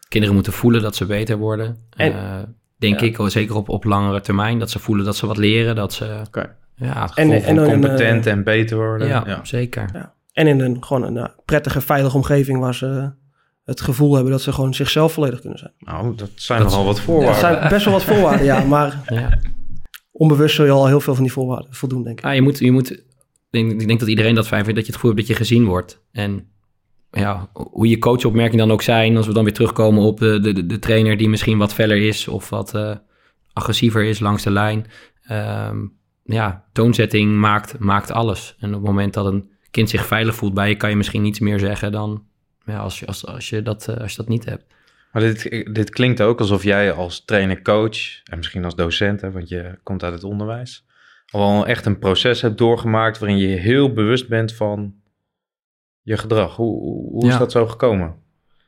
Kinderen 0.08 0.36
moeten 0.36 0.53
voelen 0.53 0.82
dat 0.82 0.95
ze 0.95 1.05
beter 1.05 1.38
worden. 1.38 1.78
En, 1.95 2.12
uh, 2.12 2.39
denk 2.78 2.99
ja. 2.99 3.05
ik, 3.05 3.32
zeker 3.32 3.55
op, 3.55 3.70
op 3.70 3.84
langere 3.84 4.22
termijn. 4.22 4.60
Dat 4.60 4.70
ze 4.70 4.80
voelen 4.80 5.05
dat 5.05 5.16
ze 5.16 5.28
wat 5.28 5.38
leren. 5.38 5.76
Dat 5.76 5.93
ze 5.93 6.22
okay. 6.28 6.49
ja, 6.76 7.10
en, 7.16 7.32
en, 7.32 7.43
en 7.43 7.64
competent 7.64 8.26
en 8.26 8.43
beter 8.43 8.78
worden. 8.78 9.08
Ja, 9.08 9.24
ja. 9.26 9.39
zeker. 9.43 10.12
En 10.38 10.48
in 10.48 10.60
een, 10.60 10.84
gewoon 10.84 11.04
een 11.04 11.32
prettige, 11.46 11.82
veilige 11.82 12.16
omgeving 12.16 12.60
waar 12.60 12.76
ze 12.76 13.12
het 13.64 13.82
gevoel 13.82 14.14
hebben 14.14 14.32
dat 14.32 14.42
ze 14.42 14.52
gewoon 14.52 14.74
zichzelf 14.74 15.14
volledig 15.14 15.40
kunnen 15.40 15.60
zijn. 15.60 15.72
Nou, 15.80 16.16
dat 16.16 16.30
zijn 16.36 16.62
dat 16.62 16.70
nogal 16.70 16.86
wat 16.86 17.00
voorwaarden. 17.00 17.42
Dat 17.42 17.60
zijn 17.60 17.70
best 17.70 17.86
wel 17.86 17.94
wat 17.94 18.04
voorwaarden, 18.04 18.46
ja. 18.46 18.64
Maar 18.76 19.04
ja. 19.08 19.40
onbewust 20.12 20.56
zul 20.56 20.66
je 20.66 20.72
al 20.72 20.88
heel 20.88 21.00
veel 21.00 21.14
van 21.14 21.24
die 21.24 21.32
voorwaarden 21.32 21.74
voldoen, 21.74 22.04
denk 22.04 22.20
ik. 22.20 22.26
Ah, 22.26 22.34
je 22.34 22.42
moet, 22.42 22.60
je 22.60 22.72
moet 22.72 23.06
ik 23.50 23.88
denk 23.88 24.00
dat 24.00 24.10
iedereen 24.10 24.36
dat 24.36 24.48
fijn 24.48 24.64
vindt, 24.64 24.76
dat 24.76 24.86
je 24.86 24.92
het 24.92 25.02
gevoel 25.02 25.16
hebt 25.16 25.28
dat 25.28 25.38
je 25.38 25.44
gezien 25.44 25.66
wordt. 25.66 26.02
En 26.12 26.48
ja, 27.12 27.50
hoe 27.54 27.90
je 27.90 28.00
coachopmerkingen 28.00 28.68
dan 28.68 28.76
ook 28.76 28.82
zijn, 28.82 29.18
als 29.18 29.28
we 29.28 29.34
dan 29.34 29.44
weer 29.44 29.54
terugkomen 29.54 30.04
op 30.04 30.20
de, 30.20 30.40
de, 30.40 30.66
de 30.66 30.80
trainer 30.80 31.18
die 31.18 31.30
misschien 31.30 31.58
wat 31.58 31.74
feller 31.74 32.08
is 32.08 32.28
of 32.28 32.50
wat 32.50 32.76
uh, 32.76 32.96
agressiever 33.54 34.04
is 34.04 34.20
langs 34.20 34.44
de 34.44 34.52
lijn. 34.52 34.86
Um, 35.32 35.96
ja, 36.24 36.66
toonzetting 36.74 37.36
maakt, 37.36 37.80
maakt 37.80 38.12
alles. 38.12 38.56
En 38.60 38.68
op 38.70 38.76
het 38.76 38.84
moment 38.84 39.14
dat 39.14 39.26
een 39.26 39.50
kind 39.78 39.90
zich 39.90 40.06
veilig 40.06 40.36
voelt 40.36 40.54
bij 40.54 40.70
je, 40.70 40.76
kan 40.76 40.90
je 40.90 40.96
misschien 40.96 41.22
niets 41.22 41.40
meer 41.40 41.60
zeggen 41.60 41.92
dan 41.92 42.24
ja, 42.66 42.78
als, 42.78 43.00
je, 43.00 43.06
als, 43.06 43.26
als, 43.26 43.50
je 43.50 43.62
dat, 43.62 43.88
uh, 43.90 43.98
als 43.98 44.12
je 44.12 44.18
dat 44.18 44.28
niet 44.28 44.46
hebt. 44.46 44.66
Maar 45.12 45.22
dit, 45.22 45.66
dit 45.74 45.90
klinkt 45.90 46.22
ook 46.22 46.40
alsof 46.40 46.64
jij 46.64 46.92
als 46.92 47.26
trainer-coach 47.26 48.24
en 48.24 48.38
misschien 48.38 48.66
als 48.66 48.76
docent, 48.76 49.22
hè, 49.22 49.32
want 49.32 49.50
je 49.50 49.80
komt 49.84 50.04
uit 50.04 50.14
het 50.14 50.24
onderwijs, 50.24 50.86
al 51.28 51.68
echt 51.68 51.86
een 51.86 52.00
proces 52.00 52.42
hebt 52.42 52.58
doorgemaakt 52.58 53.20
waarin 53.20 53.38
je 53.38 53.48
heel 53.48 53.94
bewust 53.94 54.28
bent 54.28 54.54
van 54.54 54.94
je 56.02 56.18
gedrag. 56.18 56.56
Hoe, 56.56 56.82
hoe 57.12 57.28
is 57.28 57.38
dat 57.38 57.52
zo 57.52 57.68
gekomen? 57.68 58.16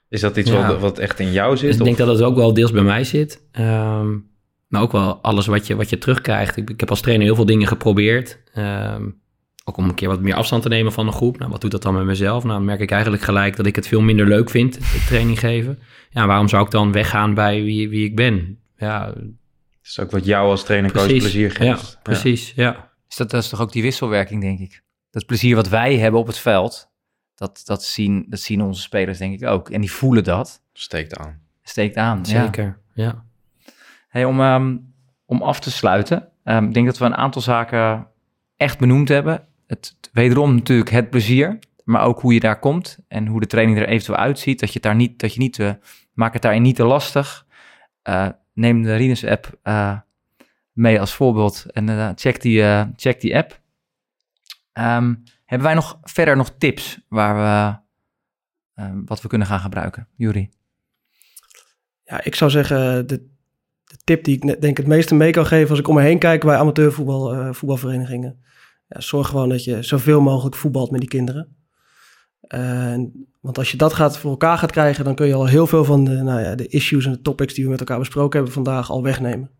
Is 0.09 0.21
dat 0.21 0.37
iets 0.37 0.51
wat, 0.51 0.79
wat, 0.79 0.99
echt 0.99 1.19
in 1.19 1.31
jou 1.31 1.57
zit? 1.57 1.75
ik 1.75 1.83
denk 1.83 1.97
dat 1.97 2.07
het 2.07 2.21
ook 2.21 2.35
wel 2.35 2.53
deels 2.53 2.71
bij 2.71 2.83
mij 2.83 3.03
zit. 3.03 3.41
Um, 3.59 4.29
maar 4.67 4.81
ook 4.81 4.91
wel 4.91 5.19
alles 5.21 5.45
wat 5.45 5.67
je, 5.67 5.75
wat 5.75 5.89
je 5.89 5.97
terugkrijgt. 5.97 6.57
Ik, 6.57 6.69
ik 6.69 6.79
heb 6.79 6.89
als 6.89 7.01
trainer 7.01 7.25
heel 7.25 7.35
veel 7.35 7.45
dingen 7.45 7.67
geprobeerd. 7.67 8.39
Um, 8.57 9.21
ook 9.69 9.77
om 9.77 9.89
een 9.89 9.95
keer 9.95 10.07
wat 10.07 10.21
meer 10.21 10.35
afstand 10.35 10.63
te 10.63 10.69
nemen 10.69 10.91
van 10.91 11.07
een 11.07 11.13
groep. 11.13 11.37
Nou, 11.37 11.51
wat 11.51 11.61
doet 11.61 11.71
dat 11.71 11.81
dan 11.81 11.93
met 11.93 12.05
mezelf? 12.05 12.43
Nou, 12.43 12.55
dan 12.55 12.65
merk 12.65 12.79
ik 12.79 12.91
eigenlijk 12.91 13.23
gelijk 13.23 13.55
dat 13.55 13.65
ik 13.65 13.75
het 13.75 13.87
veel 13.87 14.01
minder 14.01 14.27
leuk 14.27 14.49
vind, 14.49 14.79
training 15.07 15.39
geven. 15.39 15.79
Ja, 16.09 16.27
waarom 16.27 16.47
zou 16.47 16.65
ik 16.65 16.71
dan 16.71 16.91
weggaan 16.91 17.33
bij 17.33 17.63
wie, 17.63 17.89
wie 17.89 18.05
ik 18.05 18.15
ben? 18.15 18.59
Ja, 18.77 19.13
is 19.83 19.99
ook 19.99 20.11
wat 20.11 20.25
jou 20.25 20.49
als 20.49 20.63
trainer 20.63 20.91
coach 20.91 21.07
plezier 21.07 21.51
geeft. 21.51 21.91
Ja, 21.91 21.99
precies, 22.03 22.53
ja. 22.55 22.91
Is 23.09 23.15
dat, 23.15 23.29
dat 23.29 23.43
is 23.43 23.49
toch 23.49 23.61
ook 23.61 23.71
die 23.71 23.81
wisselwerking, 23.81 24.41
denk 24.41 24.59
ik. 24.59 24.83
Dat 25.11 25.25
plezier 25.25 25.55
wat 25.55 25.69
wij 25.69 25.97
hebben 25.97 26.19
op 26.19 26.27
het 26.27 26.37
veld, 26.37 26.89
dat, 27.35 27.61
dat, 27.65 27.83
zien, 27.83 28.25
dat 28.29 28.39
zien 28.39 28.61
onze 28.61 28.81
spelers 28.81 29.17
denk 29.17 29.41
ik 29.41 29.47
ook. 29.47 29.69
En 29.69 29.81
die 29.81 29.91
voelen 29.91 30.23
dat. 30.23 30.61
Steekt 30.73 31.17
aan. 31.17 31.41
Steekt 31.61 31.95
aan, 31.95 32.25
Zeker, 32.25 32.79
ja. 32.93 33.25
Hey, 34.07 34.25
om, 34.25 34.39
um, 34.39 34.93
om 35.25 35.41
af 35.41 35.59
te 35.59 35.71
sluiten, 35.71 36.27
um, 36.43 36.67
ik 36.67 36.73
denk 36.73 36.85
dat 36.85 36.97
we 36.97 37.05
een 37.05 37.15
aantal 37.15 37.41
zaken 37.41 38.07
echt 38.57 38.79
benoemd 38.79 39.09
hebben. 39.09 39.47
Het, 39.69 39.97
wederom 40.13 40.55
natuurlijk 40.55 40.89
het 40.89 41.09
plezier. 41.09 41.59
maar 41.83 42.03
ook 42.03 42.21
hoe 42.21 42.33
je 42.33 42.39
daar 42.39 42.59
komt 42.59 42.97
en 43.07 43.27
hoe 43.27 43.39
de 43.39 43.47
training 43.47 43.77
er 43.77 43.87
eventueel 43.87 44.17
uitziet. 44.17 44.59
Dat 44.59 44.73
je, 44.73 44.79
daar 44.79 44.95
niet, 44.95 45.19
dat 45.19 45.33
je 45.33 45.39
niet, 45.39 45.57
uh, 45.57 45.71
maak 46.13 46.33
het 46.33 46.41
daarin 46.41 46.61
niet 46.61 46.75
te 46.75 46.83
lastig. 46.83 47.45
Uh, 48.03 48.27
neem 48.53 48.83
de 48.83 48.95
Rinus 48.95 49.25
app 49.25 49.59
uh, 49.63 49.99
mee 50.71 50.99
als 50.99 51.13
voorbeeld 51.13 51.65
en 51.71 52.13
check, 52.17 52.41
die, 52.41 52.63
check 52.95 53.21
die 53.21 53.37
app. 53.37 53.61
Um, 54.73 55.23
hebben 55.45 55.67
wij 55.67 55.73
nog 55.75 55.99
verder 56.03 56.35
nog 56.35 56.55
tips 56.57 56.99
waar 57.07 57.35
we, 58.75 58.93
wat 59.05 59.21
we 59.21 59.27
kunnen 59.27 59.47
gaan 59.47 59.59
gebruiken? 59.59 60.07
Jury? 60.15 60.49
Ja, 62.03 62.23
ik 62.23 62.35
zou 62.35 62.51
zeggen, 62.51 63.07
de, 63.07 63.27
de 63.83 63.97
tip 64.03 64.23
die 64.23 64.35
ik 64.35 64.61
denk 64.61 64.77
het 64.77 64.87
meeste 64.87 65.15
mee 65.15 65.31
kan 65.31 65.45
geven 65.45 65.69
als 65.69 65.79
ik 65.79 65.87
om 65.87 65.95
me 65.95 66.01
heen 66.01 66.19
kijk 66.19 66.43
bij 66.43 66.57
amateurvoetbal, 66.57 67.53
voetbalverenigingen. 67.53 68.43
Ja, 68.89 69.01
zorg 69.01 69.27
gewoon 69.27 69.49
dat 69.49 69.63
je 69.63 69.83
zoveel 69.83 70.21
mogelijk 70.21 70.55
voetbalt 70.55 70.91
met 70.91 70.99
die 70.99 71.09
kinderen. 71.09 71.55
Want 73.41 73.57
als 73.57 73.71
je 73.71 73.77
dat 73.77 73.93
gaat 73.93 74.17
voor 74.17 74.31
elkaar 74.31 74.57
gaat 74.57 74.71
krijgen, 74.71 75.03
dan 75.03 75.15
kun 75.15 75.27
je 75.27 75.33
al 75.33 75.45
heel 75.45 75.67
veel 75.67 75.83
van 75.83 76.03
de, 76.03 76.11
nou 76.11 76.41
ja, 76.41 76.55
de 76.55 76.67
issues 76.67 77.05
en 77.05 77.11
de 77.11 77.21
topics 77.21 77.53
die 77.53 77.63
we 77.63 77.69
met 77.69 77.79
elkaar 77.79 77.99
besproken 77.99 78.35
hebben 78.35 78.53
vandaag 78.53 78.91
al 78.91 79.03
wegnemen. 79.03 79.51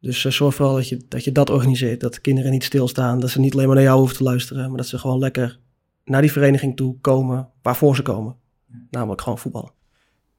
Dus 0.00 0.24
uh, 0.24 0.32
zorg 0.32 0.54
vooral 0.54 0.74
dat 0.74 0.88
je, 0.88 1.04
dat 1.08 1.24
je 1.24 1.32
dat 1.32 1.50
organiseert. 1.50 2.00
Dat 2.00 2.20
kinderen 2.20 2.50
niet 2.50 2.64
stilstaan. 2.64 3.20
Dat 3.20 3.30
ze 3.30 3.40
niet 3.40 3.54
alleen 3.54 3.66
maar 3.66 3.74
naar 3.74 3.84
jou 3.84 3.98
hoeven 3.98 4.16
te 4.16 4.22
luisteren. 4.22 4.68
Maar 4.68 4.76
dat 4.76 4.86
ze 4.86 4.98
gewoon 4.98 5.18
lekker 5.18 5.58
naar 6.04 6.20
die 6.20 6.32
vereniging 6.32 6.76
toe 6.76 7.00
komen 7.00 7.48
waarvoor 7.62 7.96
ze 7.96 8.02
komen. 8.02 8.36
Namelijk 8.90 9.20
gewoon 9.20 9.38
voetballen. 9.38 9.72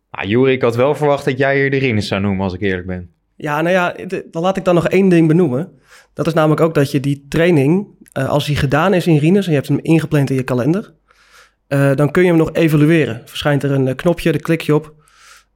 Ah, 0.09 0.29
Juri, 0.29 0.51
ik 0.51 0.61
had 0.61 0.75
wel 0.75 0.95
verwacht 0.95 1.25
dat 1.25 1.37
jij 1.37 1.55
hier 1.55 1.71
de 1.71 1.77
Rines 1.77 2.07
zou 2.07 2.21
noemen, 2.21 2.43
als 2.43 2.53
ik 2.53 2.61
eerlijk 2.61 2.87
ben. 2.87 3.14
Ja, 3.35 3.61
nou 3.61 3.73
ja, 3.73 3.95
dan 4.31 4.41
laat 4.41 4.57
ik 4.57 4.65
dan 4.65 4.75
nog 4.75 4.87
één 4.87 5.09
ding 5.09 5.27
benoemen. 5.27 5.71
Dat 6.13 6.27
is 6.27 6.33
namelijk 6.33 6.61
ook 6.61 6.73
dat 6.73 6.91
je 6.91 6.99
die 6.99 7.25
training, 7.29 7.87
uh, 8.17 8.29
als 8.29 8.45
die 8.45 8.55
gedaan 8.55 8.93
is 8.93 9.07
in 9.07 9.17
Rines 9.17 9.45
en 9.45 9.51
je 9.51 9.57
hebt 9.57 9.69
hem 9.69 9.79
ingepland 9.81 10.29
in 10.29 10.35
je 10.35 10.43
kalender, 10.43 10.93
uh, 11.67 11.95
dan 11.95 12.11
kun 12.11 12.23
je 12.23 12.29
hem 12.29 12.37
nog 12.37 12.53
evalueren. 12.53 13.21
Verschijnt 13.25 13.63
er 13.63 13.71
een 13.71 13.95
knopje, 13.95 14.31
daar 14.31 14.41
klik 14.41 14.61
je 14.61 14.75
op. 14.75 14.93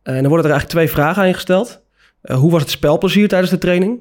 En 0.04 0.14
dan 0.14 0.28
worden 0.28 0.46
er 0.46 0.52
eigenlijk 0.52 0.70
twee 0.70 0.90
vragen 0.90 1.24
aan 1.24 1.34
gesteld. 1.34 1.84
hoe 2.22 2.52
was 2.52 2.62
het 2.62 2.72
spelplezier 2.72 3.28
tijdens 3.28 3.52
de 3.52 3.58
training? 3.58 4.00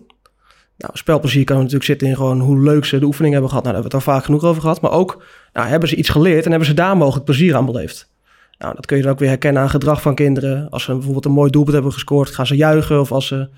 Nou, 0.79 0.97
spelplezier 0.97 1.45
kan 1.45 1.57
natuurlijk 1.57 1.85
zitten 1.85 2.09
in 2.09 2.17
gewoon 2.17 2.41
hoe 2.41 2.63
leuk 2.63 2.85
ze 2.85 2.99
de 2.99 3.07
oefening 3.07 3.33
hebben 3.33 3.51
gehad. 3.51 3.65
Nou, 3.65 3.75
daar 3.75 3.83
hebben 3.83 4.01
we 4.01 4.07
het 4.07 4.07
al 4.07 4.15
vaak 4.15 4.25
genoeg 4.25 4.45
over 4.45 4.63
gehad. 4.63 4.81
Maar 4.81 4.91
ook, 4.91 5.25
nou, 5.53 5.69
hebben 5.69 5.89
ze 5.89 5.97
iets 5.97 6.09
geleerd 6.09 6.45
en 6.45 6.51
hebben 6.51 6.69
ze 6.69 6.75
daar 6.75 6.97
mogelijk 6.97 7.25
plezier 7.25 7.57
aan 7.57 7.67
beleefd? 7.67 8.11
Nou, 8.59 8.75
dat 8.75 8.87
kun 8.87 8.97
je 8.97 9.03
dan 9.03 9.13
ook 9.13 9.19
weer 9.19 9.29
herkennen 9.29 9.63
aan 9.63 9.71
gedrag 9.71 10.03
van 10.03 10.15
kinderen. 10.15 10.71
Als 10.71 10.83
ze 10.83 10.93
bijvoorbeeld 10.93 11.25
een 11.25 11.33
mooi 11.33 11.51
doelpunt 11.51 11.75
hebben 11.75 11.93
gescoord, 11.93 12.31
gaan 12.31 12.47
ze 12.47 12.57
juichen. 12.57 13.01
Of 13.01 13.13
als 13.13 13.27
ze, 13.27 13.49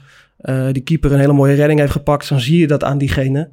uh, 0.42 0.66
die 0.72 0.82
keeper 0.82 1.12
een 1.12 1.18
hele 1.18 1.32
mooie 1.32 1.54
redding 1.54 1.80
heeft 1.80 1.92
gepakt, 1.92 2.28
dan 2.28 2.40
zie 2.40 2.58
je 2.58 2.66
dat 2.66 2.84
aan 2.84 2.98
diegene. 2.98 3.48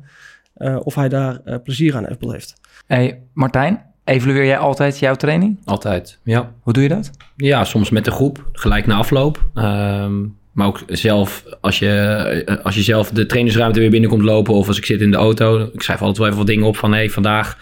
Uh, 0.57 0.79
of 0.83 0.95
hij 0.95 1.09
daar 1.09 1.39
uh, 1.45 1.55
plezier 1.63 1.95
aan 1.95 2.05
heeft 2.05 2.19
beleefd. 2.19 2.53
Hey, 2.85 3.21
Martijn, 3.33 3.81
evalueer 4.03 4.45
jij 4.45 4.57
altijd 4.57 4.99
jouw 4.99 5.15
training? 5.15 5.59
Altijd, 5.63 6.19
ja. 6.23 6.51
Hoe 6.61 6.73
doe 6.73 6.83
je 6.83 6.89
dat? 6.89 7.11
Ja, 7.35 7.63
soms 7.63 7.89
met 7.89 8.05
de 8.05 8.11
groep, 8.11 8.49
gelijk 8.51 8.85
na 8.85 8.95
afloop. 8.95 9.49
Um, 9.55 10.35
maar 10.51 10.67
ook 10.67 10.83
zelf, 10.87 11.43
als 11.61 11.79
je, 11.79 12.59
als 12.63 12.75
je 12.75 12.81
zelf 12.81 13.09
de 13.09 13.25
trainingsruimte 13.25 13.79
weer 13.79 13.89
binnenkomt 13.89 14.23
lopen... 14.23 14.53
of 14.53 14.67
als 14.67 14.77
ik 14.77 14.85
zit 14.85 15.01
in 15.01 15.11
de 15.11 15.17
auto, 15.17 15.69
ik 15.73 15.81
schrijf 15.81 15.99
altijd 15.99 16.17
wel 16.17 16.25
even 16.25 16.37
wat 16.37 16.47
dingen 16.47 16.65
op 16.65 16.77
van... 16.77 16.91
hé, 16.91 16.97
hey, 16.97 17.09
vandaag 17.09 17.57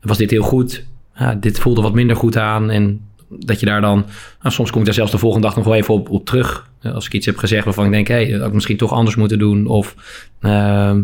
was 0.00 0.18
dit 0.18 0.30
heel 0.30 0.42
goed. 0.42 0.84
Ja, 1.14 1.34
dit 1.34 1.58
voelde 1.58 1.82
wat 1.82 1.94
minder 1.94 2.16
goed 2.16 2.36
aan 2.36 2.70
en 2.70 3.00
dat 3.28 3.60
je 3.60 3.66
daar 3.66 3.80
dan, 3.80 4.06
nou, 4.42 4.54
soms 4.54 4.70
kom 4.70 4.80
ik 4.80 4.86
daar 4.86 4.94
zelfs 4.94 5.10
de 5.10 5.18
volgende 5.18 5.46
dag 5.46 5.56
nog 5.56 5.64
wel 5.64 5.74
even 5.74 5.94
op, 5.94 6.10
op 6.10 6.26
terug. 6.26 6.70
Als 6.82 7.06
ik 7.06 7.12
iets 7.12 7.26
heb 7.26 7.36
gezegd 7.36 7.64
waarvan 7.64 7.84
ik 7.84 7.92
denk, 7.92 8.08
hé, 8.08 8.14
hey, 8.14 8.30
dat 8.30 8.38
had 8.38 8.48
ik 8.48 8.54
misschien 8.54 8.76
toch 8.76 8.92
anders 8.92 9.16
moeten 9.16 9.38
doen. 9.38 9.66
Of 9.66 9.94
uh, 10.40 10.96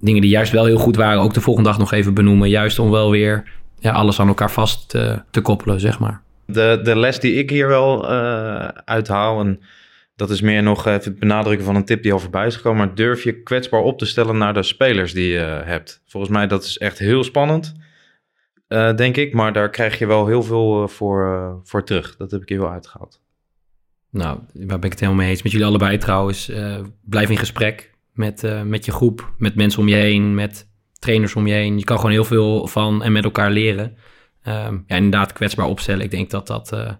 dingen 0.00 0.20
die 0.20 0.30
juist 0.30 0.52
wel 0.52 0.64
heel 0.64 0.78
goed 0.78 0.96
waren, 0.96 1.20
ook 1.20 1.34
de 1.34 1.40
volgende 1.40 1.68
dag 1.68 1.78
nog 1.78 1.92
even 1.92 2.14
benoemen. 2.14 2.48
Juist 2.48 2.78
om 2.78 2.90
wel 2.90 3.10
weer 3.10 3.44
ja, 3.78 3.92
alles 3.92 4.20
aan 4.20 4.28
elkaar 4.28 4.50
vast 4.50 4.88
te, 4.88 5.22
te 5.30 5.40
koppelen, 5.40 5.80
zeg 5.80 5.98
maar. 5.98 6.22
De, 6.46 6.80
de 6.82 6.96
les 6.96 7.20
die 7.20 7.34
ik 7.34 7.50
hier 7.50 7.68
wel 7.68 8.12
uh, 8.12 8.68
uithaal, 8.84 9.40
en 9.40 9.60
dat 10.16 10.30
is 10.30 10.40
meer 10.40 10.62
nog 10.62 10.86
even 10.86 11.10
het 11.10 11.18
benadrukken 11.18 11.66
van 11.66 11.76
een 11.76 11.84
tip 11.84 12.02
die 12.02 12.12
al 12.12 12.18
voorbij 12.18 12.46
is 12.46 12.56
gekomen. 12.56 12.86
Maar 12.86 12.94
durf 12.94 13.24
je 13.24 13.42
kwetsbaar 13.42 13.80
op 13.80 13.98
te 13.98 14.06
stellen 14.06 14.38
naar 14.38 14.54
de 14.54 14.62
spelers 14.62 15.12
die 15.12 15.28
je 15.28 15.60
hebt. 15.64 16.00
Volgens 16.06 16.32
mij 16.32 16.46
dat 16.46 16.64
is 16.64 16.78
echt 16.78 16.98
heel 16.98 17.24
spannend. 17.24 17.74
Uh, 18.68 18.94
denk 18.94 19.16
ik. 19.16 19.34
Maar 19.34 19.52
daar 19.52 19.70
krijg 19.70 19.98
je 19.98 20.06
wel 20.06 20.26
heel 20.26 20.42
veel 20.42 20.82
uh, 20.82 20.88
voor, 20.88 21.26
uh, 21.26 21.54
voor 21.62 21.84
terug. 21.84 22.16
Dat 22.16 22.30
heb 22.30 22.42
ik 22.42 22.48
hier 22.48 22.60
wel 22.60 22.70
uitgehaald. 22.70 23.20
Nou, 24.10 24.38
waar 24.52 24.66
ben 24.66 24.82
ik 24.82 24.90
het 24.90 25.00
helemaal 25.00 25.22
mee 25.22 25.30
eens. 25.30 25.42
Met 25.42 25.52
jullie 25.52 25.66
allebei 25.66 25.98
trouwens. 25.98 26.52
blijf 27.04 27.30
in 27.30 27.36
gesprek 27.36 27.94
met, 28.12 28.64
met 28.64 28.84
je 28.84 28.92
groep, 28.92 29.32
met 29.38 29.54
mensen 29.54 29.80
om 29.80 29.88
je 29.88 29.94
heen, 29.94 30.34
met 30.34 30.70
trainers 30.98 31.34
om 31.34 31.46
je 31.46 31.54
heen. 31.54 31.78
Je 31.78 31.84
kan 31.84 31.96
gewoon 31.96 32.10
heel 32.10 32.24
veel 32.24 32.66
van 32.66 33.02
en 33.02 33.12
met 33.12 33.24
elkaar 33.24 33.50
leren. 33.50 33.96
Um, 34.46 34.84
ja, 34.86 34.96
inderdaad, 34.96 35.32
kwetsbaar 35.32 35.66
opstellen. 35.66 36.04
Ik 36.04 36.10
denk 36.10 36.30
dat 36.30 36.46
dat... 36.46 36.96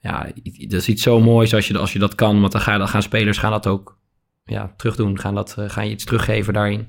ja, 0.00 0.26
dat 0.42 0.80
is 0.80 0.88
iets 0.88 1.02
zo 1.02 1.20
moois 1.20 1.54
als 1.54 1.68
je, 1.68 1.78
als 1.78 1.92
je 1.92 1.98
dat 1.98 2.14
kan. 2.14 2.40
Want 2.40 2.52
dan, 2.52 2.60
ga, 2.60 2.78
dan 2.78 2.88
gaan 2.88 3.02
spelers 3.02 3.38
gaan 3.38 3.50
dat 3.50 3.66
ook 3.66 3.98
ja, 4.44 4.74
terugdoen. 4.76 5.18
Gaan, 5.18 5.34
dat, 5.34 5.56
gaan 5.58 5.86
je 5.86 5.92
iets 5.92 6.04
teruggeven 6.04 6.52
daarin. 6.52 6.88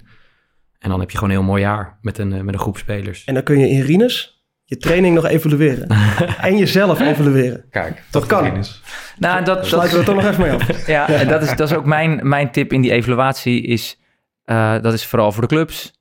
En 0.82 0.90
dan 0.90 1.00
heb 1.00 1.12
je 1.12 1.18
gewoon 1.18 1.34
een 1.34 1.40
heel 1.40 1.50
mooi 1.50 1.62
jaar 1.62 1.98
met 2.02 2.18
een, 2.18 2.34
eh, 2.34 2.42
met 2.42 2.54
een 2.54 2.60
groep 2.60 2.78
spelers. 2.78 3.24
En 3.24 3.34
dan 3.34 3.44
kun 3.44 3.60
je 3.60 3.70
in 3.70 3.82
Rinus 3.82 4.42
je 4.72 4.78
training 4.78 5.16
nog 5.16 5.26
evalueren. 5.26 5.88
en 6.48 6.58
jezelf 6.58 7.00
evalueren. 7.00 7.66
Kijk, 7.70 8.04
dat 8.12 8.26
kan. 8.26 8.66
Nou, 9.18 9.44
dat 9.44 9.66
sluiten 9.66 9.94
we 9.94 10.00
er 10.00 10.06
toch 10.06 10.16
nog 10.16 10.26
even 10.26 10.42
mee 10.42 10.52
af. 10.52 10.88
ja, 10.98 11.10
en 11.10 11.28
dat 11.28 11.42
is, 11.42 11.56
dat 11.56 11.70
is 11.70 11.76
ook 11.76 11.86
mijn, 11.86 12.28
mijn 12.28 12.52
tip 12.52 12.74
in 12.74 12.82
die 12.82 12.92
evaluatie. 12.92 13.62
Is, 13.62 14.00
uh, 14.46 14.82
dat 14.82 14.94
is 14.94 15.06
vooral 15.06 15.32
voor 15.32 15.42
de 15.42 15.48
clubs. 15.48 16.00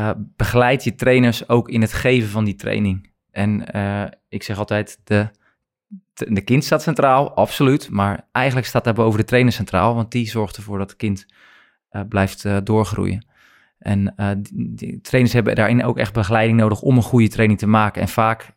Uh, 0.00 0.10
begeleid 0.16 0.84
je 0.84 0.94
trainers 0.94 1.48
ook 1.48 1.68
in 1.68 1.80
het 1.80 1.92
geven 1.92 2.28
van 2.28 2.44
die 2.44 2.54
training. 2.54 3.12
En 3.30 3.64
uh, 3.76 4.04
ik 4.28 4.42
zeg 4.42 4.58
altijd, 4.58 5.00
de, 5.04 5.28
de 6.12 6.40
kind 6.40 6.64
staat 6.64 6.82
centraal, 6.82 7.34
absoluut. 7.34 7.90
Maar 7.90 8.28
eigenlijk 8.32 8.66
staat 8.66 8.84
daar 8.84 8.94
boven 8.94 9.18
de 9.18 9.26
trainer 9.26 9.52
centraal. 9.52 9.94
Want 9.94 10.10
die 10.12 10.28
zorgt 10.28 10.56
ervoor 10.56 10.78
dat 10.78 10.90
het 10.90 10.98
kind 10.98 11.26
blijft 12.08 12.46
doorgroeien. 12.64 13.26
En 13.84 14.14
uh, 14.16 14.30
die, 14.52 15.00
trainers 15.00 15.34
hebben 15.34 15.54
daarin 15.54 15.84
ook 15.84 15.98
echt 15.98 16.12
begeleiding 16.12 16.58
nodig 16.58 16.80
om 16.80 16.96
een 16.96 17.02
goede 17.02 17.28
training 17.28 17.58
te 17.58 17.66
maken. 17.66 18.02
En 18.02 18.08
vaak, 18.08 18.54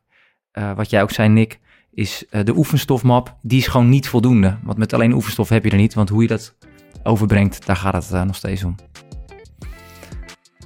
uh, 0.54 0.72
wat 0.76 0.90
jij 0.90 1.02
ook 1.02 1.12
zei, 1.12 1.30
Nick, 1.30 1.60
is 1.92 2.26
uh, 2.30 2.44
de 2.44 2.58
oefenstofmap, 2.58 3.36
die 3.42 3.60
is 3.60 3.68
gewoon 3.68 3.90
niet 3.90 4.08
voldoende. 4.08 4.58
Want 4.64 4.78
met 4.78 4.94
alleen 4.94 5.14
oefenstof 5.14 5.50
heb 5.50 5.64
je 5.64 5.70
er 5.70 5.78
niet, 5.78 5.94
want 5.94 6.10
hoe 6.10 6.22
je 6.22 6.28
dat 6.28 6.56
overbrengt, 7.04 7.66
daar 7.66 7.76
gaat 7.76 8.10
het 8.10 8.26
nog 8.26 8.36
steeds 8.36 8.64
om. 8.64 8.76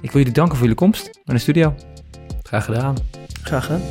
Ik 0.00 0.10
wil 0.10 0.20
jullie 0.20 0.32
danken 0.32 0.56
voor 0.56 0.66
jullie 0.66 0.80
komst 0.80 1.20
naar 1.24 1.36
de 1.36 1.42
studio. 1.42 1.74
Graag 2.42 2.64
gedaan. 2.64 2.96
Graag 3.42 3.66
gedaan. 3.66 3.82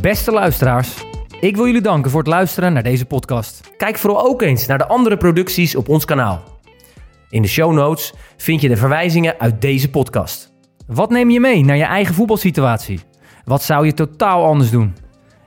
Beste 0.00 0.32
luisteraars, 0.32 1.04
ik 1.40 1.56
wil 1.56 1.66
jullie 1.66 1.80
danken 1.80 2.10
voor 2.10 2.20
het 2.20 2.28
luisteren 2.28 2.72
naar 2.72 2.82
deze 2.82 3.06
podcast. 3.06 3.70
Kijk 3.76 3.98
vooral 3.98 4.24
ook 4.24 4.42
eens 4.42 4.66
naar 4.66 4.78
de 4.78 4.86
andere 4.86 5.16
producties 5.16 5.76
op 5.76 5.88
ons 5.88 6.04
kanaal. 6.04 6.51
In 7.32 7.42
de 7.42 7.48
show 7.48 7.72
notes 7.72 8.12
vind 8.36 8.60
je 8.60 8.68
de 8.68 8.76
verwijzingen 8.76 9.34
uit 9.38 9.60
deze 9.60 9.90
podcast. 9.90 10.52
Wat 10.86 11.10
neem 11.10 11.30
je 11.30 11.40
mee 11.40 11.64
naar 11.64 11.76
je 11.76 11.84
eigen 11.84 12.14
voetbalsituatie? 12.14 13.00
Wat 13.44 13.62
zou 13.62 13.86
je 13.86 13.94
totaal 13.94 14.44
anders 14.44 14.70
doen? 14.70 14.94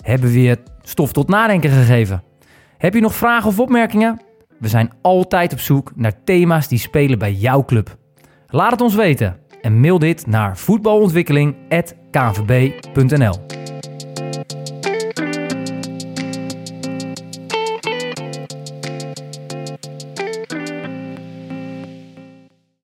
Hebben 0.02 0.32
we 0.32 0.42
je 0.42 0.58
stof 0.82 1.12
tot 1.12 1.28
nadenken 1.28 1.70
gegeven? 1.70 2.24
Heb 2.78 2.94
je 2.94 3.02
nog 3.02 3.16
vragen 3.16 3.50
of 3.50 3.60
opmerkingen? 3.60 4.22
We 4.60 4.68
zijn 4.68 4.92
altijd 5.02 5.54
op 5.54 5.60
zoek 5.60 5.92
naar 5.96 6.24
thema's 6.24 6.68
die 6.68 6.80
spelen 6.80 7.20
bij 7.20 7.34
jouw 7.34 7.66
club. 7.66 7.98
Laat 8.48 8.72
het 8.72 8.82
ons 8.82 8.96
weten 8.96 9.38
en 9.62 9.80
mail 9.80 10.00
dit 10.00 10.28
naar 10.28 10.58
voetbalontwikkeling.kvb.nl 10.58 13.36